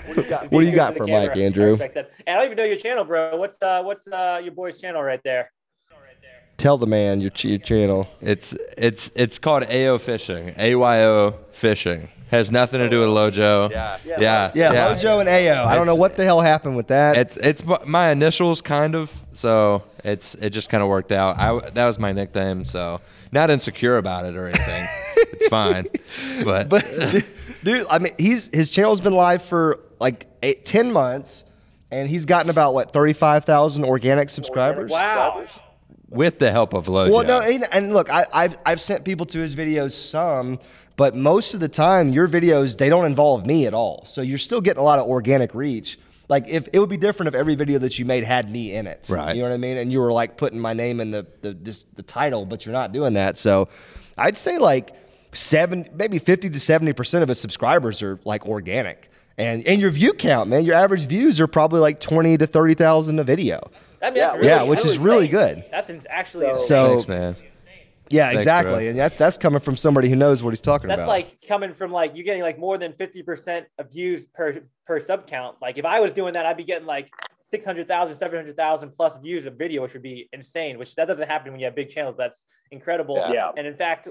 What 0.06 0.16
do 0.16 0.22
you 0.22 0.28
got, 0.28 0.50
What 0.50 0.60
do 0.62 0.66
you 0.66 0.74
got 0.74 0.96
for 0.96 1.06
the 1.06 1.12
Mike. 1.12 1.36
Andrew? 1.36 1.78
I. 1.80 1.84
And 1.84 2.06
I 2.26 2.32
don't 2.34 2.44
even 2.46 2.56
know 2.56 2.64
your 2.64 2.76
channel, 2.76 3.04
bro. 3.04 3.36
What's 3.36 3.56
uh 3.62 3.82
what's 3.82 4.08
uh 4.08 4.40
your 4.42 4.52
boy's 4.52 4.78
channel 4.78 5.00
right 5.02 5.20
there? 5.22 5.52
Tell 6.62 6.78
the 6.78 6.86
man 6.86 7.20
your, 7.20 7.30
ch- 7.30 7.46
your 7.46 7.58
channel. 7.58 8.06
It's 8.20 8.54
it's 8.78 9.10
it's 9.16 9.40
called 9.40 9.64
AO 9.64 9.98
Fishing. 9.98 10.54
A 10.56 10.76
Y 10.76 11.04
O 11.04 11.34
Fishing. 11.50 12.08
Has 12.30 12.52
nothing 12.52 12.78
to 12.78 12.88
do 12.88 13.00
with 13.00 13.08
Lojo. 13.08 13.68
Yeah. 13.68 13.98
Yeah. 14.06 14.52
Yeah, 14.54 14.72
yeah 14.72 14.94
lojo 14.94 15.18
and 15.18 15.28
Ao. 15.28 15.66
I 15.66 15.74
don't 15.74 15.86
know 15.86 15.96
what 15.96 16.14
the 16.14 16.22
hell 16.22 16.40
happened 16.40 16.76
with 16.76 16.86
that. 16.86 17.16
It's 17.16 17.36
it's 17.36 17.64
my 17.84 18.10
initials 18.10 18.60
kind 18.60 18.94
of, 18.94 19.12
so 19.32 19.82
it's 20.04 20.36
it 20.36 20.50
just 20.50 20.70
kind 20.70 20.84
of 20.84 20.88
worked 20.88 21.10
out. 21.10 21.36
I 21.36 21.68
that 21.70 21.84
was 21.84 21.98
my 21.98 22.12
nickname, 22.12 22.64
so 22.64 23.00
not 23.32 23.50
insecure 23.50 23.96
about 23.96 24.24
it 24.24 24.36
or 24.36 24.46
anything. 24.46 24.86
it's 25.16 25.48
fine, 25.48 25.88
but, 26.44 26.68
but 26.68 26.86
dude, 27.64 27.88
I 27.90 27.98
mean, 27.98 28.14
he's 28.18 28.54
his 28.54 28.70
channel's 28.70 29.00
been 29.00 29.14
live 29.14 29.42
for 29.42 29.80
like 29.98 30.28
eight, 30.44 30.64
10 30.64 30.92
months, 30.92 31.44
and 31.90 32.08
he's 32.08 32.24
gotten 32.24 32.50
about 32.50 32.72
what 32.72 32.92
thirty 32.92 33.14
five 33.14 33.44
thousand 33.44 33.84
organic 33.84 34.30
subscribers. 34.30 34.92
Wow. 34.92 35.44
With 36.12 36.38
the 36.38 36.50
help 36.50 36.74
of 36.74 36.86
Lojo. 36.86 37.10
Well, 37.10 37.24
no, 37.24 37.40
and, 37.40 37.64
and 37.72 37.92
look, 37.92 38.10
I, 38.10 38.26
I've 38.32 38.58
I've 38.64 38.80
sent 38.80 39.04
people 39.04 39.26
to 39.26 39.38
his 39.38 39.54
videos 39.54 39.92
some, 39.92 40.58
but 40.96 41.16
most 41.16 41.54
of 41.54 41.60
the 41.60 41.68
time, 41.68 42.10
your 42.10 42.28
videos 42.28 42.76
they 42.78 42.88
don't 42.88 43.06
involve 43.06 43.46
me 43.46 43.66
at 43.66 43.74
all. 43.74 44.04
So 44.06 44.22
you're 44.22 44.38
still 44.38 44.60
getting 44.60 44.80
a 44.80 44.84
lot 44.84 44.98
of 44.98 45.06
organic 45.06 45.54
reach. 45.54 45.98
Like 46.28 46.48
if 46.48 46.68
it 46.72 46.78
would 46.78 46.88
be 46.88 46.96
different 46.96 47.28
if 47.28 47.34
every 47.34 47.54
video 47.54 47.78
that 47.80 47.98
you 47.98 48.04
made 48.04 48.24
had 48.24 48.50
me 48.50 48.74
in 48.74 48.86
it, 48.86 49.06
Right. 49.10 49.34
You 49.36 49.42
know 49.42 49.48
what 49.48 49.54
I 49.54 49.58
mean? 49.58 49.76
And 49.76 49.92
you 49.92 50.00
were 50.00 50.12
like 50.12 50.36
putting 50.36 50.58
my 50.58 50.72
name 50.72 51.00
in 51.00 51.10
the 51.10 51.26
the 51.42 51.52
this, 51.52 51.84
the 51.96 52.02
title, 52.02 52.46
but 52.46 52.64
you're 52.64 52.72
not 52.72 52.92
doing 52.92 53.14
that. 53.14 53.36
So 53.36 53.68
I'd 54.16 54.36
say 54.36 54.58
like 54.58 54.94
seven, 55.32 55.86
maybe 55.94 56.18
fifty 56.18 56.48
to 56.48 56.60
seventy 56.60 56.92
percent 56.92 57.22
of 57.22 57.28
his 57.28 57.40
subscribers 57.40 58.02
are 58.02 58.18
like 58.24 58.46
organic. 58.46 59.10
And 59.38 59.66
and 59.66 59.80
your 59.80 59.90
view 59.90 60.12
count, 60.12 60.48
man, 60.48 60.64
your 60.64 60.74
average 60.74 61.06
views 61.06 61.40
are 61.40 61.46
probably 61.46 61.80
like 61.80 62.00
twenty 62.00 62.36
to 62.38 62.46
thirty 62.46 62.74
thousand 62.74 63.18
a 63.18 63.24
video. 63.24 63.70
I 64.02 64.06
mean, 64.10 64.14
that's 64.14 64.36
really, 64.36 64.48
Yeah, 64.48 64.62
which 64.62 64.82
that 64.82 64.88
is 64.88 64.98
was 64.98 64.98
really 64.98 65.28
great. 65.28 65.54
good. 65.56 65.64
That's 65.70 66.06
actually 66.10 66.48
insane. 66.48 66.66
So 66.68 66.88
thanks, 66.88 67.08
man. 67.08 67.36
yeah, 68.10 68.26
Thanks, 68.28 68.42
exactly, 68.42 68.72
bro. 68.72 68.88
and 68.90 68.98
that's 68.98 69.16
that's 69.16 69.38
coming 69.38 69.60
from 69.60 69.76
somebody 69.76 70.08
who 70.08 70.16
knows 70.16 70.42
what 70.42 70.50
he's 70.50 70.60
talking 70.60 70.88
that's 70.88 71.00
about. 71.00 71.12
That's 71.12 71.30
like 71.32 71.46
coming 71.46 71.72
from 71.72 71.92
like 71.92 72.16
you 72.16 72.24
getting 72.24 72.42
like 72.42 72.58
more 72.58 72.78
than 72.78 72.92
50% 72.92 73.64
of 73.78 73.90
views 73.92 74.26
per 74.34 74.60
per 74.86 75.00
sub 75.00 75.26
count. 75.26 75.56
Like 75.62 75.78
if 75.78 75.84
I 75.84 76.00
was 76.00 76.12
doing 76.12 76.32
that, 76.34 76.44
I'd 76.46 76.56
be 76.56 76.64
getting 76.64 76.86
like 76.86 77.10
600,000, 77.50 78.16
700,000 78.16 78.92
plus 78.96 79.16
views 79.18 79.46
of 79.46 79.54
video, 79.54 79.82
which 79.82 79.92
would 79.92 80.02
be 80.02 80.28
insane, 80.32 80.78
which 80.78 80.94
that 80.96 81.06
doesn't 81.06 81.28
happen 81.28 81.52
when 81.52 81.60
you 81.60 81.66
have 81.66 81.74
big 81.74 81.90
channels. 81.90 82.16
That's 82.16 82.42
incredible. 82.70 83.16
Yeah. 83.32 83.50
And 83.56 83.66
in 83.66 83.76
fact, 83.76 84.08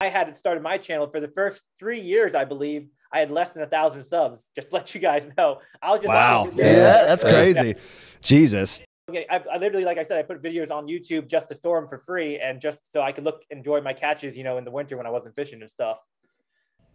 I 0.00 0.08
had 0.08 0.28
it 0.28 0.36
started 0.36 0.62
my 0.62 0.78
channel 0.78 1.06
for 1.08 1.20
the 1.20 1.28
first 1.28 1.64
three 1.78 2.00
years, 2.00 2.34
I 2.34 2.44
believe. 2.44 2.88
I 3.12 3.20
had 3.20 3.30
less 3.30 3.52
than 3.52 3.62
a 3.62 3.66
thousand 3.66 4.04
subs. 4.04 4.48
Just 4.54 4.68
to 4.70 4.74
let 4.76 4.94
you 4.94 5.00
guys 5.00 5.26
know. 5.36 5.60
I 5.82 5.90
was 5.92 6.00
just 6.00 6.08
wow, 6.08 6.48
yeah, 6.54 7.04
that's 7.04 7.24
crazy. 7.24 7.74
Jesus, 8.20 8.82
I, 9.10 9.42
I 9.52 9.58
literally, 9.58 9.84
like 9.84 9.98
I 9.98 10.02
said, 10.02 10.18
I 10.18 10.22
put 10.22 10.42
videos 10.42 10.70
on 10.70 10.86
YouTube 10.86 11.28
just 11.28 11.48
to 11.48 11.54
store 11.54 11.80
them 11.80 11.88
for 11.88 11.98
free 11.98 12.38
and 12.38 12.60
just 12.60 12.80
so 12.92 13.00
I 13.00 13.12
could 13.12 13.24
look 13.24 13.42
enjoy 13.50 13.80
my 13.80 13.92
catches, 13.92 14.36
you 14.36 14.44
know, 14.44 14.58
in 14.58 14.64
the 14.64 14.70
winter 14.70 14.96
when 14.96 15.06
I 15.06 15.10
wasn't 15.10 15.34
fishing 15.34 15.60
and 15.62 15.70
stuff. 15.70 15.98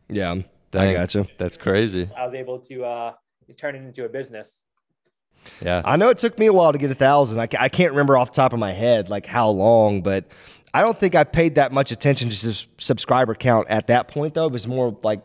yeah, 0.10 0.32
I 0.32 0.45
Dang, 0.71 0.93
gotcha. 0.93 1.28
That's 1.38 1.58
crazy. 1.58 2.10
I 2.15 2.26
was 2.26 2.36
able 2.36 2.60
to 2.60 2.84
uh, 2.84 3.13
turn 3.58 3.76
it 3.76 3.80
into 3.80 4.06
a 4.06 4.10
business. 4.10 4.63
Yeah. 5.62 5.82
I 5.84 5.97
know 5.97 6.10
it 6.10 6.17
took 6.17 6.38
me 6.39 6.45
a 6.45 6.54
while 6.54 6.71
to 6.71 6.78
get 6.78 6.91
a 6.91 6.95
thousand. 6.95 7.39
I, 7.39 7.47
I 7.60 7.69
can't 7.69 7.91
remember 7.91 8.17
off 8.17 8.32
the 8.32 8.36
top 8.36 8.54
of 8.54 8.60
my 8.60 8.71
head 8.71 9.10
like 9.10 9.26
how 9.26 9.49
long, 9.49 10.02
but 10.02 10.26
I 10.73 10.82
don't 10.82 10.99
think 10.99 11.15
I 11.15 11.23
paid 11.23 11.56
that 11.56 11.71
much 11.71 11.91
attention 11.91 12.30
to 12.30 12.49
s- 12.49 12.67
subscriber 12.78 13.36
count 13.36 13.67
at 13.69 13.88
that 13.88 14.08
point 14.08 14.34
though. 14.34 14.45
It 14.45 14.52
was 14.52 14.67
more 14.67 14.97
like 15.04 15.21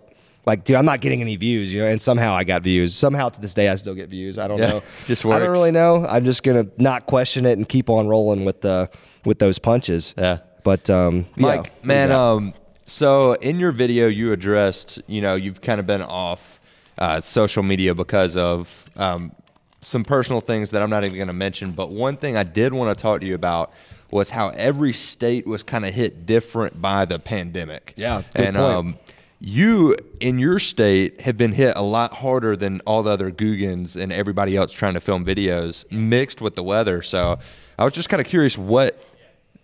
like 0.48 0.64
dude, 0.64 0.76
I'm 0.76 0.84
not 0.84 1.00
getting 1.00 1.20
any 1.20 1.37
views, 1.37 1.72
you 1.72 1.80
know, 1.80 1.87
and 1.88 2.00
somehow 2.02 2.34
I 2.34 2.42
got 2.44 2.62
views. 2.62 2.94
Somehow 2.94 3.28
to 3.28 3.40
this 3.40 3.54
day 3.54 3.68
I 3.68 3.76
still 3.76 3.94
get 3.94 4.08
views. 4.08 4.38
I 4.38 4.48
don't 4.48 4.58
Yeah, 4.58 4.66
know. 4.68 4.82
just 5.06 5.24
works. 5.24 5.37
I 5.37 5.38
don't 5.38 5.50
really 5.50 5.70
know. 5.70 6.04
I'm 6.06 6.24
just 6.24 6.42
gonna 6.42 6.66
not 6.78 7.06
question 7.06 7.46
it 7.46 7.58
and 7.58 7.68
keep 7.68 7.88
on 7.88 8.08
rolling 8.08 8.44
with 8.44 8.62
the 8.62 8.90
with 9.24 9.38
those 9.38 9.58
punches. 9.58 10.14
Yeah. 10.18 10.38
But 10.64 10.90
um, 10.90 11.26
Mike, 11.37 11.72
you 11.82 11.87
man, 11.87 12.11
um, 12.12 12.52
so 12.84 13.34
in 13.34 13.58
your 13.61 13.72
video, 13.72 14.08
you 14.08 14.32
addressed, 14.32 15.00
you 15.06 15.20
know, 15.20 15.34
you've 15.34 15.61
kind 15.61 15.78
of 15.80 15.87
been 15.87 16.02
off 16.02 16.58
uh, 16.98 17.20
social 17.20 17.62
media 17.62 17.94
because 17.94 18.37
of 18.37 18.84
um, 18.96 19.32
some 19.80 20.04
personal 20.04 20.40
things 20.40 20.70
that 20.70 20.82
I'm 20.82 20.90
not 20.90 21.04
even 21.04 21.16
going 21.16 21.28
to 21.28 21.32
mention. 21.32 21.70
But 21.70 21.90
one 21.90 22.16
thing 22.16 22.37
I 22.37 22.42
did 22.42 22.72
want 22.72 22.96
to 22.96 23.00
talk 23.00 23.20
to 23.20 23.26
you 23.26 23.34
about 23.34 23.72
was 24.11 24.30
how 24.30 24.48
every 24.50 24.92
state 24.92 25.46
was 25.46 25.62
kind 25.62 25.84
of 25.87 25.94
hit 25.94 26.26
different 26.26 26.80
by 26.82 27.04
the 27.04 27.18
pandemic. 27.18 27.94
Yeah, 27.96 28.22
good 28.34 28.46
and 28.46 28.56
point. 28.56 28.74
um, 28.76 28.98
you 29.40 29.94
in 30.20 30.38
your 30.38 30.59
state 30.59 31.20
have 31.20 31.37
been 31.37 31.53
hit 31.53 31.77
a 31.77 31.83
lot 31.83 32.12
harder 32.14 32.57
than 32.57 32.81
all 32.81 33.03
the 33.03 33.11
other 33.11 33.31
Googans 33.31 33.94
and 34.01 34.12
everybody 34.12 34.57
else 34.57 34.72
trying 34.72 34.94
to 34.94 35.01
film 35.01 35.24
videos, 35.24 35.90
mixed 35.92 36.40
with 36.40 36.57
the 36.57 36.62
weather. 36.62 37.03
So 37.03 37.38
I 37.79 37.85
was 37.85 37.92
just 37.92 38.09
kind 38.09 38.20
of 38.20 38.27
curious 38.27 38.59
what 38.59 39.01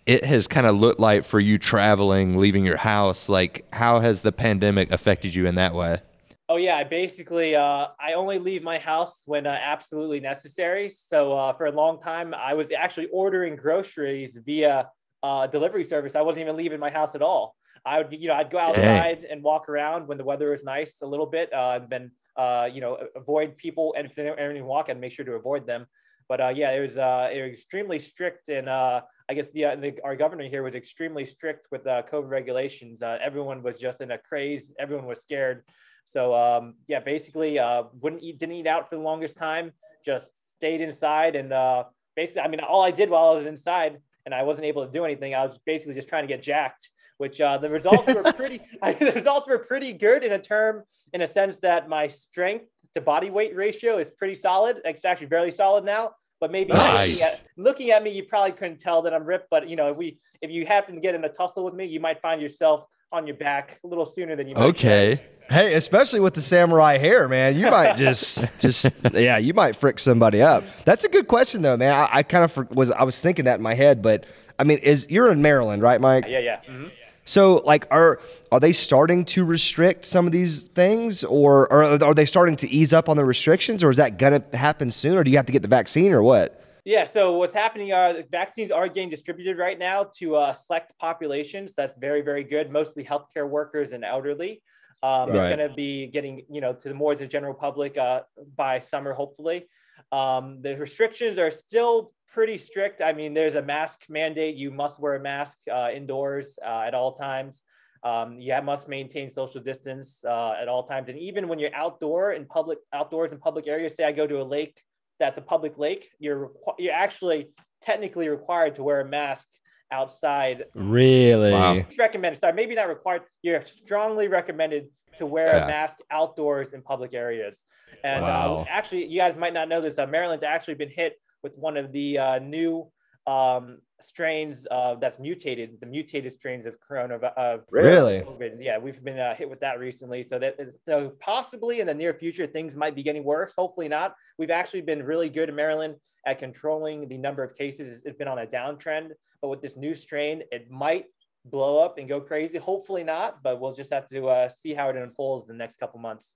it 0.05 0.23
has 0.23 0.47
kind 0.47 0.67
of 0.67 0.75
looked 0.75 0.99
like 0.99 1.25
for 1.25 1.39
you 1.39 1.57
traveling, 1.57 2.37
leaving 2.37 2.63
your 2.63 2.77
house. 2.77 3.27
Like, 3.27 3.65
how 3.73 3.99
has 3.99 4.21
the 4.21 4.31
pandemic 4.31 4.91
affected 4.91 5.35
you 5.35 5.45
in 5.47 5.55
that 5.55 5.73
way? 5.73 6.01
Oh 6.47 6.57
yeah, 6.57 6.77
I 6.77 6.83
basically 6.83 7.55
uh, 7.55 7.87
I 7.99 8.13
only 8.13 8.37
leave 8.37 8.61
my 8.61 8.77
house 8.77 9.23
when 9.25 9.47
uh, 9.47 9.57
absolutely 9.59 10.19
necessary. 10.19 10.89
So 10.89 11.33
uh, 11.33 11.53
for 11.53 11.65
a 11.65 11.71
long 11.71 11.99
time, 11.99 12.35
I 12.35 12.53
was 12.53 12.71
actually 12.71 13.07
ordering 13.07 13.55
groceries 13.55 14.37
via 14.45 14.87
uh, 15.23 15.47
delivery 15.47 15.83
service. 15.83 16.15
I 16.15 16.21
wasn't 16.21 16.43
even 16.43 16.55
leaving 16.55 16.79
my 16.79 16.91
house 16.91 17.15
at 17.15 17.23
all. 17.23 17.55
I 17.85 18.01
would, 18.01 18.11
you 18.11 18.27
know, 18.27 18.33
I'd 18.33 18.49
go 18.49 18.57
outside 18.57 19.25
and 19.29 19.43
walk 19.43 19.69
around 19.69 20.07
when 20.07 20.17
the 20.17 20.23
weather 20.23 20.49
was 20.51 20.63
nice 20.63 21.01
a 21.01 21.05
little 21.05 21.25
bit, 21.25 21.53
uh, 21.53 21.79
and 21.81 21.89
then 21.89 22.11
uh, 22.35 22.67
you 22.71 22.81
know 22.81 22.97
avoid 23.15 23.57
people 23.57 23.93
and 23.97 24.07
if 24.07 24.15
they're 24.15 24.37
anyone 24.39 24.67
walk 24.67 24.89
and 24.89 24.99
make 24.99 25.13
sure 25.13 25.25
to 25.25 25.33
avoid 25.33 25.65
them. 25.65 25.85
But 26.27 26.41
uh, 26.41 26.53
yeah, 26.55 26.71
it 26.71 26.79
was 26.79 26.97
uh, 26.97 27.29
it 27.31 27.41
was 27.41 27.51
extremely 27.51 27.99
strict, 27.99 28.49
and 28.49 28.67
uh, 28.67 29.01
I 29.29 29.33
guess 29.33 29.51
the, 29.51 29.65
uh, 29.65 29.75
the 29.75 29.99
our 30.03 30.15
governor 30.15 30.47
here 30.47 30.63
was 30.63 30.75
extremely 30.75 31.25
strict 31.25 31.67
with 31.71 31.85
uh, 31.85 32.01
COVID 32.11 32.29
regulations. 32.29 33.01
Uh, 33.01 33.17
everyone 33.21 33.61
was 33.61 33.79
just 33.79 34.01
in 34.01 34.11
a 34.11 34.17
craze. 34.17 34.71
Everyone 34.79 35.05
was 35.05 35.21
scared. 35.21 35.63
So 36.05 36.33
um, 36.33 36.75
yeah, 36.87 36.99
basically, 36.99 37.59
uh, 37.59 37.83
wouldn't 38.01 38.23
eat, 38.23 38.39
didn't 38.39 38.55
eat 38.55 38.67
out 38.67 38.89
for 38.89 38.95
the 38.95 39.01
longest 39.01 39.37
time. 39.37 39.71
Just 40.03 40.31
stayed 40.57 40.81
inside, 40.81 41.35
and 41.35 41.53
uh, 41.53 41.83
basically, 42.15 42.41
I 42.41 42.47
mean, 42.47 42.59
all 42.59 42.81
I 42.81 42.91
did 42.91 43.09
while 43.09 43.29
I 43.29 43.35
was 43.35 43.45
inside, 43.45 43.99
and 44.25 44.33
I 44.33 44.43
wasn't 44.43 44.65
able 44.65 44.85
to 44.85 44.91
do 44.91 45.05
anything. 45.05 45.35
I 45.35 45.45
was 45.45 45.59
basically 45.65 45.93
just 45.93 46.09
trying 46.09 46.23
to 46.23 46.27
get 46.27 46.41
jacked. 46.41 46.89
Which 47.17 47.39
uh, 47.39 47.57
the 47.57 47.69
results 47.69 48.07
were 48.13 48.23
pretty. 48.33 48.59
the 48.83 49.11
results 49.15 49.47
were 49.47 49.59
pretty 49.59 49.93
good 49.93 50.23
in 50.23 50.33
a 50.33 50.39
term, 50.39 50.83
in 51.13 51.21
a 51.21 51.27
sense 51.27 51.59
that 51.61 51.87
my 51.87 52.07
strength 52.07 52.65
to 52.93 53.01
body 53.01 53.29
weight 53.29 53.55
ratio 53.55 53.97
is 53.97 54.11
pretty 54.11 54.35
solid. 54.35 54.81
It's 54.85 55.05
actually 55.05 55.27
very 55.27 55.51
solid 55.51 55.85
now. 55.85 56.11
But 56.41 56.51
maybe 56.51 56.73
Nice. 56.73 57.09
looking, 57.09 57.23
at, 57.23 57.43
looking 57.57 57.91
at 57.91 58.03
me, 58.03 58.11
you 58.11 58.23
probably 58.23 58.51
couldn't 58.51 58.79
tell 58.79 59.01
that 59.03 59.13
I'm 59.13 59.23
ripped. 59.25 59.49
But 59.49 59.69
you 59.69 59.75
know, 59.77 59.91
if 59.91 59.97
we 59.97 60.19
if 60.41 60.51
you 60.51 60.65
happen 60.65 60.95
to 60.95 61.01
get 61.01 61.15
in 61.15 61.23
a 61.23 61.29
tussle 61.29 61.63
with 61.63 61.73
me, 61.73 61.85
you 61.85 61.99
might 61.99 62.21
find 62.21 62.41
yourself 62.41 62.85
on 63.11 63.25
your 63.25 63.37
back 63.37 63.79
a 63.83 63.87
little 63.87 64.05
sooner 64.05 64.35
than 64.35 64.47
you. 64.47 64.55
might 64.55 64.63
Okay. 64.65 65.23
Hey, 65.49 65.75
especially 65.75 66.19
with 66.19 66.33
the 66.33 66.41
samurai 66.41 66.97
hair, 66.97 67.29
man, 67.29 67.55
you 67.55 67.69
might 67.69 67.93
just, 67.97 68.43
just, 68.59 68.87
yeah, 69.13 69.37
you 69.37 69.53
might 69.53 69.75
frick 69.75 69.99
somebody 69.99 70.41
up. 70.41 70.63
That's 70.85 71.03
a 71.03 71.07
good 71.07 71.27
question, 71.27 71.61
though, 71.61 71.77
man. 71.77 71.93
I, 71.93 72.09
I 72.11 72.23
kind 72.23 72.43
of 72.43 72.75
was, 72.75 72.89
I 72.89 73.03
was 73.03 73.21
thinking 73.21 73.45
that 73.45 73.55
in 73.57 73.61
my 73.61 73.75
head, 73.75 74.01
but 74.01 74.25
I 74.57 74.63
mean, 74.63 74.79
is 74.79 75.05
you're 75.07 75.31
in 75.31 75.43
Maryland, 75.43 75.83
right, 75.83 76.01
Mike? 76.01 76.25
Yeah, 76.27 76.39
yeah. 76.39 76.61
mhm. 76.67 76.91
So, 77.25 77.55
like, 77.65 77.87
are 77.91 78.19
are 78.51 78.59
they 78.59 78.71
starting 78.71 79.25
to 79.25 79.43
restrict 79.43 80.05
some 80.05 80.25
of 80.27 80.31
these 80.31 80.61
things, 80.61 81.23
or, 81.23 81.71
or 81.73 81.83
are 82.03 82.13
they 82.13 82.25
starting 82.25 82.55
to 82.57 82.69
ease 82.69 82.93
up 82.93 83.09
on 83.09 83.17
the 83.17 83.25
restrictions, 83.25 83.83
or 83.83 83.89
is 83.89 83.97
that 83.97 84.17
gonna 84.17 84.43
happen 84.53 84.91
soon, 84.91 85.17
or 85.17 85.23
do 85.23 85.31
you 85.31 85.37
have 85.37 85.47
to 85.47 85.51
get 85.51 85.63
the 85.63 85.67
vaccine, 85.67 86.11
or 86.11 86.21
what? 86.21 86.61
Yeah, 86.85 87.03
so 87.03 87.37
what's 87.37 87.53
happening 87.53 87.93
are 87.93 88.13
the 88.13 88.25
vaccines 88.29 88.71
are 88.71 88.87
getting 88.87 89.09
distributed 89.09 89.57
right 89.57 89.79
now 89.79 90.03
to 90.19 90.35
uh, 90.35 90.53
select 90.53 90.93
populations. 90.99 91.73
That's 91.73 91.95
very, 91.97 92.21
very 92.21 92.43
good, 92.43 92.71
mostly 92.71 93.03
healthcare 93.03 93.49
workers 93.49 93.91
and 93.91 94.05
elderly. 94.05 94.61
Um, 95.01 95.29
Right. 95.29 95.51
It's 95.51 95.55
going 95.55 95.69
to 95.69 95.75
be 95.75 96.07
getting, 96.07 96.43
you 96.47 96.61
know, 96.61 96.73
to 96.73 96.89
the 96.89 96.93
more 96.93 97.15
to 97.15 97.19
the 97.23 97.27
general 97.27 97.55
public 97.55 97.97
uh, 97.97 98.21
by 98.55 98.79
summer, 98.81 99.13
hopefully. 99.13 99.67
Um, 100.11 100.61
the 100.61 100.77
restrictions 100.77 101.39
are 101.39 101.49
still 101.49 102.11
pretty 102.27 102.57
strict. 102.57 103.01
I 103.01 103.13
mean, 103.13 103.33
there's 103.33 103.55
a 103.55 103.61
mask 103.61 104.05
mandate. 104.09 104.55
You 104.55 104.71
must 104.71 104.99
wear 104.99 105.15
a 105.15 105.19
mask 105.19 105.57
uh, 105.71 105.89
indoors 105.93 106.57
uh, 106.65 106.83
at 106.85 106.93
all 106.93 107.15
times. 107.15 107.63
Um, 108.03 108.39
you 108.39 108.53
must 108.61 108.87
maintain 108.87 109.31
social 109.31 109.61
distance 109.61 110.19
uh, 110.27 110.53
at 110.61 110.67
all 110.67 110.83
times. 110.85 111.09
And 111.09 111.17
even 111.17 111.47
when 111.47 111.57
you're 111.57 111.73
outdoor 111.73 112.33
in 112.33 112.45
public, 112.45 112.77
outdoors 112.93 113.31
in 113.31 113.39
public 113.39 113.67
areas, 113.67 113.95
say 113.95 114.03
I 114.03 114.11
go 114.11 114.27
to 114.27 114.41
a 114.41 114.43
lake 114.43 114.81
that's 115.19 115.37
a 115.37 115.41
public 115.41 115.77
lake, 115.77 116.09
you're 116.19 116.49
requ- 116.49 116.75
you're 116.77 116.93
actually 116.93 117.47
technically 117.81 118.27
required 118.27 118.75
to 118.75 118.83
wear 118.83 118.99
a 118.99 119.05
mask 119.05 119.47
outside. 119.91 120.63
Really? 120.75 121.51
Wow. 121.51 121.75
It's 121.75 121.97
recommended. 121.97 122.39
Sorry, 122.39 122.53
maybe 122.53 122.75
not 122.75 122.89
required. 122.89 123.21
You're 123.41 123.65
strongly 123.65 124.27
recommended 124.27 124.89
to 125.17 125.25
wear 125.25 125.47
Yeah. 125.55 125.63
a 125.63 125.67
mask 125.67 125.99
outdoors 126.11 126.73
in 126.73 126.81
public 126.81 127.13
areas. 127.13 127.63
And 128.03 128.23
Wow. 128.23 128.57
uh, 128.57 128.65
actually, 128.67 129.05
you 129.05 129.17
guys 129.17 129.35
might 129.37 129.53
not 129.53 129.69
know 129.69 129.79
this. 129.79 129.97
Uh, 129.97 130.05
Maryland's 130.05 130.43
actually 130.43 130.73
been 130.75 130.89
hit 130.89 131.13
with 131.45 131.55
one 131.59 131.77
of 131.77 131.91
the 131.91 132.17
uh, 132.17 132.39
new 132.39 132.91
um, 133.27 133.77
strains 134.01 134.65
uh, 134.71 134.95
that's 134.95 135.19
mutated, 135.19 135.77
the 135.79 135.85
mutated 135.85 136.33
strains 136.33 136.65
of 136.65 136.73
corona. 136.79 137.17
Uh, 137.17 137.57
Really? 137.69 138.21
COVID. 138.21 138.53
Yeah, 138.59 138.79
we've 138.79 139.01
been 139.03 139.19
uh, 139.19 139.35
hit 139.35 139.47
with 139.47 139.59
that 139.59 139.77
recently. 139.77 140.23
So 140.23 140.39
that 140.39 140.55
so 140.89 141.11
possibly 141.19 141.81
in 141.81 141.85
the 141.85 141.93
near 141.93 142.15
future 142.15 142.47
things 142.47 142.75
might 142.75 142.95
be 142.95 143.03
getting 143.03 143.23
worse. 143.23 143.53
Hopefully 143.55 143.87
not. 143.87 144.15
We've 144.39 144.49
actually 144.49 144.81
been 144.81 145.03
really 145.03 145.29
good 145.29 145.49
in 145.49 145.55
Maryland 145.55 145.97
at 146.25 146.39
controlling 146.39 147.07
the 147.07 147.19
number 147.19 147.43
of 147.43 147.55
cases. 147.55 148.01
It's 148.05 148.17
been 148.17 148.27
on 148.27 148.39
a 148.39 148.47
downtrend, 148.47 149.09
but 149.39 149.49
with 149.49 149.61
this 149.61 149.77
new 149.77 149.93
strain, 149.93 150.41
it 150.51 150.71
might 150.71 151.05
blow 151.45 151.77
up 151.77 151.99
and 151.99 152.09
go 152.09 152.19
crazy. 152.19 152.57
Hopefully 152.57 153.03
not, 153.03 153.43
but 153.43 153.59
we'll 153.59 153.75
just 153.81 153.93
have 153.93 154.09
to 154.09 154.19
uh, 154.29 154.49
see 154.49 154.73
how 154.73 154.89
it 154.89 154.95
unfolds 154.95 155.47
in 155.47 155.55
the 155.55 155.63
next 155.63 155.77
couple 155.77 155.99
months. 155.99 156.33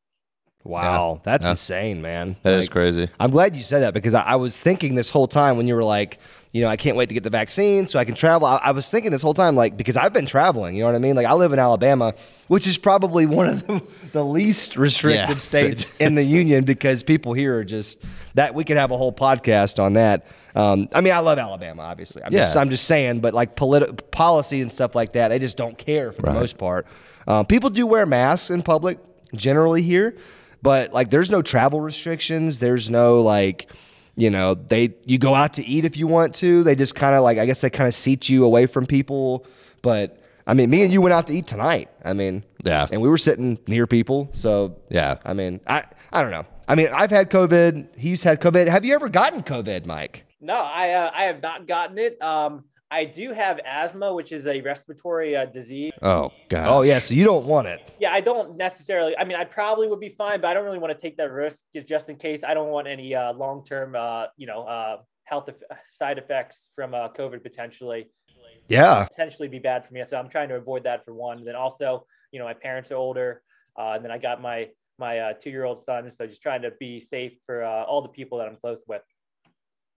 Wow, 0.66 1.22
that's 1.24 1.46
Yeah. 1.46 1.52
insane, 1.52 2.02
man. 2.02 2.36
That 2.44 2.54
is 2.56 2.66
Like, 2.66 2.72
crazy. 2.72 3.10
I'm 3.20 3.32
glad 3.32 3.56
you 3.56 3.64
said 3.64 3.80
that 3.82 3.94
because 3.94 4.14
I, 4.14 4.22
I 4.22 4.36
was 4.36 4.60
thinking 4.60 4.94
this 4.96 5.10
whole 5.10 5.28
time 5.28 5.56
when 5.58 5.68
you 5.68 5.76
were 5.76 5.84
like, 5.86 6.20
you 6.52 6.62
know, 6.62 6.68
I 6.68 6.76
can't 6.78 6.98
wait 6.98 7.08
to 7.10 7.14
get 7.16 7.24
the 7.24 7.30
vaccine 7.30 7.88
so 7.88 7.98
I 7.98 8.04
can 8.06 8.14
travel. 8.16 8.46
I, 8.48 8.58
I 8.66 8.72
was 8.72 8.90
thinking 8.90 9.12
this 9.12 9.22
whole 9.22 9.34
time, 9.34 9.56
like, 9.56 9.78
because 9.78 9.96
I've 9.96 10.12
been 10.14 10.26
traveling, 10.26 10.76
you 10.76 10.82
know 10.82 10.88
what 10.88 10.96
I 10.96 11.00
mean? 11.00 11.16
Like, 11.16 11.28
I 11.28 11.34
live 11.34 11.54
in 11.54 11.60
Alabama, 11.60 12.14
which 12.50 12.68
is 12.68 12.78
probably 12.78 13.26
one 13.26 13.48
of 13.48 13.68
the, 13.68 13.82
the 14.12 14.26
least 14.26 14.76
restricted 14.76 15.30
Yeah. 15.30 15.36
states 15.38 15.92
in 16.00 16.16
the 16.16 16.24
union 16.24 16.66
because 16.66 17.04
people 17.04 17.34
here 17.34 17.58
are 17.60 17.64
just 17.64 18.04
that 18.34 18.54
we 18.54 18.64
could 18.66 18.78
have 18.78 18.92
a 18.92 18.98
whole 18.98 19.14
podcast 19.14 19.82
on 19.82 19.94
that. 19.94 20.26
Um, 20.56 20.90
I 20.94 21.00
mean, 21.02 21.14
I 21.14 21.20
love 21.20 21.38
Alabama, 21.40 21.84
obviously. 21.84 22.22
I'm, 22.24 22.32
just, 22.32 22.56
Yeah. 22.56 22.62
I'm 22.62 22.70
just 22.70 22.86
saying, 22.86 23.22
but 23.22 23.34
like 23.34 23.56
politi- 23.56 23.98
policy 24.12 24.60
and 24.62 24.72
stuff 24.72 24.94
like 24.94 25.14
that, 25.14 25.30
they 25.30 25.40
just 25.40 25.56
don't 25.56 25.78
care 25.78 26.12
for 26.12 26.24
the 26.24 26.34
most 26.34 26.58
part. 26.58 26.86
Um, 27.28 27.46
people 27.46 27.70
do 27.70 27.86
wear 27.88 28.06
masks 28.06 28.50
in 28.50 28.62
public 28.64 28.98
generally 29.36 29.84
here, 29.84 30.16
but 30.62 30.94
like 30.94 31.10
there's 31.10 31.30
no 31.30 31.42
travel 31.42 31.82
restrictions. 31.82 32.60
There's 32.60 32.90
no 32.90 33.22
like, 33.22 33.70
you 34.16 34.30
know, 34.30 34.54
they 34.56 34.96
you 35.06 35.18
go 35.18 35.36
out 35.36 35.54
to 35.56 35.66
eat 35.66 35.86
if 35.86 35.98
you 35.98 36.08
want 36.08 36.36
to. 36.36 36.64
They 36.64 36.76
just 36.76 36.96
kind 36.96 37.16
of 37.16 37.24
like 37.24 37.38
I 37.38 37.46
guess 37.46 37.62
they 37.62 37.70
kind 37.70 37.88
of 37.88 37.94
seat 37.96 38.30
you 38.30 38.44
away 38.46 38.66
from 38.66 38.86
people. 38.86 39.46
But 39.82 40.20
I 40.48 40.54
mean, 40.54 40.70
me 40.70 40.82
and 40.84 40.92
you 40.92 41.02
went 41.02 41.14
out 41.14 41.28
to 41.28 41.34
eat 41.34 41.48
tonight. 41.48 41.90
I 42.04 42.14
mean, 42.14 42.44
Yeah. 42.64 42.88
and 42.92 43.02
we 43.02 43.08
were 43.10 43.18
sitting 43.20 43.60
near 43.68 43.86
people. 43.88 44.30
So 44.34 44.78
Yeah. 44.90 45.18
I 45.26 45.34
mean, 45.34 45.62
I 45.68 45.84
I 46.12 46.22
don't 46.22 46.32
know. 46.32 46.46
I 46.68 46.76
mean, 46.76 46.90
I've 46.94 47.12
had 47.12 47.30
COVID. 47.30 47.98
He's 47.98 48.24
had 48.24 48.42
COVID. 48.42 48.68
Have 48.68 48.84
you 48.86 48.94
ever 48.96 49.10
gotten 49.10 49.42
COVID, 49.44 49.86
Mike? 49.86 50.26
No, 50.42 50.56
I 50.56 50.92
uh, 50.92 51.12
I 51.14 51.24
have 51.24 51.42
not 51.42 51.68
gotten 51.68 51.98
it. 51.98 52.22
Um, 52.22 52.64
I 52.92 53.06
do 53.06 53.34
have 53.34 53.60
asthma, 53.66 54.14
which 54.14 54.32
is 54.32 54.48
a 54.48 54.62
respiratory 54.62 55.36
uh, 55.36 55.46
disease. 55.46 55.94
Oh 56.02 56.32
god. 56.50 56.68
Oh 56.68 56.82
yeah, 56.82 57.00
so 57.00 57.14
you 57.14 57.24
don't 57.24 57.46
want 57.46 57.68
it. 57.68 57.82
Yeah, 58.00 58.12
I 58.12 58.20
don't 58.20 58.58
necessarily. 58.58 59.16
I 59.18 59.26
mean, 59.26 59.38
I 59.38 59.44
probably 59.44 59.88
would 59.88 60.00
be 60.00 60.10
fine, 60.10 60.42
but 60.42 60.48
I 60.48 60.54
don't 60.56 60.66
really 60.66 60.80
want 60.80 60.96
to 60.96 61.00
take 61.00 61.18
that 61.18 61.32
risk 61.32 61.66
just, 61.76 61.88
just 61.88 62.10
in 62.10 62.16
case. 62.16 62.42
I 62.44 62.54
don't 62.54 62.70
want 62.70 62.88
any 62.88 63.14
uh, 63.14 63.34
long-term, 63.34 63.96
uh, 63.96 64.28
you 64.38 64.48
know, 64.48 64.64
uh, 64.64 64.98
health 65.26 65.50
eff- 65.50 65.78
side 65.92 66.18
effects 66.18 66.70
from 66.76 66.96
uh, 66.96 67.10
COVID 67.10 67.44
potentially. 67.44 68.10
Yeah. 68.68 69.06
Potentially 69.06 69.48
be 69.48 69.60
bad 69.60 69.86
for 69.86 69.94
me. 69.94 70.04
So 70.08 70.18
I'm 70.18 70.30
trying 70.30 70.50
to 70.50 70.56
avoid 70.56 70.84
that 70.86 71.06
for 71.06 71.14
one. 71.14 71.44
Then 71.44 71.56
also, 71.56 72.06
you 72.32 72.40
know, 72.40 72.46
my 72.46 72.54
parents 72.54 72.92
are 72.92 72.96
older, 72.96 73.44
uh, 73.78 73.94
and 73.96 74.04
then 74.04 74.12
I 74.12 74.18
got 74.18 74.42
my 74.42 74.70
my 74.98 75.20
uh, 75.20 75.34
two-year-old 75.34 75.82
son. 75.82 76.12
So 76.12 76.26
just 76.26 76.42
trying 76.42 76.64
to 76.64 76.72
be 76.80 77.00
safe 77.00 77.34
for 77.46 77.64
uh, 77.64 77.84
all 77.84 78.02
the 78.02 78.10
people 78.10 78.40
that 78.40 78.48
I'm 78.48 78.58
close 78.58 78.82
with. 78.88 79.04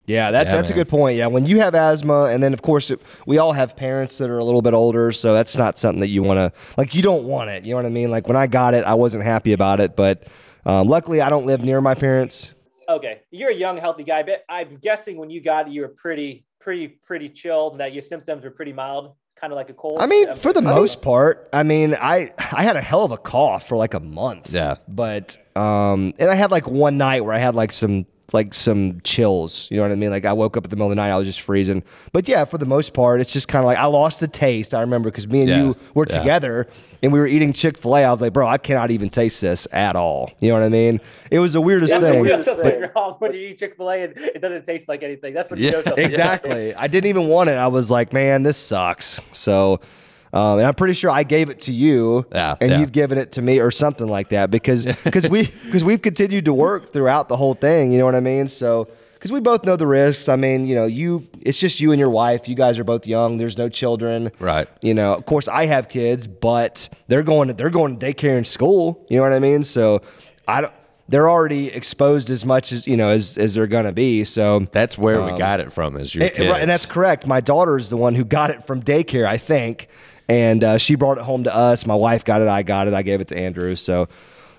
Yeah, 0.07 0.31
that, 0.31 0.47
Yeah, 0.47 0.55
that's 0.55 0.69
a 0.69 0.73
good 0.73 0.89
point. 0.89 1.15
Yeah, 1.17 1.27
when 1.27 1.45
you 1.45 1.59
have 1.59 1.75
asthma, 1.75 2.26
and 2.26 2.41
then 2.41 2.53
of 2.53 2.61
course 2.61 2.89
it, 2.89 2.99
we 3.28 3.38
all 3.38 3.53
have 3.53 3.76
parents 3.76 4.17
that 4.17 4.30
are 4.30 4.39
a 4.39 4.43
little 4.43 4.61
bit 4.61 4.73
older, 4.73 5.11
so 5.11 5.34
that's 5.34 5.55
not 5.55 5.78
something 5.78 5.99
that 6.01 6.07
you 6.09 6.23
want 6.23 6.38
to 6.38 6.51
like. 6.78 6.95
You 6.95 7.01
don't 7.01 7.23
want 7.23 7.49
it. 7.51 7.65
You 7.65 7.71
know 7.71 7.78
what 7.78 7.86
I 7.86 7.89
mean? 7.89 8.09
Like 8.11 8.28
when 8.28 8.38
I 8.38 8.47
got 8.47 8.73
it, 8.73 8.84
I 8.84 8.95
wasn't 8.95 9.23
happy 9.23 9.53
about 9.53 9.80
it, 9.80 9.95
but 9.95 10.28
um, 10.65 10.88
luckily 10.88 11.21
I 11.21 11.30
don't 11.30 11.45
live 11.45 11.63
near 11.63 11.82
my 11.82 11.93
parents. 11.95 12.51
Okay, 12.89 13.21
you're 13.30 13.51
a 13.51 13.55
young, 13.55 13.78
healthy 13.78 14.03
guy, 14.03 14.23
but 14.23 14.43
I'm 14.49 14.78
guessing 14.82 15.17
when 15.17 15.30
you 15.30 15.41
got 15.41 15.67
it, 15.67 15.73
you 15.73 15.82
were 15.82 15.88
pretty, 15.89 16.45
pretty, 16.59 16.88
pretty 16.88 17.30
chill. 17.30 17.71
and 17.71 17.80
That 17.80 17.93
your 17.93 18.03
symptoms 18.03 18.43
were 18.43 18.51
pretty 18.51 18.73
mild, 18.73 19.15
kind 19.39 19.53
of 19.53 19.55
like 19.55 19.69
a 19.69 19.73
cold. 19.73 20.01
I 20.01 20.07
mean, 20.07 20.36
for 20.36 20.51
the 20.51 20.61
most 20.61 21.01
part, 21.01 21.47
I 21.53 21.63
mean, 21.63 21.95
I 21.95 22.34
I 22.38 22.63
had 22.63 22.76
a 22.76 22.82
hell 22.82 23.03
of 23.05 23.11
a 23.11 23.17
cough 23.17 23.67
for 23.67 23.78
like 23.78 23.93
a 23.93 23.99
month. 24.01 24.51
Yeah. 24.51 24.78
but 24.89 25.38
um, 25.55 26.13
and 26.19 26.30
I 26.30 26.36
had 26.36 26.51
like 26.51 26.67
one 26.67 26.97
night 26.97 27.23
where 27.23 27.34
I 27.34 27.39
had 27.39 27.55
like 27.55 27.71
some 27.71 28.05
like 28.34 28.53
some 28.53 29.01
chills. 29.03 29.67
You 29.71 29.77
know 29.77 29.84
what 29.84 29.91
I 29.91 29.95
mean? 29.95 30.09
Like 30.09 30.25
I 30.25 30.34
woke 30.34 30.55
up 30.57 30.63
in 30.65 30.69
the 30.69 30.75
middle 30.75 30.88
of 30.88 30.91
the 30.91 30.95
night, 30.95 31.11
I 31.11 31.17
was 31.17 31.27
just 31.27 31.41
freezing. 31.41 31.84
But 32.13 32.27
yeah, 32.27 32.45
for 32.45 32.57
the 32.57 32.65
most 32.65 32.93
part, 32.93 33.19
it's 33.21 33.32
just 33.34 33.47
kind 33.47 33.63
of 33.63 33.67
like 33.67 33.77
I 33.77 33.86
lost 33.86 34.19
the 34.19 34.27
taste. 34.27 34.73
I 34.73 34.82
remember 34.82 35.09
because 35.09 35.27
me 35.27 35.41
and 35.41 35.49
Yeah. 35.49 35.61
you 35.63 35.75
were 35.93 36.05
Yeah. 36.09 36.19
together 36.19 36.67
and 37.03 37.11
we 37.11 37.19
were 37.19 37.27
eating 37.27 37.51
Chick 37.51 37.77
Fil 37.77 37.97
A. 37.97 38.03
I 38.05 38.11
was 38.11 38.21
like, 38.21 38.32
bro, 38.34 38.47
I 38.47 38.57
cannot 38.57 38.91
even 38.91 39.09
taste 39.09 39.41
this 39.41 39.67
at 39.71 39.95
all. 39.95 40.32
You 40.39 40.49
know 40.49 40.55
what 40.55 40.63
I 40.63 40.69
mean? 40.69 41.01
It 41.32 41.39
was 41.39 41.53
the 41.53 41.61
weirdest 41.61 41.91
That's 41.91 42.03
the 42.03 42.11
thing. 42.11 42.21
weirdest 42.21 42.45
But- 42.45 42.61
thing 42.61 42.84
wrong 42.95 43.15
when 43.19 43.34
you 43.34 43.39
eat 43.39 43.57
Chick 43.59 43.75
Fil 43.75 43.89
A 43.89 44.03
and 44.03 44.13
it 44.17 44.41
doesn't 44.41 44.65
taste 44.67 44.88
like 44.88 45.03
anything. 45.03 45.34
That's 45.34 45.49
when 45.49 45.59
you 45.59 45.65
Yeah, 45.65 45.82
know 45.86 45.93
exactly. 45.97 46.73
I 46.75 46.88
didn't 46.88 47.09
even 47.09 47.27
want 47.27 47.49
it. 47.49 47.57
I 47.57 47.67
was 47.67 47.89
like, 47.91 48.13
man, 48.13 48.43
this 48.43 48.57
sucks. 48.57 49.19
So, 49.32 49.79
um, 50.34 50.59
and 50.59 50.67
I'm 50.67 50.73
pretty 50.73 50.93
sure 50.93 51.09
I 51.09 51.23
gave 51.23 51.49
it 51.49 51.61
to 51.61 51.73
you, 51.73 52.25
Yeah, 52.32 52.55
and 52.61 52.71
yeah. 52.71 52.79
you've 52.79 52.91
given 52.91 53.17
it 53.17 53.34
to 53.34 53.41
me 53.41 53.59
or 53.59 53.71
something 53.71 54.07
like 54.07 54.29
that 54.29 54.51
because 54.51 54.86
because 55.03 55.27
we 55.29 55.47
because 55.65 55.84
we've 55.84 56.01
continued 56.01 56.45
to 56.45 56.53
work 56.53 56.93
throughout 56.93 57.29
the 57.29 57.38
whole 57.38 57.53
thing. 57.53 57.91
You 57.91 57.99
know 57.99 58.05
what 58.05 58.15
I 58.15 58.21
mean? 58.21 58.47
So. 58.47 58.88
Because 59.13 59.34
we 59.34 59.39
both 59.39 59.65
know 59.65 59.75
the 59.75 59.86
risks. 59.86 60.27
I 60.27 60.36
mean, 60.36 60.65
you 60.65 60.73
know, 60.73 60.86
you 60.88 61.27
it's 61.41 61.59
just 61.59 61.79
you 61.79 61.91
and 61.91 61.99
your 61.99 62.09
wife. 62.09 62.47
You 62.47 62.55
guys 62.55 62.79
are 62.79 62.84
both 62.84 63.05
young. 63.05 63.38
There's 63.38 63.55
no 63.55 63.69
children. 63.69 64.32
Right. 64.39 64.67
You 64.82 64.95
know, 64.95 65.13
of 65.13 65.27
course 65.27 65.47
I 65.47 65.67
have 65.67 65.89
kids, 65.89 66.25
but 66.25 66.89
they're 67.07 67.21
going 67.21 67.49
to 67.49 67.53
they're 67.53 67.69
going 67.69 67.99
to 67.99 68.03
daycare 68.03 68.36
and 68.36 68.47
school. 68.47 69.05
You 69.11 69.17
know 69.17 69.21
what 69.21 69.34
I 69.34 69.38
mean? 69.38 69.61
So 69.63 70.01
I 70.47 70.61
don't 70.61 70.73
they're 71.11 71.29
already 71.29 71.67
exposed 71.67 72.29
as 72.29 72.45
much 72.45 72.71
as 72.71 72.88
you 72.88 72.97
know 72.97 73.09
as 73.09 73.38
as 73.38 73.53
they're 73.53 73.67
gonna 73.67 73.91
be. 73.91 74.23
So 74.23 74.59
That's 74.71 74.97
where 74.97 75.21
we 75.21 75.38
got 75.38 75.59
it 75.59 75.71
from. 75.71 75.97
Is 75.97 76.15
your 76.15 76.23
right, 76.23 76.61
and 76.61 76.71
that's 76.71 76.86
correct. 76.86 77.27
My 77.27 77.41
daughter 77.41 77.77
is 77.77 77.89
the 77.89 77.97
one 77.97 78.15
who 78.15 78.23
got 78.23 78.49
it 78.49 78.63
from 78.65 78.82
daycare, 78.82 79.27
I 79.27 79.38
think, 79.38 79.89
and 80.32 80.63
uh, 80.63 80.77
she 80.77 80.95
brought 80.95 81.17
it 81.17 81.25
home 81.25 81.43
to 81.43 81.53
us. 81.53 81.86
My 81.86 81.93
wife 81.95 82.23
got 82.23 82.41
it. 82.41 82.47
I 82.47 82.63
got 82.63 82.88
it. 82.88 82.93
I 82.93 83.01
gave 83.01 83.19
it 83.19 83.27
to 83.27 83.38
Andrew. 83.38 83.75
So, 83.75 84.07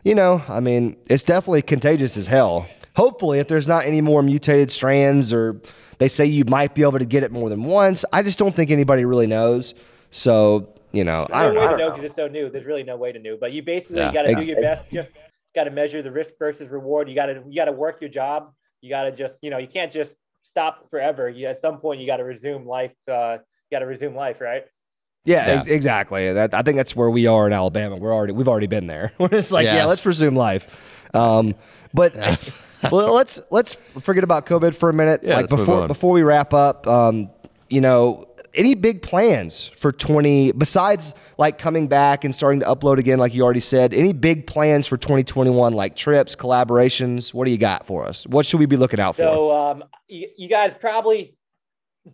you 0.04 0.14
know, 0.14 0.42
I 0.46 0.60
mean, 0.60 0.96
it's 1.08 1.22
definitely 1.22 1.62
contagious 1.62 2.18
as 2.18 2.26
hell. 2.26 2.66
Hopefully, 2.94 3.38
if 3.38 3.48
there's 3.48 3.66
not 3.66 3.86
any 3.86 4.02
more 4.02 4.22
mutated 4.22 4.70
strands, 4.70 5.32
or 5.32 5.58
they 5.96 6.08
say 6.08 6.26
you 6.26 6.44
might 6.44 6.74
be 6.74 6.82
able 6.82 6.98
to 6.98 7.06
get 7.06 7.22
it 7.22 7.32
more 7.32 7.48
than 7.48 7.64
once, 7.64 8.04
I 8.12 8.22
just 8.22 8.38
don't 8.38 8.54
think 8.54 8.70
anybody 8.70 9.06
really 9.06 9.26
knows. 9.26 9.72
So, 10.10 10.74
you 10.92 11.04
know, 11.04 11.26
I 11.32 11.44
don't 11.44 11.54
no 11.54 11.60
way 11.60 11.66
know. 11.68 11.72
to 11.72 11.78
know 11.78 11.90
because 11.92 12.04
it's 12.04 12.16
so 12.16 12.28
new. 12.28 12.50
There's 12.50 12.66
really 12.66 12.82
no 12.82 12.96
way 12.98 13.10
to 13.12 13.18
know. 13.18 13.38
But 13.40 13.52
you 13.52 13.62
basically 13.62 14.00
Yeah. 14.02 14.12
got 14.12 14.22
to 14.24 14.34
do 14.34 14.42
your 14.44 14.60
best. 14.60 14.90
Just 14.92 15.08
got 15.54 15.64
to 15.64 15.70
measure 15.70 16.02
the 16.02 16.10
risk 16.10 16.34
versus 16.38 16.68
reward. 16.68 17.08
You 17.08 17.14
got 17.14 17.26
to 17.26 17.42
you 17.48 17.56
got 17.56 17.64
to 17.64 17.72
work 17.72 18.02
your 18.02 18.10
job. 18.10 18.52
You 18.82 18.90
got 18.90 19.04
to 19.04 19.12
just 19.12 19.38
you 19.40 19.48
know 19.48 19.56
you 19.56 19.68
can't 19.68 19.90
just 19.90 20.18
stop 20.42 20.90
forever. 20.90 21.30
You 21.30 21.46
at 21.46 21.60
some 21.60 21.78
point 21.78 21.98
you 22.02 22.06
got 22.06 22.18
to 22.18 22.24
resume 22.24 22.66
life. 22.66 22.92
Uh, 23.08 23.38
you 23.70 23.76
got 23.76 23.78
to 23.78 23.86
resume 23.86 24.14
life, 24.14 24.38
right? 24.42 24.64
Yeah, 25.24 25.46
Yeah. 25.46 25.52
Ex- 25.54 25.66
exactly. 25.66 26.32
That, 26.32 26.52
I 26.54 26.62
think 26.62 26.76
that's 26.76 26.96
where 26.96 27.10
we 27.10 27.26
are 27.26 27.46
in 27.46 27.52
Alabama. 27.52 27.96
We're 27.96 28.12
already 28.14 28.32
we've 28.32 28.48
already 28.48 28.66
been 28.66 28.86
there. 28.86 29.12
We're 29.18 29.28
just 29.28 29.52
like, 29.52 29.64
yeah, 29.66 29.76
Yeah. 29.76 29.84
let's 29.86 30.04
resume 30.04 30.34
life. 30.34 30.66
Um, 31.14 31.54
but 31.94 32.14
well, 32.90 33.14
let's 33.14 33.40
let's 33.50 33.74
forget 34.00 34.24
about 34.24 34.46
COVID 34.46 34.74
for 34.74 34.88
a 34.88 34.92
minute. 34.94 35.20
Yeah, 35.22 35.36
like 35.36 35.42
let's 35.42 35.52
move 35.52 35.60
before 35.66 35.82
on. 35.82 35.88
before 35.88 36.12
we 36.12 36.22
wrap 36.22 36.52
up, 36.52 36.86
um, 36.86 37.30
you 37.70 37.80
know, 37.80 38.26
any 38.54 38.74
big 38.74 39.00
plans 39.02 39.70
for 39.76 39.92
twenty 39.92 40.52
besides 40.52 41.14
like 41.38 41.56
coming 41.58 41.86
back 41.88 42.24
and 42.24 42.34
starting 42.34 42.60
to 42.60 42.66
upload 42.66 42.98
again, 42.98 43.18
like 43.18 43.32
you 43.34 43.42
already 43.42 43.60
said? 43.60 43.94
Any 43.94 44.12
big 44.12 44.46
plans 44.46 44.86
for 44.86 44.96
twenty 44.96 45.22
twenty 45.22 45.50
one, 45.50 45.72
like 45.72 45.94
trips, 45.96 46.34
collaborations? 46.34 47.32
What 47.32 47.44
do 47.44 47.50
you 47.50 47.58
got 47.58 47.86
for 47.86 48.06
us? 48.06 48.26
What 48.26 48.44
should 48.44 48.58
we 48.60 48.66
be 48.66 48.76
looking 48.76 49.00
out 49.00 49.16
for? 49.16 49.22
So 49.22 49.52
um, 49.52 49.84
you, 50.08 50.28
you 50.36 50.48
guys 50.48 50.74
probably 50.74 51.34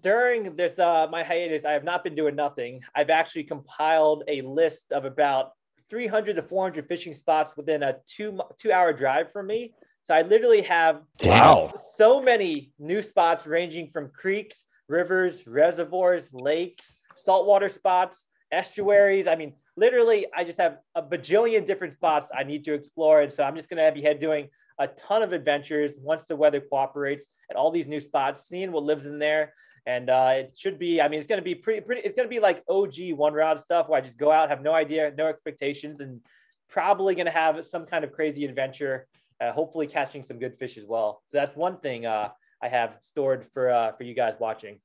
during 0.02 0.56
this 0.56 0.78
uh, 0.78 1.06
my 1.10 1.22
hiatus, 1.22 1.64
I 1.64 1.72
have 1.72 1.84
not 1.84 2.04
been 2.04 2.14
doing 2.14 2.34
nothing. 2.36 2.80
I've 2.94 3.10
actually 3.10 3.44
compiled 3.44 4.24
a 4.28 4.42
list 4.42 4.92
of 4.92 5.04
about 5.04 5.52
300 5.88 6.36
to 6.36 6.42
400 6.42 6.86
fishing 6.86 7.14
spots 7.14 7.56
within 7.56 7.82
a 7.82 7.96
two 8.06 8.38
two 8.58 8.72
hour 8.72 8.92
drive 8.92 9.32
from 9.32 9.46
me. 9.46 9.74
So 10.04 10.14
I 10.14 10.22
literally 10.22 10.62
have 10.62 11.02
Wow. 11.24 11.72
so 11.96 12.22
many 12.22 12.72
new 12.78 13.02
spots 13.02 13.46
ranging 13.46 13.88
from 13.88 14.10
creeks, 14.10 14.64
rivers, 14.88 15.46
reservoirs, 15.46 16.32
lakes, 16.32 16.98
saltwater 17.16 17.68
spots, 17.68 18.24
estuaries. 18.52 19.26
I 19.26 19.36
mean, 19.36 19.54
literally, 19.76 20.26
I 20.34 20.44
just 20.44 20.58
have 20.58 20.78
a 20.94 21.02
bajillion 21.02 21.66
different 21.66 21.92
spots 21.94 22.30
I 22.34 22.44
need 22.44 22.64
to 22.64 22.74
explore. 22.74 23.22
And 23.22 23.32
so 23.32 23.42
I'm 23.44 23.56
just 23.56 23.68
going 23.68 23.84
to 23.84 23.92
be 23.92 24.02
head 24.02 24.20
doing 24.20 24.48
a 24.78 24.86
ton 24.88 25.22
of 25.22 25.32
adventures 25.32 25.92
once 26.00 26.24
the 26.24 26.36
weather 26.36 26.60
cooperates 26.60 27.26
at 27.50 27.56
all 27.56 27.70
these 27.70 27.86
new 27.86 28.00
spots, 28.00 28.46
seeing 28.46 28.72
what 28.72 28.84
lives 28.84 29.06
in 29.06 29.18
there. 29.18 29.52
And 29.88 30.10
uh, 30.10 30.32
it 30.36 30.52
should 30.54 30.78
be, 30.78 31.00
I 31.00 31.08
mean, 31.08 31.18
it's 31.18 31.28
going 31.30 31.38
to 31.40 31.44
be 31.44 31.54
pretty, 31.54 31.80
pretty, 31.80 32.02
it's 32.02 32.14
going 32.14 32.28
to 32.28 32.30
be 32.30 32.40
like 32.40 32.62
OG 32.68 32.96
one 33.16 33.32
round 33.32 33.58
stuff 33.58 33.88
where 33.88 33.96
I 33.98 34.02
just 34.04 34.18
go 34.18 34.30
out, 34.30 34.50
have 34.50 34.60
no 34.60 34.74
idea, 34.74 35.10
no 35.16 35.26
expectations, 35.26 36.00
and 36.00 36.20
probably 36.68 37.14
going 37.14 37.24
to 37.24 37.32
have 37.32 37.66
some 37.66 37.86
kind 37.86 38.04
of 38.04 38.12
crazy 38.12 38.44
adventure, 38.44 39.06
uh, 39.40 39.50
hopefully 39.50 39.86
catching 39.86 40.22
some 40.22 40.38
good 40.38 40.58
fish 40.58 40.76
as 40.76 40.84
well. 40.84 41.22
So 41.28 41.38
that's 41.38 41.56
one 41.56 41.78
thing 41.78 42.04
uh, 42.04 42.28
I 42.62 42.68
have 42.68 42.96
stored 43.00 43.46
for, 43.54 43.70
uh, 43.70 43.92
for 43.92 44.02
you 44.04 44.12
guys 44.12 44.34
watching. 44.38 44.78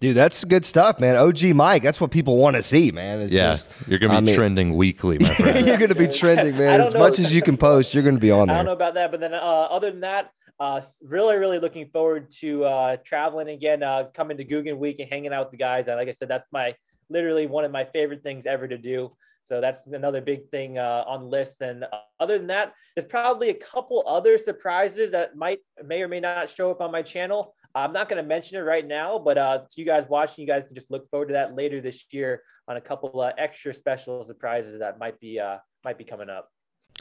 Dude, 0.00 0.16
that's 0.16 0.42
good 0.44 0.64
stuff, 0.64 0.98
man. 0.98 1.14
OG 1.14 1.44
Mike, 1.54 1.84
that's 1.84 2.00
what 2.00 2.10
people 2.10 2.38
want 2.38 2.56
to 2.56 2.62
see, 2.64 2.90
man. 2.90 3.20
It's 3.20 3.32
yeah, 3.32 3.50
just- 3.52 3.70
you're 3.86 4.00
gonna 4.00 4.14
be 4.14 4.16
I 4.16 4.20
mean- 4.20 4.34
trending 4.34 4.74
weekly, 4.76 5.18
my 5.20 5.28
friend. 5.34 5.64
you're 5.64 5.76
going 5.78 5.90
to 5.90 5.94
be 5.94 6.08
trending, 6.22 6.58
man. 6.58 6.80
As 6.80 6.92
know. 6.92 6.98
much 7.00 7.20
as 7.20 7.32
you 7.32 7.40
can 7.40 7.56
post, 7.56 7.94
you're 7.94 8.02
going 8.02 8.16
to 8.16 8.20
be 8.20 8.30
on 8.40 8.48
there. 8.48 8.56
I 8.56 8.58
don't 8.58 8.66
know 8.66 8.72
about 8.72 8.94
that, 8.94 9.12
but 9.12 9.20
then 9.20 9.32
uh, 9.34 9.36
other 9.36 9.92
than 9.92 10.00
that, 10.00 10.32
uh, 10.60 10.80
really, 11.02 11.36
really 11.36 11.58
looking 11.58 11.88
forward 11.90 12.30
to 12.40 12.64
uh, 12.64 12.96
traveling 13.04 13.48
again, 13.48 13.82
uh, 13.82 14.04
coming 14.14 14.36
to 14.36 14.44
Googan 14.44 14.78
Week 14.78 14.98
and 14.98 15.08
hanging 15.08 15.32
out 15.32 15.46
with 15.46 15.52
the 15.52 15.56
guys. 15.56 15.86
And 15.86 15.96
like 15.96 16.08
I 16.08 16.12
said, 16.12 16.28
that's 16.28 16.46
my 16.52 16.74
literally 17.10 17.46
one 17.46 17.64
of 17.64 17.70
my 17.70 17.84
favorite 17.84 18.22
things 18.22 18.44
ever 18.46 18.66
to 18.66 18.78
do. 18.78 19.12
So 19.44 19.62
that's 19.62 19.86
another 19.86 20.20
big 20.20 20.50
thing 20.50 20.76
uh, 20.76 21.04
on 21.06 21.20
the 21.22 21.26
list. 21.26 21.62
And 21.62 21.84
uh, 21.84 22.00
other 22.20 22.36
than 22.36 22.48
that, 22.48 22.74
there's 22.94 23.08
probably 23.08 23.48
a 23.48 23.54
couple 23.54 24.04
other 24.06 24.36
surprises 24.36 25.12
that 25.12 25.36
might 25.36 25.60
may 25.84 26.02
or 26.02 26.08
may 26.08 26.20
not 26.20 26.50
show 26.50 26.70
up 26.70 26.80
on 26.80 26.92
my 26.92 27.02
channel. 27.02 27.54
I'm 27.74 27.92
not 27.92 28.08
going 28.08 28.22
to 28.22 28.28
mention 28.28 28.58
it 28.58 28.62
right 28.62 28.86
now, 28.86 29.18
but 29.18 29.38
uh, 29.38 29.58
to 29.58 29.80
you 29.80 29.86
guys 29.86 30.04
watching, 30.08 30.42
you 30.42 30.48
guys 30.48 30.64
can 30.66 30.74
just 30.74 30.90
look 30.90 31.08
forward 31.10 31.28
to 31.28 31.34
that 31.34 31.54
later 31.54 31.80
this 31.80 32.04
year 32.10 32.42
on 32.66 32.76
a 32.76 32.80
couple 32.80 33.20
uh, 33.20 33.32
extra 33.38 33.72
special 33.72 34.24
surprises 34.24 34.80
that 34.80 34.98
might 34.98 35.18
be 35.20 35.38
uh, 35.38 35.58
might 35.84 35.96
be 35.96 36.04
coming 36.04 36.28
up. 36.28 36.50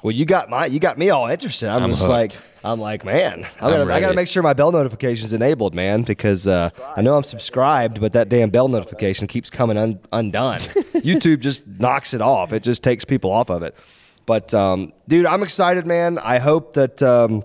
Well, 0.03 0.11
you 0.11 0.25
got 0.25 0.49
my, 0.49 0.67
you 0.67 0.79
got 0.79 0.97
me 0.97 1.09
all 1.09 1.27
interested. 1.27 1.69
I'm, 1.69 1.83
I'm 1.83 1.89
just 1.89 2.01
hooked. 2.01 2.11
like, 2.11 2.31
I'm 2.63 2.79
like, 2.79 3.03
man, 3.03 3.45
I 3.59 3.65
I'm 3.65 3.71
gotta, 3.71 3.93
I 3.93 3.99
gotta 3.99 4.15
make 4.15 4.27
sure 4.27 4.43
my 4.43 4.53
bell 4.53 4.71
notifications 4.71 5.33
enabled, 5.33 5.73
man, 5.73 6.03
because 6.03 6.47
uh, 6.47 6.69
I 6.95 7.01
know 7.01 7.15
I'm 7.15 7.23
subscribed, 7.23 7.99
but 7.99 8.13
that 8.13 8.29
damn 8.29 8.49
bell 8.49 8.67
notification 8.67 9.25
keeps 9.27 9.49
coming 9.49 9.77
un- 9.77 9.99
undone. 10.11 10.59
YouTube 10.93 11.39
just 11.39 11.65
knocks 11.65 12.13
it 12.13 12.21
off. 12.21 12.53
It 12.53 12.63
just 12.63 12.83
takes 12.83 13.05
people 13.05 13.31
off 13.31 13.49
of 13.49 13.63
it. 13.63 13.75
But 14.25 14.53
um, 14.53 14.93
dude, 15.07 15.25
I'm 15.25 15.41
excited, 15.41 15.87
man. 15.87 16.19
I 16.19 16.39
hope 16.39 16.73
that. 16.73 17.01
Um, 17.01 17.43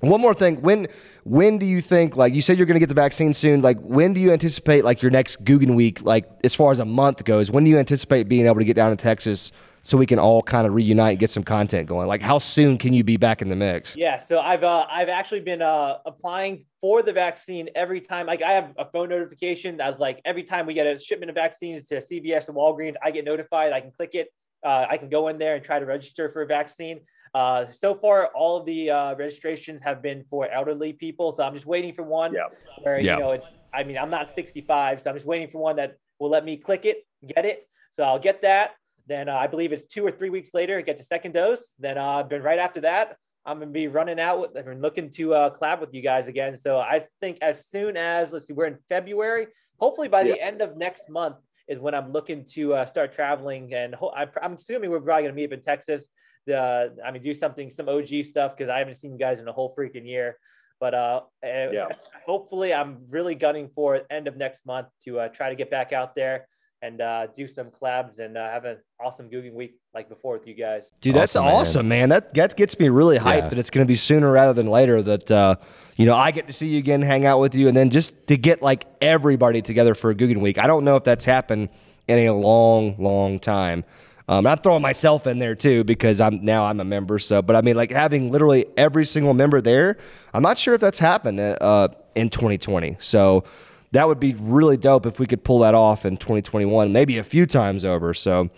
one 0.00 0.20
more 0.20 0.34
thing. 0.34 0.60
When 0.62 0.88
when 1.24 1.58
do 1.58 1.66
you 1.66 1.80
think 1.80 2.16
like 2.16 2.34
you 2.34 2.42
said 2.42 2.58
you're 2.58 2.66
going 2.66 2.74
to 2.74 2.80
get 2.80 2.88
the 2.88 2.94
vaccine 2.94 3.32
soon? 3.32 3.62
Like 3.62 3.78
when 3.80 4.12
do 4.12 4.20
you 4.20 4.32
anticipate 4.32 4.84
like 4.84 5.00
your 5.00 5.12
next 5.12 5.44
Googan 5.44 5.76
week? 5.76 6.02
Like 6.02 6.28
as 6.42 6.54
far 6.54 6.72
as 6.72 6.80
a 6.80 6.84
month 6.84 7.24
goes, 7.24 7.50
when 7.50 7.62
do 7.64 7.70
you 7.70 7.78
anticipate 7.78 8.28
being 8.28 8.46
able 8.46 8.58
to 8.58 8.64
get 8.64 8.74
down 8.74 8.90
to 8.90 8.96
Texas 8.96 9.52
so 9.82 9.98
we 9.98 10.06
can 10.06 10.18
all 10.18 10.42
kind 10.42 10.66
of 10.66 10.74
reunite 10.74 11.10
and 11.12 11.18
get 11.18 11.30
some 11.30 11.42
content 11.42 11.88
going? 11.88 12.06
Like 12.06 12.22
how 12.22 12.38
soon 12.38 12.78
can 12.78 12.92
you 12.92 13.04
be 13.04 13.16
back 13.16 13.42
in 13.42 13.48
the 13.48 13.56
mix? 13.56 13.96
Yeah, 13.96 14.18
so 14.18 14.40
I've 14.40 14.64
uh, 14.64 14.86
I've 14.90 15.08
actually 15.08 15.40
been 15.40 15.60
uh, 15.62 15.98
applying 16.06 16.64
for 16.80 17.02
the 17.02 17.12
vaccine 17.12 17.68
every 17.74 18.00
time. 18.00 18.26
Like 18.26 18.42
I 18.42 18.52
have 18.52 18.72
a 18.78 18.84
phone 18.84 19.08
notification. 19.08 19.80
I 19.80 19.90
was 19.90 19.98
like 19.98 20.20
every 20.24 20.44
time 20.44 20.66
we 20.66 20.74
get 20.74 20.86
a 20.86 20.98
shipment 20.98 21.30
of 21.30 21.34
vaccines 21.34 21.82
to 21.88 21.96
CVS 21.96 22.48
and 22.48 22.56
Walgreens, 22.56 22.94
I 23.02 23.10
get 23.10 23.24
notified. 23.24 23.72
I 23.72 23.80
can 23.80 23.90
click 23.90 24.14
it. 24.14 24.28
Uh, 24.64 24.86
I 24.88 24.96
can 24.96 25.08
go 25.08 25.28
in 25.28 25.38
there 25.38 25.56
and 25.56 25.64
try 25.64 25.78
to 25.80 25.86
register 25.86 26.30
for 26.32 26.42
a 26.42 26.46
vaccine. 26.46 27.00
Uh, 27.34 27.66
so 27.68 27.94
far, 27.94 28.26
all 28.34 28.58
of 28.58 28.66
the 28.66 28.90
uh, 28.90 29.14
registrations 29.16 29.80
have 29.82 30.02
been 30.02 30.22
for 30.28 30.48
elderly 30.50 30.92
people. 30.92 31.32
So 31.32 31.42
I'm 31.42 31.54
just 31.54 31.66
waiting 31.66 31.92
for 31.94 32.02
one 32.02 32.32
Yeah. 32.34 32.42
where 32.82 33.00
Yeah. 33.00 33.14
you 33.16 33.20
know 33.22 33.30
it's. 33.32 33.46
I 33.74 33.84
mean, 33.84 33.96
I'm 33.96 34.10
not 34.10 34.28
65, 34.34 35.00
so 35.02 35.08
I'm 35.10 35.16
just 35.16 35.26
waiting 35.26 35.48
for 35.48 35.56
one 35.58 35.76
that 35.76 35.96
will 36.18 36.28
let 36.28 36.44
me 36.44 36.58
click 36.58 36.84
it, 36.84 37.06
get 37.26 37.46
it. 37.46 37.66
So 37.92 38.02
I'll 38.02 38.18
get 38.18 38.42
that. 38.42 38.72
Then 39.06 39.28
uh, 39.28 39.36
I 39.36 39.46
believe 39.46 39.72
it's 39.72 39.86
two 39.86 40.06
or 40.06 40.12
three 40.12 40.30
weeks 40.30 40.50
later, 40.54 40.80
get 40.82 40.98
the 40.98 41.04
second 41.04 41.32
dose. 41.32 41.68
Then 41.78 41.98
uh, 41.98 42.22
then 42.22 42.42
right 42.42 42.58
after 42.58 42.80
that, 42.82 43.16
I'm 43.44 43.58
gonna 43.58 43.70
be 43.70 43.88
running 43.88 44.20
out 44.20 44.40
with 44.40 44.56
and 44.56 44.82
looking 44.82 45.10
to 45.12 45.34
uh, 45.34 45.50
collab 45.56 45.80
with 45.80 45.92
you 45.92 46.02
guys 46.02 46.28
again. 46.28 46.56
So 46.58 46.78
I 46.78 47.06
think 47.20 47.38
as 47.42 47.66
soon 47.68 47.96
as 47.96 48.32
let's 48.32 48.46
see, 48.46 48.52
we're 48.52 48.66
in 48.66 48.78
February. 48.88 49.48
Hopefully 49.78 50.08
by 50.08 50.22
the 50.22 50.40
end 50.40 50.62
of 50.62 50.76
next 50.76 51.08
month 51.08 51.36
is 51.66 51.80
when 51.80 51.94
I'm 51.94 52.12
looking 52.12 52.44
to 52.52 52.74
uh, 52.74 52.86
start 52.86 53.12
traveling, 53.12 53.74
and 53.74 53.94
ho- 53.94 54.12
I, 54.16 54.28
I'm 54.40 54.54
assuming 54.54 54.90
we're 54.90 55.00
probably 55.00 55.24
gonna 55.24 55.34
meet 55.34 55.46
up 55.46 55.52
in 55.52 55.62
Texas. 55.62 56.08
The 56.46 56.94
I 57.04 57.10
mean, 57.10 57.22
do 57.22 57.34
something 57.34 57.70
some 57.70 57.88
OG 57.88 58.24
stuff 58.24 58.56
because 58.56 58.70
I 58.70 58.78
haven't 58.78 58.96
seen 58.96 59.12
you 59.12 59.18
guys 59.18 59.40
in 59.40 59.48
a 59.48 59.52
whole 59.52 59.74
freaking 59.76 60.06
year. 60.06 60.38
But 60.78 60.94
uh, 60.94 61.22
uh, 61.44 61.48
Yeah. 61.72 61.88
hopefully, 62.26 62.74
I'm 62.74 63.06
really 63.10 63.34
gunning 63.34 63.68
for 63.74 64.00
end 64.10 64.26
of 64.28 64.36
next 64.36 64.64
month 64.66 64.88
to 65.04 65.20
uh, 65.20 65.28
try 65.28 65.48
to 65.50 65.56
get 65.56 65.70
back 65.70 65.92
out 65.92 66.14
there 66.14 66.46
and 66.82 67.00
uh, 67.00 67.28
do 67.28 67.46
some 67.48 67.68
collabs 67.68 68.18
and 68.18 68.36
uh, 68.36 68.50
have 68.50 68.64
an 68.64 68.76
awesome 69.02 69.30
Googan 69.30 69.54
week 69.54 69.76
like 69.94 70.08
before 70.08 70.36
with 70.36 70.46
you 70.48 70.54
guys. 70.54 70.92
Dude, 71.00 71.14
that's 71.14 71.36
Awesome, 71.36 71.44
man. 71.46 71.54
awesome, 71.54 71.88
man. 71.88 72.08
That 72.08 72.34
that 72.34 72.56
gets 72.56 72.78
me 72.78 72.88
really 72.88 73.18
hyped 73.18 73.42
Yeah. 73.42 73.48
that 73.50 73.58
it's 73.58 73.70
going 73.70 73.86
to 73.86 73.88
be 73.88 73.94
sooner 73.96 74.30
rather 74.32 74.52
than 74.52 74.66
later. 74.66 75.00
That 75.02 75.30
uh, 75.30 75.54
you 75.96 76.06
know 76.06 76.16
I 76.16 76.32
get 76.32 76.46
to 76.48 76.52
see 76.52 76.68
you 76.68 76.78
again, 76.78 77.00
hang 77.00 77.24
out 77.24 77.38
with 77.40 77.54
you, 77.54 77.68
and 77.68 77.76
then 77.76 77.90
just 77.90 78.26
to 78.26 78.36
get 78.36 78.62
like 78.62 78.86
everybody 79.00 79.62
together 79.62 79.94
for 79.94 80.10
a 80.10 80.14
Googan 80.14 80.40
week. 80.40 80.58
I 80.58 80.66
don't 80.66 80.84
know 80.84 80.96
if 80.96 81.04
that's 81.04 81.24
happened 81.24 81.68
in 82.08 82.18
a 82.28 82.32
long, 82.32 82.96
long 82.98 83.38
time. 83.38 83.84
Um, 84.28 84.46
I'm 84.46 84.58
throwing 84.58 84.82
myself 84.82 85.26
in 85.26 85.38
there 85.38 85.54
too 85.54 85.84
because 85.84 86.20
I'm 86.20 86.44
now 86.44 86.64
I'm 86.64 86.80
a 86.80 86.84
member. 86.84 87.18
So, 87.18 87.42
but 87.42 87.54
I 87.54 87.60
mean, 87.60 87.76
like 87.76 87.90
having 87.92 88.30
literally 88.32 88.66
every 88.76 89.04
single 89.04 89.34
member 89.34 89.60
there, 89.60 89.98
I'm 90.34 90.42
not 90.42 90.58
sure 90.58 90.74
if 90.74 90.80
that's 90.80 90.98
happened 90.98 91.38
uh, 91.40 91.88
in 92.14 92.30
2020. 92.30 92.96
So 92.98 93.44
that 93.92 94.08
would 94.08 94.18
be 94.18 94.34
really 94.34 94.76
dope 94.76 95.06
if 95.06 95.20
we 95.20 95.26
could 95.26 95.44
pull 95.44 95.60
that 95.60 95.74
off 95.74 96.04
in 96.04 96.16
2021, 96.16 96.92
maybe 96.92 97.18
a 97.18 97.22
few 97.22 97.46
times 97.46 97.84
over. 97.84 98.14
So 98.14 98.50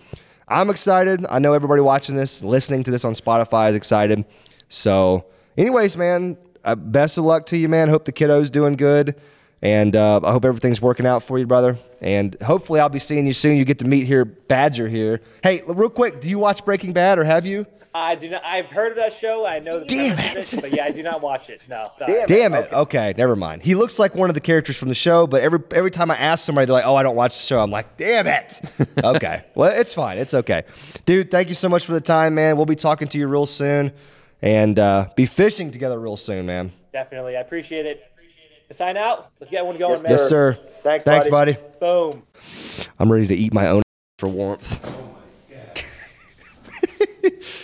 I'm 0.49 0.71
excited. 0.71 1.27
I 1.29 1.39
know 1.39 1.53
everybody 1.53 1.83
watching 1.83 2.17
this, 2.17 2.43
listening 2.43 2.85
to 2.85 2.91
this 2.91 3.05
on 3.05 3.15
Spotify 3.15 3.71
is 3.71 3.77
excited. 3.77 4.25
So, 4.69 5.27
anyways, 5.57 5.97
man, 5.97 6.37
uh, 6.65 6.75
best 6.75 7.19
of 7.19 7.25
luck 7.25 7.47
to 7.47 7.59
you, 7.59 7.69
man. 7.69 7.89
Hope 7.89 8.05
the 8.05 8.13
kiddo's 8.13 8.51
doing 8.51 8.77
good. 8.77 9.21
And 9.63 9.97
uh, 9.97 10.21
I 10.23 10.31
hope 10.31 10.45
everything's 10.45 10.83
working 10.83 11.07
out 11.07 11.23
for 11.23 11.39
you, 11.39 11.47
brother. 11.47 11.79
And 12.03 12.37
hopefully, 12.43 12.81
I'll 12.81 12.91
be 12.91 12.99
seeing 12.99 13.27
you 13.27 13.33
soon. 13.33 13.57
You 13.57 13.65
get 13.65 13.79
to 13.79 13.87
meet 13.87 14.07
here, 14.07 14.27
Badger 14.27 14.89
here. 14.89 15.23
Hey, 15.43 15.63
real 15.67 15.89
quick, 15.89 16.21
do 16.21 16.29
you 16.29 16.39
watch 16.39 16.65
Breaking 16.67 16.93
Bad 16.93 17.19
or 17.19 17.25
have 17.25 17.47
you? 17.47 17.67
I 17.97 18.17
do 18.17 18.29
not. 18.29 18.45
I've 18.45 18.67
heard 18.67 18.91
of 18.91 18.97
that 18.97 19.13
show. 19.13 19.47
I 19.47 19.61
know 19.61 19.79
the 19.79 19.87
Damn 19.87 20.17
premise 20.17 20.53
of 20.53 20.59
it. 20.59 20.63
but 20.63 20.75
yeah, 20.75 20.85
I 20.85 20.91
do 20.91 21.01
not 21.05 21.21
watch 21.21 21.49
it. 21.49 21.61
No, 21.69 21.91
sorry. 21.97 22.25
Damn 22.27 22.53
it. 22.53 22.73
Okay. 22.73 23.15
never 23.17 23.37
mind. 23.37 23.63
He 23.63 23.77
looks 23.77 24.01
like 24.01 24.17
one 24.17 24.29
of 24.29 24.35
the 24.35 24.41
characters 24.41 24.77
from 24.77 24.89
the 24.89 24.97
show, 24.97 25.29
but 25.29 25.43
every 25.43 25.61
every 25.71 25.93
time 25.93 26.11
I 26.11 26.17
ask 26.17 26.45
somebody, 26.45 26.67
they're 26.67 26.73
like, 26.75 26.87
"Oh, 26.87 26.97
I 26.97 27.05
don't 27.05 27.15
watch 27.15 27.37
the 27.37 27.43
show." 27.47 27.63
I'm 27.63 27.71
like, 27.71 27.97
"Damn 27.97 28.27
it." 28.27 28.61
okay. 29.05 29.45
Well, 29.55 29.71
it's 29.71 29.95
fine. 29.95 30.19
It's 30.19 30.35
okay, 30.35 30.65
dude. 31.07 31.31
Thank 31.31 31.49
you 31.49 31.55
so 31.55 31.69
much 31.69 31.87
for 31.87 31.93
the 31.93 32.01
time, 32.01 32.35
man. 32.35 32.57
We'll 32.57 32.67
be 32.67 32.75
talking 32.75 33.07
to 33.07 33.17
you 33.19 33.29
real 33.29 33.47
soon, 33.47 33.93
and 34.43 34.77
uh, 34.77 35.07
be 35.15 35.25
fishing 35.25 35.71
together 35.71 36.01
real 36.01 36.17
soon, 36.17 36.47
man. 36.47 36.73
Definitely, 36.93 37.37
I 37.37 37.43
appreciate 37.43 37.87
it. 37.87 38.03
To 38.71 38.75
sign 38.75 38.97
out, 38.97 39.31
let's 39.39 39.53
get 39.53 39.65
one 39.65 39.77
going, 39.77 40.03
man. 40.03 40.11
Yes, 40.11 40.29
sir. 40.29 40.59
Thanks, 40.83 41.05
Thanks, 41.05 41.29
buddy. 41.29 41.53
buddy. 41.53 41.67
Boom. 41.79 42.23
I'm 42.99 43.13
ready 43.13 43.29
to 43.29 43.35
eat 43.37 43.53
my 43.55 43.69
own 43.69 43.83
for 44.19 44.29
warmth. 44.29 44.81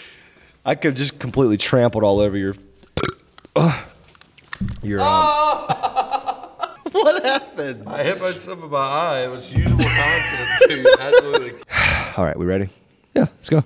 I 0.65 0.75
could 0.75 0.93
have 0.93 0.99
just 0.99 1.19
completely 1.19 1.57
trampled 1.57 2.05
all 2.05 2.21
over 2.21 2.37
your. 2.37 2.55
your. 4.83 5.01
Um, 5.01 5.67
what 6.93 7.25
happened? 7.25 7.89
I 7.89 8.03
hit 8.03 8.21
myself 8.21 8.63
in 8.63 8.71
my 8.71 8.79
eye. 8.79 9.21
It 9.25 9.31
was 9.31 9.53
usable 9.53 9.85
content, 9.85 10.51
dude. 10.69 10.87
Absolutely. 11.01 11.53
All 12.17 12.25
right, 12.25 12.39
we 12.39 12.45
ready? 12.47 12.69
Yeah, 13.15 13.27
let's 13.37 13.49
go. 13.49 13.65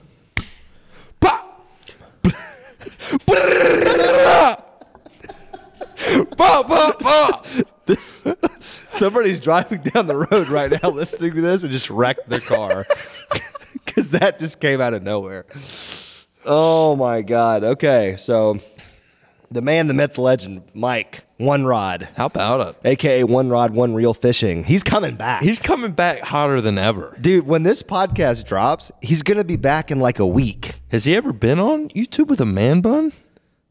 This- 7.86 8.24
somebody's 8.90 9.40
driving 9.40 9.82
down 9.82 10.06
the 10.06 10.16
road 10.16 10.48
right 10.48 10.70
now 10.82 10.90
listening 10.90 11.34
to 11.34 11.40
this 11.40 11.62
and 11.62 11.72
just 11.72 11.90
wrecked 11.90 12.28
their 12.28 12.40
car 12.40 12.86
because 13.84 14.10
that 14.10 14.38
just 14.38 14.60
came 14.60 14.80
out 14.80 14.94
of 14.94 15.02
nowhere. 15.02 15.44
Oh 16.46 16.96
my 16.96 17.22
God. 17.22 17.64
Okay, 17.64 18.16
so 18.18 18.58
the 19.50 19.62
man, 19.62 19.86
the 19.86 19.94
myth, 19.94 20.14
the 20.14 20.20
legend, 20.20 20.62
Mike 20.74 21.24
One 21.38 21.64
Rod, 21.64 22.08
How 22.16 22.26
about 22.26 22.76
it? 22.84 22.86
aka 22.88 23.24
One 23.24 23.48
Rod, 23.48 23.74
One 23.74 23.94
Reel 23.94 24.14
Fishing. 24.14 24.64
He's 24.64 24.82
coming 24.82 25.16
back. 25.16 25.42
He's 25.42 25.60
coming 25.60 25.92
back 25.92 26.20
hotter 26.20 26.60
than 26.60 26.76
ever. 26.78 27.16
Dude, 27.20 27.46
when 27.46 27.62
this 27.62 27.82
podcast 27.82 28.46
drops, 28.46 28.90
he's 29.00 29.22
going 29.22 29.38
to 29.38 29.44
be 29.44 29.56
back 29.56 29.90
in 29.90 30.00
like 30.00 30.18
a 30.18 30.26
week. 30.26 30.80
Has 30.88 31.04
he 31.04 31.14
ever 31.16 31.32
been 31.32 31.58
on 31.58 31.88
YouTube 31.90 32.26
with 32.28 32.40
a 32.40 32.46
man 32.46 32.80
bun? 32.80 33.12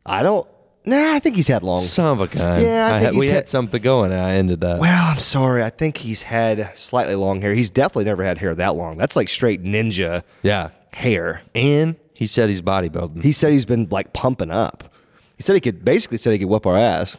I 0.06 0.24
don't. 0.24 0.48
Nah, 0.86 1.14
I 1.14 1.20
think 1.20 1.38
he's 1.38 1.48
had 1.48 1.64
long. 1.64 1.82
Son 1.82 2.12
of 2.12 2.20
a 2.20 2.28
gun. 2.28 2.62
Yeah, 2.62 2.88
I 2.88 2.92
think 3.00 3.04
had, 3.04 3.16
we 3.16 3.28
had 3.28 3.36
had- 3.36 3.50
something 3.50 3.82
going, 3.82 4.12
and 4.12 4.20
I 4.20 4.34
ended 4.34 4.60
that. 4.62 4.80
Well, 4.80 5.06
I'm 5.12 5.20
sorry. 5.20 5.64
I 5.64 5.70
think 5.70 5.96
he's 5.98 6.24
had 6.24 6.78
slightly 6.78 7.16
long 7.16 7.40
hair. 7.42 7.54
He's 7.54 7.70
definitely 7.70 8.04
never 8.06 8.24
had 8.24 8.38
hair 8.38 8.54
that 8.56 8.76
long. 8.76 8.98
That's 8.98 9.16
like 9.16 9.30
straight 9.30 9.64
ninja 9.64 10.24
yeah, 10.42 10.72
hair. 10.94 11.42
and 11.56 11.96
he 12.14 12.28
said 12.28 12.50
he's 12.50 12.62
bodybuilding. 12.62 13.24
He 13.24 13.34
said 13.34 13.52
he's 13.52 13.66
been 13.66 13.88
like 13.90 14.14
pumping 14.14 14.52
up. 14.52 14.84
He 15.38 15.44
said 15.44 15.56
he 15.56 15.62
could 15.62 15.84
basically 15.84 16.18
said 16.18 16.34
he 16.34 16.40
could 16.40 16.48
whip 16.48 16.66
our 16.66 16.78
ass 16.78 17.18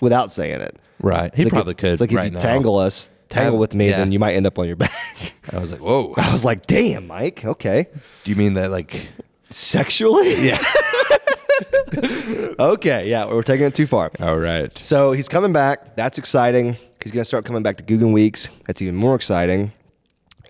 without 0.00 0.30
saying 0.30 0.60
it. 0.60 0.78
right, 1.00 1.34
he 1.34 1.44
like 1.44 1.52
probably 1.52 1.74
could. 1.74 1.92
It's 1.92 2.00
like 2.00 2.12
right 2.12 2.26
if 2.26 2.32
you 2.32 2.38
now. 2.38 2.44
tangle 2.44 2.78
us, 2.78 3.08
tangle 3.28 3.58
with 3.58 3.74
me, 3.74 3.90
yeah. 3.90 3.98
then 3.98 4.12
you 4.12 4.18
might 4.18 4.34
end 4.34 4.46
up 4.46 4.58
on 4.58 4.66
your 4.66 4.76
back. 4.76 4.92
I 5.50 5.58
was 5.58 5.72
like, 5.72 5.80
whoa. 5.80 6.14
I 6.16 6.32
was 6.32 6.44
like, 6.44 6.66
damn, 6.66 7.06
Mike. 7.06 7.44
Okay. 7.44 7.86
Do 8.24 8.30
you 8.30 8.36
mean 8.36 8.54
that 8.54 8.70
like? 8.70 9.08
Sexually? 9.50 10.46
Yeah. 10.46 10.58
okay. 12.58 13.08
Yeah, 13.08 13.26
we're 13.26 13.42
taking 13.42 13.66
it 13.66 13.74
too 13.74 13.86
far. 13.86 14.10
All 14.20 14.38
right. 14.38 14.76
So 14.78 15.12
he's 15.12 15.28
coming 15.28 15.52
back. 15.52 15.96
That's 15.96 16.18
exciting. 16.18 16.76
He's 17.02 17.12
going 17.12 17.22
to 17.22 17.24
start 17.24 17.44
coming 17.44 17.62
back 17.62 17.76
to 17.78 17.84
Googan 17.84 18.12
Weeks. 18.12 18.48
That's 18.66 18.80
even 18.80 18.96
more 18.96 19.14
exciting. 19.14 19.72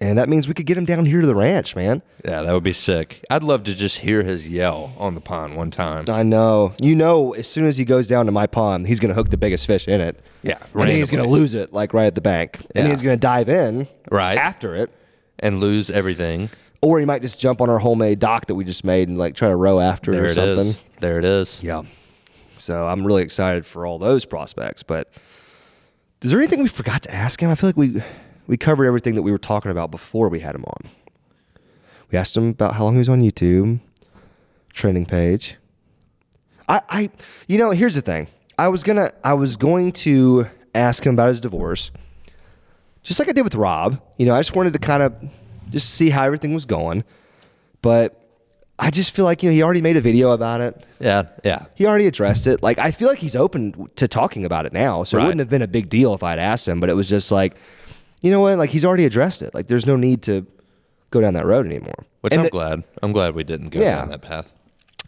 And 0.03 0.18
that 0.18 0.28
means 0.28 0.48
we 0.48 0.55
could 0.55 0.66
get 0.66 0.76
him 0.76 0.84
down 0.84 1.07
here 1.07 1.20
to 1.20 1.26
the 1.28 1.34
ranch, 1.34 1.76
man. 1.76 2.03
Yeah, 2.24 2.42
that 2.42 2.53
would 2.53 2.64
be 2.64 2.72
sick. 2.72 3.24
I'd 3.30 3.44
love 3.44 3.62
to 3.64 3.74
just 3.74 3.98
hear 3.98 4.24
his 4.24 4.48
yell 4.48 4.92
on 4.98 5.14
the 5.14 5.20
pond 5.20 5.57
one 5.57 5.70
time. 5.70 6.07
I 6.09 6.24
know. 6.24 6.74
You 6.80 6.96
know, 6.96 7.34
as 7.34 7.46
soon 7.46 7.66
as 7.66 7.76
he 7.76 7.84
goes 7.84 8.09
down 8.09 8.26
to 8.26 8.32
my 8.32 8.48
pond, 8.48 8.88
he's 8.88 8.98
going 8.98 9.11
to 9.11 9.14
hook 9.14 9.30
the 9.30 9.36
biggest 9.36 9.64
fish 9.66 9.86
in 9.86 10.00
it. 10.00 10.18
Yeah, 10.42 10.59
And 10.74 10.82
then 10.88 10.96
he's 10.96 11.11
going 11.11 11.22
to 11.22 11.30
lose 11.30 11.55
it, 11.55 11.72
like 11.72 11.94
right 11.94 12.07
at 12.07 12.16
the 12.16 12.20
bank. 12.20 12.59
And 12.74 12.84
Yeah. 12.86 12.90
he's 12.90 13.00
going 13.00 13.16
to 13.16 13.20
dive 13.20 13.48
in 13.48 13.86
Right. 14.11 14.36
after 14.38 14.74
it. 14.74 14.90
and 15.38 15.61
lose 15.61 15.88
everything. 15.90 16.50
Or 16.80 16.98
he 17.00 17.05
might 17.05 17.22
just 17.22 17.38
jump 17.40 17.61
on 17.61 17.70
our 17.70 17.78
homemade 17.78 18.18
dock 18.18 18.46
that 18.46 18.55
we 18.57 18.64
just 18.64 18.84
made 18.84 19.09
and 19.09 19.18
like 19.18 19.34
try 19.36 19.48
to 19.48 19.57
row 19.57 19.78
after 19.80 20.11
it 20.11 20.14
There 20.14 20.24
or 20.24 20.26
it 20.26 20.34
something. 20.34 20.66
is. 20.68 20.78
There 21.00 21.18
it 21.20 21.24
is. 21.24 21.61
Yeah. 21.62 21.82
So 22.59 22.86
I'm 22.88 23.05
really 23.07 23.22
excited 23.22 23.64
for 23.66 23.86
all 23.86 23.98
those 24.00 24.24
prospects. 24.24 24.82
But 24.82 25.11
is 26.22 26.30
there 26.30 26.40
anything 26.40 26.61
we 26.62 26.68
forgot 26.68 27.03
to 27.03 27.14
ask 27.14 27.40
him? 27.40 27.50
I 27.50 27.55
feel 27.57 27.68
like 27.68 27.76
we 27.76 28.03
we 28.53 28.59
covered 28.59 28.84
everything 28.84 29.14
that 29.14 29.22
we 29.22 29.32
were 29.32 29.38
talking 29.38 29.70
about 29.70 29.90
before 29.90 30.28
we 30.28 30.40
had 30.40 30.55
him 30.55 30.62
on. 30.66 30.90
We 32.11 32.18
asked 32.18 32.36
him 32.36 32.50
about 32.50 32.74
how 32.74 32.84
long 32.84 32.92
he 32.92 32.98
was 32.98 33.09
on 33.09 33.22
YouTube, 33.22 33.80
trending 34.74 35.07
page. 35.07 35.57
I, 36.68 36.82
I 36.90 37.11
you 37.48 37.57
know, 37.57 37.70
here's 37.70 37.94
the 37.94 38.03
thing. 38.03 38.26
I 38.59 38.68
was 38.68 38.82
gonna 38.82 39.11
I 39.24 39.32
was 39.32 39.57
going 39.57 39.92
to 39.92 40.48
ask 40.74 41.03
him 41.07 41.14
about 41.14 41.28
his 41.28 41.40
divorce. 41.40 41.92
Just 43.03 43.18
like 43.18 43.30
I 43.30 43.32
did 43.32 43.40
with 43.40 43.55
Rob. 43.55 44.03
You 44.18 44.26
know, 44.26 44.34
I 44.34 44.40
just 44.40 44.55
wanted 44.55 44.74
to 44.74 44.78
kind 44.78 45.03
of 45.03 45.14
just 45.70 45.88
see 45.94 46.11
how 46.11 46.22
everything 46.24 46.53
was 46.53 46.66
going. 46.66 47.05
But 47.80 48.22
I 48.78 48.90
just 48.90 49.14
feel 49.16 49.24
like, 49.24 49.42
you 49.42 49.48
know, 49.48 49.55
he 49.55 49.62
already 49.62 49.80
made 49.80 49.96
a 49.96 50.03
video 50.03 50.32
about 50.32 50.61
it 50.61 50.84
Yeah, 51.00 51.22
yeah. 51.42 51.64
he 51.74 51.86
already 51.86 52.07
addressed 52.07 52.46
it. 52.46 52.62
Like 52.62 52.78
I 52.78 52.90
feel 52.90 53.09
like 53.09 53.18
he's 53.18 53.34
open 53.34 53.88
to 53.96 54.07
talking 54.07 54.44
about 54.44 54.66
it 54.66 54.74
now. 54.74 55.05
So 55.05 55.16
Right. 55.16 55.22
it 55.22 55.26
wouldn't 55.28 55.38
have 55.40 55.48
been 55.48 55.62
a 55.62 55.66
big 55.68 55.88
deal 55.88 56.12
if 56.12 56.22
I'd 56.22 56.38
asked 56.38 56.68
him, 56.68 56.80
but 56.80 56.90
it 56.90 56.94
was 56.96 57.09
just 57.09 57.32
like, 57.32 57.55
you 58.23 58.31
know 58.31 58.41
what? 58.41 58.57
Like 58.59 58.70
he's 58.70 58.85
already 58.85 59.05
addressed 59.05 59.43
it. 59.43 59.55
Like 59.55 59.66
there's 59.66 59.87
no 59.87 59.97
need 59.97 60.23
to 60.23 60.47
go 61.11 61.20
down 61.20 61.35
that 61.35 61.45
road 61.45 61.66
anymore. 61.66 62.07
Which 62.23 62.33
and 62.33 62.41
I'm 62.41 62.45
the, 62.47 62.51
glad. 62.51 62.85
I'm 63.03 63.12
glad 63.12 63.35
we 63.35 63.45
didn't 63.45 63.70
go 63.70 63.81
Yeah. 63.81 63.97
down 63.99 64.09
that 64.11 64.23
path. 64.23 64.51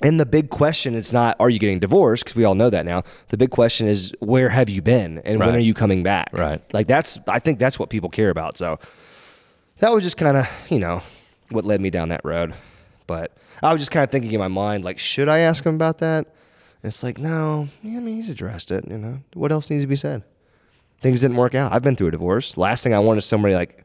And 0.03 0.19
the 0.19 0.27
big 0.27 0.51
question 0.51 0.95
is 0.95 1.13
not 1.13 1.37
are 1.39 1.49
you 1.49 1.59
getting 1.61 1.79
divorced 1.79 2.25
because 2.25 2.37
we 2.37 2.45
all 2.45 2.57
know 2.57 2.69
that 2.69 2.85
now. 2.85 3.05
The 3.29 3.37
big 3.37 3.51
question 3.51 3.87
is 3.87 4.13
where 4.19 4.49
have 4.49 4.69
you 4.69 4.83
been 4.83 5.19
and 5.19 5.39
when 5.39 5.55
are 5.55 5.59
you 5.61 5.73
coming 5.73 6.03
back? 6.03 6.31
Right. 6.33 6.61
Like 6.73 6.89
that's 6.89 7.19
I 7.29 7.39
think 7.39 7.59
that's 7.59 7.79
what 7.79 7.91
people 7.91 8.11
care 8.11 8.31
about. 8.31 8.57
So 8.59 8.79
that 9.79 9.93
was 9.93 10.03
just 10.03 10.17
kind 10.17 10.37
of, 10.37 10.49
you 10.69 10.81
know, 10.81 11.01
what 11.51 11.65
led 11.65 11.81
me 11.81 11.91
down 11.91 12.09
that 12.09 12.23
road. 12.25 12.55
But 13.07 13.37
I 13.63 13.73
was 13.73 13.81
just 13.81 13.93
kind 13.93 14.03
of 14.05 14.11
thinking 14.11 14.33
in 14.33 14.41
my 14.41 14.49
mind 14.49 14.85
like 14.85 14.99
should 14.99 15.29
I 15.29 15.39
ask 15.39 15.65
him 15.65 15.77
about 15.77 15.99
that? 15.99 16.27
And 16.83 16.91
it's 16.91 17.03
like, 17.03 17.17
no, 17.17 17.69
yeah, 17.83 17.97
I 17.97 18.01
mean, 18.01 18.17
he's 18.17 18.29
addressed 18.29 18.71
it, 18.71 18.85
you 18.91 18.99
know. 18.99 19.21
What 19.33 19.53
else 19.53 19.71
needs 19.71 19.85
to 19.85 19.87
be 19.87 19.97
said? 19.97 20.23
Things 21.05 21.21
didn't 21.21 21.37
work 21.37 21.55
out. 21.55 21.71
I've 21.71 21.83
been 21.83 21.97
through 21.97 22.07
a 22.09 22.13
divorce. 22.13 22.57
Last 22.57 22.83
thing 22.83 22.95
I 22.95 22.99
want 22.99 23.19
is 23.19 23.27
somebody 23.27 23.55
like 23.55 23.85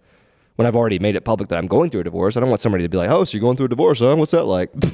when 0.55 0.65
I've 0.65 0.75
already 0.77 0.99
made 0.99 1.17
it 1.17 1.25
public 1.25 1.49
that 1.49 1.57
I'm 1.57 1.67
going 1.67 1.89
through 1.89 1.99
a 1.99 2.03
divorce, 2.05 2.37
I 2.37 2.39
don't 2.39 2.47
want 2.47 2.61
somebody 2.61 2.85
to 2.85 2.87
be 2.87 2.95
like, 2.95 3.09
"Oh, 3.09 3.25
so 3.25 3.35
you're 3.35 3.41
going 3.41 3.57
through 3.57 3.65
a 3.65 3.69
divorce, 3.75 3.99
huh? 3.99 4.15
What's 4.15 4.31
that 4.31 4.45
like?" 4.45 4.73
like, 4.83 4.93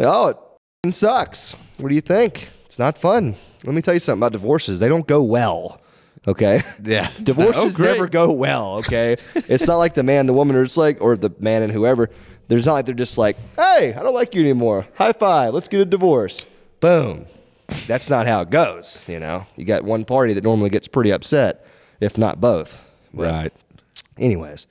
"Oh, 0.00 0.34
it 0.82 0.94
sucks." 0.96 1.54
What 1.78 1.90
do 1.90 1.94
you 1.94 2.00
think? 2.00 2.48
It's 2.64 2.80
not 2.80 2.98
fun. 2.98 3.36
Let 3.64 3.72
me 3.72 3.82
tell 3.82 3.94
you 3.94 4.00
something 4.00 4.18
about 4.18 4.32
divorces. 4.32 4.80
They 4.80 4.88
don't 4.88 5.06
go 5.06 5.22
well. 5.22 5.80
Okay. 6.26 6.64
Yeah. 6.82 7.08
Divorces 7.22 7.78
Oh, 7.78 7.82
never 7.84 8.08
go 8.08 8.32
well. 8.32 8.78
Okay. 8.78 9.16
it's 9.36 9.68
not 9.68 9.76
like 9.76 9.94
the 9.94 10.02
man, 10.02 10.26
the 10.26 10.32
woman, 10.32 10.56
or 10.56 10.64
it's 10.64 10.76
like, 10.76 11.00
or 11.00 11.16
the 11.16 11.30
man 11.38 11.62
and 11.62 11.72
whoever. 11.72 12.10
There's 12.48 12.66
not 12.66 12.72
like 12.72 12.86
they're 12.86 12.96
just 12.96 13.16
like, 13.16 13.36
"Hey, 13.56 13.94
I 13.94 14.02
don't 14.02 14.12
like 14.12 14.34
you 14.34 14.40
anymore. 14.40 14.88
High 14.96 15.12
five. 15.12 15.54
Let's 15.54 15.68
get 15.68 15.80
a 15.80 15.84
divorce." 15.84 16.46
Boom. 16.80 17.26
That's 17.86 18.10
not 18.10 18.26
how 18.26 18.40
it 18.42 18.50
goes. 18.50 19.04
You 19.08 19.18
know, 19.20 19.46
you 19.56 19.64
got 19.64 19.84
one 19.84 20.04
party 20.04 20.32
that 20.34 20.44
normally 20.44 20.70
gets 20.70 20.86
pretty 20.88 21.10
upset, 21.12 21.66
if 22.00 22.18
not 22.18 22.40
both. 22.40 22.80
But 23.12 23.26
Right. 23.26 23.52
Anyways, 24.18 24.66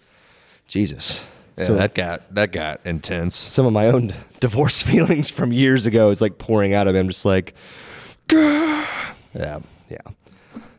Jesus. 0.67 1.19
Yeah, 1.57 1.67
so 1.67 1.75
that 1.75 1.93
got 1.93 2.33
that 2.33 2.51
got 2.51 2.81
intense. 2.85 3.35
some 3.35 3.65
of 3.65 3.73
my 3.73 3.87
own 3.87 4.13
divorce 4.39 4.81
feelings 4.91 5.29
from 5.29 5.51
years 5.51 5.85
ago 5.85 6.09
is 6.09 6.21
like 6.21 6.37
pouring 6.39 6.73
out 6.73 6.87
of 6.87 6.93
me. 6.93 6.99
I'm 6.99 7.07
just 7.07 7.25
like, 7.25 7.53
Yeah. 8.31 8.85
yeah. 9.33 9.97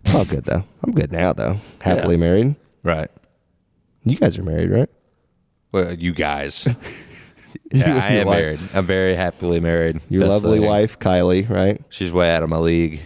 It's 0.05 0.15
all 0.15 0.25
good 0.25 0.45
though. 0.45 0.65
I'm 0.85 0.93
good 0.93 1.13
now 1.13 1.33
though. 1.33 1.57
Happily 1.81 2.15
Yeah. 2.15 2.21
married. 2.21 2.57
Right. 2.83 3.11
You 4.05 4.17
guys 4.17 4.37
are 4.39 4.43
married, 4.43 4.71
right? 4.71 4.89
Well, 5.73 5.95
you 5.95 6.13
guys. 6.13 6.67
yeah, 7.81 7.97
I 8.03 8.09
am 8.15 8.27
wife. 8.29 8.37
married. 8.39 8.61
I'm 8.75 8.87
very 8.87 9.15
happily 9.15 9.61
married. 9.61 10.01
Your 10.09 10.23
Best 10.23 10.31
lovely 10.31 10.59
thing. 10.59 10.69
wife, 10.69 10.99
Kylie, 10.99 11.49
right? 11.49 11.81
She's 11.91 12.13
way 12.13 12.35
out 12.35 12.43
of 12.43 12.49
my 12.49 12.59
league. 12.59 13.01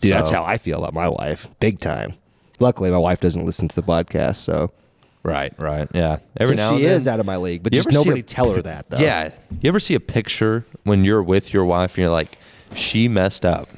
Dude, 0.00 0.12
that's 0.12 0.30
how 0.30 0.44
I 0.44 0.58
feel 0.58 0.78
about 0.78 0.94
my 0.94 1.08
wife. 1.08 1.48
Big 1.60 1.78
time. 1.80 2.14
Luckily, 2.58 2.90
my 2.90 2.98
wife 2.98 3.20
doesn't 3.20 3.44
listen 3.46 3.68
to 3.68 3.74
the 3.74 3.82
podcast, 3.82 4.36
so 4.42 4.70
Right, 5.24 5.52
right. 5.56 5.88
Yeah. 5.94 6.18
Every 6.40 6.56
So 6.56 6.70
now 6.72 6.76
she 6.76 6.84
is 6.84 7.06
out 7.06 7.20
of 7.20 7.26
my 7.26 7.36
league, 7.36 7.62
but 7.62 7.72
You 7.72 7.78
just 7.82 7.92
nobody 7.92 8.20
a- 8.20 8.24
tell 8.24 8.52
her 8.52 8.60
that 8.62 8.90
though. 8.90 8.98
Yeah. 8.98 9.30
You 9.60 9.68
ever 9.68 9.78
see 9.78 9.94
a 9.94 10.00
picture 10.00 10.64
when 10.82 11.04
you're 11.04 11.22
with 11.22 11.52
your 11.54 11.64
wife 11.64 11.92
and 11.92 11.98
you're 11.98 12.10
like, 12.10 12.36
she 12.74 13.06
messed 13.06 13.44
up? 13.46 13.68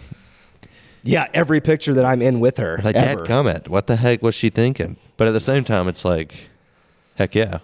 yeah. 1.03 1.26
Every 1.34 1.61
picture 1.61 1.92
that 1.95 2.05
I'm 2.07 2.22
in 2.22 2.40
with 2.40 2.57
her, 2.57 2.80
Like, 2.82 2.97
ever. 2.97 3.20
Dad, 3.22 3.28
comment. 3.28 3.68
What 3.68 3.86
the 3.88 3.97
heck 3.97 4.22
was 4.22 4.34
she 4.34 4.49
thinking? 4.49 4.97
But 5.18 5.28
at 5.28 5.32
the 5.32 5.40
same 5.40 5.64
time, 5.64 5.86
it's 5.86 6.03
like, 6.05 6.49
heck 7.16 7.34
yeah. 7.34 7.59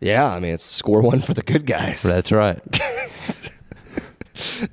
Yeah, 0.00 0.30
I 0.30 0.38
mean 0.40 0.54
it's 0.54 0.64
score 0.64 1.00
one 1.02 1.20
for 1.20 1.34
the 1.34 1.42
good 1.42 1.66
guys. 1.66 2.02
That's 2.02 2.32
right. 2.32 2.60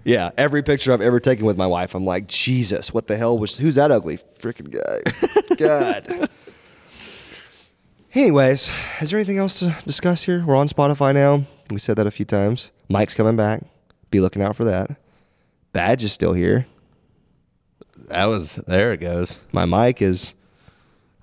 Yeah, 0.04 0.32
every 0.38 0.64
picture 0.64 0.92
I've 0.92 1.02
ever 1.02 1.20
taken 1.20 1.46
with 1.46 1.56
my 1.56 1.68
wife, 1.68 1.94
I'm 1.94 2.06
like, 2.06 2.28
Jesus, 2.28 2.94
what 2.94 3.08
the 3.08 3.16
hell 3.16 3.38
was? 3.38 3.58
Who's 3.58 3.76
that 3.76 3.92
ugly 3.92 4.20
freaking 4.40 4.72
guy? 4.72 5.56
God. 5.56 6.30
Anyways, 8.14 8.72
is 9.00 9.12
there 9.12 9.20
anything 9.20 9.38
else 9.38 9.60
to 9.60 9.78
discuss 9.86 10.24
here? 10.24 10.44
We're 10.44 10.56
on 10.56 10.68
Spotify 10.68 11.14
now. 11.14 11.46
We 11.70 11.80
said 11.80 11.96
that 11.98 12.08
a 12.08 12.12
few 12.12 12.26
times. 12.26 12.72
Mike's 12.90 13.14
coming 13.14 13.38
back. 13.38 13.64
Be 14.10 14.20
looking 14.20 14.42
out 14.42 14.56
for 14.56 14.66
that. 14.66 14.98
Badge 15.72 16.04
is 16.04 16.12
still 16.12 16.34
here. 16.34 16.66
that 18.08 18.26
was, 18.26 18.56
there 18.68 18.92
it 18.92 18.98
goes. 18.98 19.38
My 19.52 19.66
mic 19.66 20.02
is. 20.02 20.34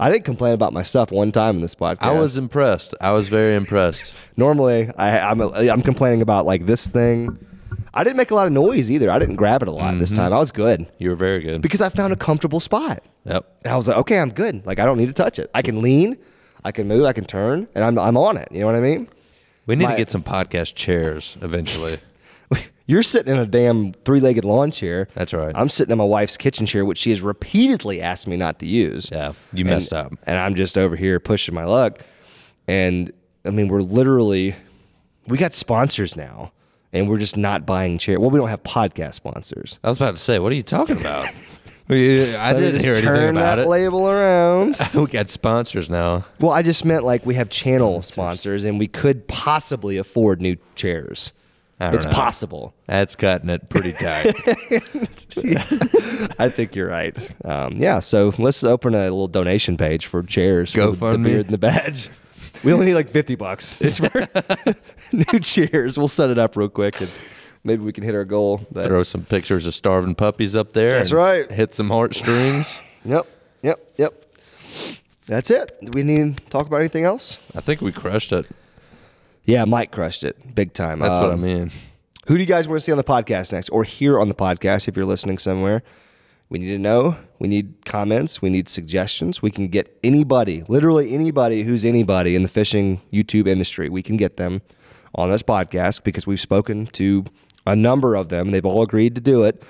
I 0.00 0.10
didn't 0.10 0.24
complain 0.24 0.54
about 0.54 0.72
my 0.72 0.82
stuff 0.82 1.10
one 1.10 1.32
time 1.32 1.56
in 1.56 1.60
this 1.60 1.74
podcast. 1.74 2.02
I 2.02 2.12
was 2.12 2.36
impressed. 2.36 2.94
I 3.00 3.10
was 3.12 3.28
very 3.28 3.56
impressed. 3.56 4.12
normally 4.36 4.90
I, 4.96 5.18
I'm 5.30 5.40
I'm 5.40 5.82
complaining 5.82 6.22
about 6.22 6.46
like 6.46 6.66
this 6.66 6.86
thing. 6.86 7.38
I 7.94 8.04
didn't 8.04 8.16
make 8.16 8.30
a 8.30 8.34
lot 8.34 8.46
of 8.46 8.52
noise 8.52 8.90
either. 8.90 9.10
I 9.10 9.18
didn't 9.18 9.36
grab 9.36 9.62
it 9.62 9.68
a 9.68 9.72
lot 9.72 9.98
this 9.98 10.10
mm-hmm. 10.10 10.20
time. 10.20 10.32
I 10.32 10.38
was 10.38 10.52
good 10.52 10.86
You 10.98 11.10
were 11.10 11.16
very 11.16 11.40
good. 11.40 11.62
because 11.62 11.80
I 11.80 11.88
found 11.88 12.12
a 12.12 12.16
comfortable 12.16 12.60
spot. 12.60 13.02
Yep. 13.24 13.60
And 13.64 13.72
I 13.72 13.76
was 13.76 13.88
like, 13.88 13.96
okay, 13.98 14.20
I'm 14.20 14.30
good. 14.30 14.64
Like 14.64 14.78
I 14.78 14.84
don't 14.84 14.98
need 14.98 15.06
to 15.06 15.12
touch 15.12 15.38
it. 15.38 15.50
I 15.52 15.62
can 15.62 15.82
lean, 15.82 16.16
I 16.64 16.70
can 16.70 16.86
move, 16.86 17.04
I 17.04 17.12
can 17.12 17.24
turn, 17.24 17.66
and 17.74 17.84
I'm 17.84 17.98
I'm 17.98 18.16
on 18.16 18.36
it. 18.36 18.48
You 18.52 18.60
know 18.60 18.66
what 18.66 18.76
I 18.76 18.80
mean? 18.80 19.08
We 19.66 19.76
need 19.76 19.84
My- 19.84 19.92
to 19.92 19.96
get 19.98 20.10
some 20.10 20.22
podcast 20.22 20.74
chairs 20.74 21.36
eventually. 21.42 21.98
You're 22.88 23.02
sitting 23.04 23.32
in 23.34 23.38
a 23.38 23.46
damn 23.46 23.92
three-legged 23.92 24.44
lawn 24.44 24.70
chair. 24.72 25.08
That's 25.14 25.32
right. 25.34 25.52
I'm 25.54 25.68
sitting 25.68 25.92
in 25.92 25.98
my 25.98 26.04
wife's 26.04 26.36
kitchen 26.38 26.64
chair, 26.66 26.84
which 26.86 26.96
she 26.98 27.10
has 27.10 27.20
repeatedly 27.20 28.00
asked 28.00 28.26
me 28.26 28.36
not 28.36 28.58
to 28.60 28.66
use. 28.66 29.10
Yeah, 29.12 29.34
you 29.52 29.60
And- 29.60 29.68
messed 29.70 29.92
up. 29.92 30.14
And 30.26 30.38
I'm 30.38 30.54
just 30.54 30.76
over 30.78 30.96
here 30.96 31.20
pushing 31.20 31.54
my 31.54 31.64
luck. 31.64 32.00
And 32.66 33.12
I 33.44 33.50
mean, 33.50 33.68
we're 33.68 33.82
literally 33.82 34.54
we 35.26 35.36
got 35.36 35.52
sponsors 35.52 36.16
now, 36.16 36.52
and 36.92 37.08
we're 37.08 37.18
just 37.18 37.36
not 37.36 37.66
buying 37.66 37.98
chairs. 37.98 38.18
Well, 38.18 38.30
we 38.30 38.38
don't 38.38 38.48
have 38.48 38.62
podcast 38.62 39.14
sponsors. 39.14 39.78
I 39.84 39.88
was 39.90 39.98
about 39.98 40.16
to 40.16 40.22
say, 40.22 40.38
what 40.38 40.50
are 40.50 40.56
you 40.56 40.62
talking 40.62 40.98
about? 40.98 41.26
I 41.90 41.94
didn't 41.94 42.82
hear 42.82 42.92
anything 42.92 43.04
turn 43.04 43.36
about 43.36 43.56
that 43.56 43.62
it. 43.62 43.68
label 43.68 44.08
around. 44.10 44.76
we 44.94 45.06
got 45.06 45.30
sponsors 45.30 45.88
now. 45.88 46.24
well, 46.40 46.52
I 46.52 46.60
just 46.62 46.84
meant 46.84 47.04
like 47.04 47.24
we 47.24 47.34
have 47.34 47.48
channel 47.50 48.02
sponsors, 48.02 48.64
and 48.64 48.78
we 48.78 48.86
could 48.88 49.26
possibly 49.28 49.96
afford 49.96 50.40
new 50.42 50.56
chairs. 50.74 51.32
It's 51.80 52.06
know. 52.06 52.12
possible. 52.12 52.74
That's 52.86 53.14
cutting 53.14 53.50
it 53.50 53.68
pretty 53.68 53.92
tight. 53.92 54.34
I 56.40 56.48
think 56.48 56.74
you're 56.74 56.88
right. 56.88 57.16
Um, 57.44 57.76
yeah, 57.76 58.00
so 58.00 58.34
let's 58.38 58.64
open 58.64 58.94
a 58.94 59.02
little 59.02 59.28
donation 59.28 59.76
page 59.76 60.06
for 60.06 60.22
chairs. 60.24 60.72
for 60.72 60.90
the, 60.90 61.12
the 61.12 61.18
beard 61.18 61.46
and 61.46 61.50
the 61.50 61.58
badge. 61.58 62.10
We 62.64 62.72
only 62.72 62.86
need 62.86 62.94
like 62.94 63.10
fifty 63.10 63.36
bucks. 63.36 63.80
It's 63.80 63.98
for 63.98 64.26
new 65.12 65.38
chairs. 65.40 65.96
We'll 65.96 66.08
set 66.08 66.30
it 66.30 66.38
up 66.38 66.56
real 66.56 66.68
quick 66.68 67.00
and 67.00 67.10
maybe 67.62 67.84
we 67.84 67.92
can 67.92 68.02
hit 68.02 68.14
our 68.14 68.24
goal. 68.24 68.66
But 68.72 68.86
Throw 68.86 69.04
some 69.04 69.24
pictures 69.24 69.66
of 69.66 69.74
starving 69.74 70.16
puppies 70.16 70.56
up 70.56 70.72
there. 70.72 70.90
That's 70.90 71.12
right. 71.12 71.48
Hit 71.48 71.74
some 71.74 71.88
heartstrings. 71.88 72.78
yep, 73.04 73.26
yep, 73.62 73.78
yep. 73.96 74.24
That's 75.26 75.50
it. 75.50 75.76
Do 75.84 75.90
we 75.92 76.02
need 76.02 76.38
to 76.38 76.44
talk 76.46 76.66
about 76.66 76.78
anything 76.78 77.04
else? 77.04 77.36
I 77.54 77.60
think 77.60 77.80
we 77.80 77.92
crushed 77.92 78.32
it. 78.32 78.46
Yeah, 79.48 79.64
Mike 79.64 79.90
crushed 79.92 80.24
it 80.24 80.54
big 80.54 80.74
time. 80.74 80.98
That's 80.98 81.16
what 81.16 81.30
I 81.30 81.32
Um, 81.32 81.40
mean. 81.40 81.70
Who 82.26 82.34
do 82.34 82.40
you 82.40 82.46
guys 82.46 82.68
want 82.68 82.76
to 82.80 82.84
see 82.84 82.92
on 82.92 82.98
the 82.98 83.04
podcast 83.04 83.50
next 83.52 83.70
or 83.70 83.82
hear 83.82 84.20
on 84.20 84.28
the 84.28 84.34
podcast 84.34 84.86
if 84.88 84.94
you're 84.94 85.06
listening 85.06 85.38
somewhere? 85.38 85.82
We 86.50 86.58
need 86.58 86.66
to 86.68 86.78
know. 86.78 87.16
We 87.38 87.48
need 87.48 87.86
comments. 87.86 88.42
We 88.42 88.50
need 88.50 88.68
suggestions. 88.68 89.40
We 89.40 89.50
can 89.50 89.68
get 89.68 89.98
anybody, 90.04 90.64
literally 90.68 91.14
anybody 91.14 91.62
who's 91.62 91.84
anybody 91.86 92.36
in 92.36 92.42
the 92.42 92.48
fishing 92.48 93.00
YouTube 93.10 93.48
industry. 93.48 93.88
We 93.88 94.02
can 94.02 94.18
get 94.18 94.36
them 94.36 94.60
on 95.14 95.30
this 95.30 95.42
podcast 95.42 96.02
because 96.04 96.26
we've 96.26 96.40
spoken 96.40 96.86
to 96.88 97.24
a 97.66 97.74
number 97.74 98.14
of 98.16 98.28
them. 98.28 98.50
They've 98.50 98.64
all 98.66 98.82
agreed 98.82 99.14
to 99.14 99.20
do 99.22 99.44
it, 99.44 99.62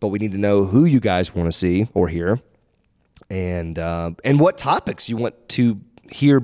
but 0.00 0.08
we 0.08 0.18
need 0.18 0.32
to 0.32 0.38
know 0.38 0.64
who 0.64 0.86
you 0.86 1.00
guys 1.00 1.34
want 1.34 1.48
to 1.48 1.52
see 1.52 1.88
or 1.92 2.08
hear, 2.08 2.40
and 3.28 3.78
uh, 3.78 4.12
and 4.24 4.40
what 4.40 4.56
topics 4.56 5.08
you 5.10 5.18
want 5.18 5.34
to 5.50 5.78
hear 6.10 6.42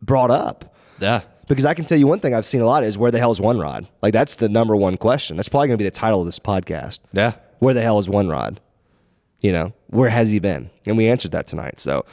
brought 0.00 0.30
up. 0.30 0.74
Yeah. 0.98 1.20
Because 1.48 1.64
I 1.64 1.74
can 1.74 1.84
tell 1.84 1.98
you 1.98 2.06
one 2.06 2.20
thing 2.20 2.34
I've 2.34 2.46
seen 2.46 2.60
a 2.60 2.66
lot 2.66 2.84
is 2.84 2.96
where 2.96 3.10
the 3.10 3.18
hell 3.18 3.30
is 3.30 3.40
One 3.40 3.58
Rod? 3.58 3.86
Like 4.02 4.12
that's 4.12 4.36
the 4.36 4.48
number 4.48 4.74
one 4.76 4.96
question. 4.96 5.36
That's 5.36 5.48
probably 5.48 5.68
going 5.68 5.78
to 5.78 5.82
be 5.82 5.88
the 5.88 5.90
title 5.90 6.20
of 6.20 6.26
this 6.26 6.38
podcast. 6.38 7.00
Yeah. 7.12 7.34
Where 7.58 7.74
the 7.74 7.82
hell 7.82 7.98
is 7.98 8.08
One 8.08 8.28
Rod? 8.28 8.60
You 9.40 9.52
know, 9.52 9.72
where 9.88 10.08
has 10.08 10.30
he 10.30 10.38
been? 10.38 10.70
And 10.86 10.96
we 10.96 11.06
answered 11.08 11.32
that 11.32 11.46
tonight. 11.46 11.78
So 11.80 12.06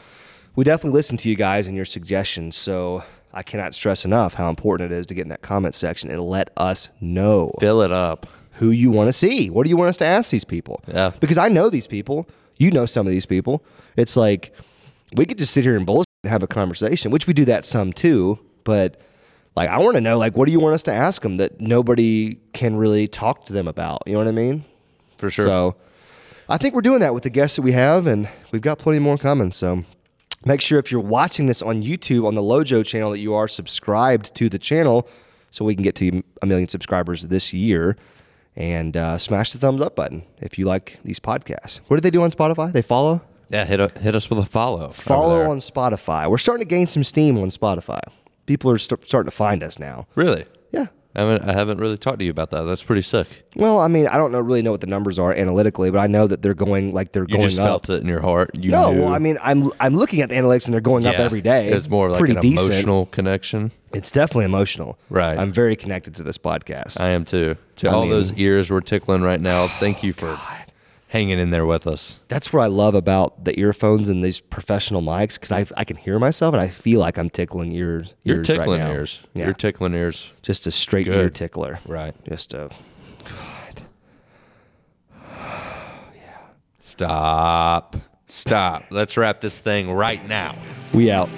we 0.56 0.64
definitely 0.66 0.98
listen 0.98 1.16
to 1.18 1.30
you 1.30 1.36
guys 1.36 1.66
and 1.68 1.76
your 1.76 1.86
suggestions. 1.86 2.58
So 2.58 3.04
I 3.34 3.42
cannot 3.42 3.74
stress 3.74 4.04
enough 4.04 4.34
how 4.34 4.50
important 4.50 4.92
it 4.92 4.96
is 4.98 5.06
to 5.08 5.14
get 5.14 5.22
in 5.24 5.30
that 5.30 5.42
comment 5.42 5.76
section 5.76 6.12
and 6.12 6.22
let 6.22 6.52
us 6.58 6.90
know 7.00 7.54
Fill 7.62 7.82
it 7.82 7.92
up. 7.92 8.28
who 8.56 8.72
you 8.72 8.92
want 8.92 9.08
to 9.08 9.14
see. 9.14 9.50
What 9.50 9.64
do 9.64 9.70
you 9.70 9.78
want 9.78 9.88
us 9.90 9.98
to 9.98 10.06
ask 10.06 10.30
these 10.30 10.44
people? 10.44 10.82
Yeah. 10.88 11.12
Because 11.22 11.38
I 11.38 11.48
know 11.48 11.70
these 11.70 11.88
people. 11.88 12.28
You 12.58 12.70
know 12.70 12.86
some 12.86 13.08
of 13.08 13.12
these 13.12 13.26
people. 13.26 13.64
It's 13.96 14.18
like 14.18 14.54
we 15.16 15.26
could 15.26 15.38
just 15.38 15.54
sit 15.54 15.64
here 15.64 15.78
and 15.78 15.86
bullshit 15.86 16.06
and 16.24 16.32
have 16.32 16.44
a 16.44 16.48
conversation, 16.48 17.12
which 17.12 17.28
we 17.28 17.34
do 17.34 17.46
that 17.46 17.64
some 17.64 17.94
too. 17.94 18.38
But 18.66 19.00
like, 19.56 19.70
I 19.70 19.80
want 19.80 19.96
to 19.96 20.02
know, 20.02 20.18
like, 20.18 20.38
what 20.38 20.46
do 20.46 20.52
you 20.52 20.60
want 20.60 20.76
us 20.76 20.84
to 20.84 20.94
ask 20.94 21.22
them 21.22 21.38
that 21.38 21.60
nobody 21.60 22.36
can 22.54 22.76
really 22.76 23.08
talk 23.08 23.46
to 23.46 23.54
them 23.54 23.68
about? 23.68 24.04
You 24.06 24.14
know 24.14 24.20
what 24.20 24.28
I 24.28 24.32
mean? 24.32 24.64
For 25.18 25.30
sure. 25.30 25.46
So 25.46 25.76
I 26.48 26.58
think 26.58 26.74
we're 26.74 26.82
doing 26.82 27.02
that 27.02 27.14
with 27.14 27.24
the 27.24 27.30
guests 27.30 27.58
that 27.58 27.62
we 27.62 27.74
have, 27.74 28.08
and 28.08 28.30
we've 28.52 28.62
got 28.62 28.80
plenty 28.80 29.00
more 29.00 29.18
coming. 29.18 29.52
So 29.52 29.84
make 30.46 30.62
sure 30.62 30.80
if 30.80 30.92
you're 30.92 31.02
watching 31.02 31.48
this 31.48 31.62
on 31.62 31.84
YouTube 31.84 32.26
on 32.26 32.36
the 32.36 32.42
Lojo 32.42 32.86
channel 32.86 33.12
that 33.12 33.20
you 33.20 33.34
are 33.34 33.48
subscribed 33.48 34.34
to 34.36 34.50
the 34.50 34.60
channel 34.60 35.08
so 35.50 35.66
we 35.66 35.76
can 35.76 35.84
get 35.84 35.96
to 35.96 36.24
a 36.42 36.46
million 36.46 36.70
subscribers 36.70 37.24
this 37.24 37.54
year. 37.54 37.98
And 38.56 38.98
uh, 38.98 39.18
smash 39.18 39.54
the 39.54 39.60
thumbs 39.60 39.82
up 39.82 39.96
button 39.96 40.24
if 40.40 40.60
you 40.60 40.66
like 40.66 41.00
these 41.06 41.22
podcasts. 41.22 41.80
What 41.88 41.96
do 41.98 42.02
they 42.02 42.12
do 42.12 42.22
on 42.22 42.32
Spotify? 42.32 42.74
They 42.74 42.82
follow? 42.82 43.22
yeah, 43.52 43.66
hit, 43.66 43.98
hit 43.98 44.16
us 44.16 44.30
with 44.30 44.40
a 44.40 44.46
follow. 44.46 44.90
Follow 44.92 45.50
on 45.50 45.60
Spotify. 45.60 46.30
We're 46.30 46.38
starting 46.38 46.66
to 46.66 46.70
gain 46.70 46.88
some 46.88 47.04
steam 47.04 47.38
on 47.38 47.50
Spotify. 47.50 48.00
People 48.46 48.72
are 48.72 48.78
st- 48.78 49.06
starting 49.06 49.30
to 49.30 49.36
find 49.36 49.64
us 49.64 49.78
now. 49.80 50.08
Really? 50.16 50.46
Yeah. 50.72 50.88
I 51.14 51.20
haven't, 51.22 51.50
I 51.50 51.52
haven't 51.54 51.78
really 51.80 51.98
talked 51.98 52.20
to 52.20 52.26
you 52.26 52.32
about 52.32 52.52
that. 52.52 52.64
That's 52.64 52.84
pretty 52.84 53.02
sick. 53.02 53.28
Well, 53.58 53.80
I 53.80 53.90
mean, 53.90 54.08
I 54.08 54.16
don't 54.16 54.32
know 54.32 54.40
really 54.40 54.62
know 54.62 54.72
what 54.72 54.80
the 54.80 54.88
numbers 54.88 55.20
are 55.20 55.34
analytically, 55.34 55.92
but 55.92 56.00
I 56.00 56.08
know 56.08 56.26
that 56.26 56.42
they're 56.42 56.54
going 56.54 56.94
like 56.94 57.12
they're 57.12 57.24
You 57.28 57.36
going 57.36 57.42
just 57.50 57.60
up. 57.60 57.68
felt 57.68 57.90
it 57.90 58.02
in 58.02 58.08
your 58.08 58.22
heart. 58.22 58.52
You 58.56 58.72
No, 58.72 58.92
knew. 58.94 59.02
well, 59.02 59.10
I 59.14 59.20
mean, 59.20 59.38
I'm 59.44 59.70
I'm 59.82 59.94
looking 59.98 60.22
at 60.22 60.30
the 60.30 60.36
analytics 60.36 60.66
and 60.66 60.74
they're 60.74 60.80
going 60.80 61.06
up 61.06 61.16
Yeah. 61.16 61.24
every 61.26 61.42
day. 61.42 61.68
It's 61.68 61.90
more 61.90 62.10
like 62.10 62.20
pretty 62.20 62.36
an 62.36 62.42
decent. 62.42 62.70
emotional 62.70 63.06
connection. 63.08 63.72
It's 63.94 64.10
definitely 64.10 64.46
emotional. 64.46 64.98
Right. 65.10 65.38
I'm 65.38 65.52
very 65.52 65.76
connected 65.76 66.16
to 66.16 66.24
this 66.24 66.38
podcast. 66.38 67.02
I 67.02 67.10
am 67.10 67.26
too. 67.26 67.58
To 67.78 67.90
all 67.92 68.04
mean- 68.04 68.12
those 68.12 68.32
ears 68.36 68.70
we're 68.70 68.80
tickling 68.80 69.22
right 69.22 69.42
now, 69.42 69.68
thank 69.82 70.04
you 70.04 70.14
for 70.14 70.40
hanging 71.12 71.40
in 71.40 71.50
there 71.50 71.66
with 71.66 71.86
us. 71.88 72.20
That's 72.30 72.54
what 72.54 72.62
I 72.62 72.68
love 72.68 72.96
about 72.96 73.44
the 73.44 73.60
earphones 73.60 74.08
and 74.08 74.24
these 74.24 74.40
professional 74.40 75.02
mics 75.02 75.34
because 75.34 75.52
I 75.52 75.66
I 75.76 75.84
can 75.84 75.98
hear 75.98 76.18
myself 76.20 76.54
and 76.54 76.62
I 76.62 76.70
feel 76.70 77.02
like 77.02 77.18
I'm 77.18 77.30
tickling 77.30 77.74
ears. 77.74 78.14
You're 78.24 78.38
ears 78.38 78.50
right 78.50 78.58
tickling 78.58 78.80
now. 78.80 78.92
ears. 78.92 79.20
Yeah. 79.34 79.46
You're 79.46 79.54
tickling 79.54 79.94
ears. 79.94 80.32
just 80.42 80.68
a 80.68 80.72
straight 80.72 81.06
Good. 81.06 81.16
ear 81.16 81.30
tickler. 81.30 81.80
Right. 81.86 82.16
Just 82.28 82.54
a. 82.54 82.70
God. 83.26 83.82
yeah. 86.16 86.38
Stop. 86.80 87.98
Stop. 88.28 88.84
Let's 88.90 89.18
wrap 89.18 89.42
this 89.42 89.60
thing 89.60 89.92
right 89.92 90.26
now. 90.30 90.58
We 90.94 91.12
out. 91.12 91.30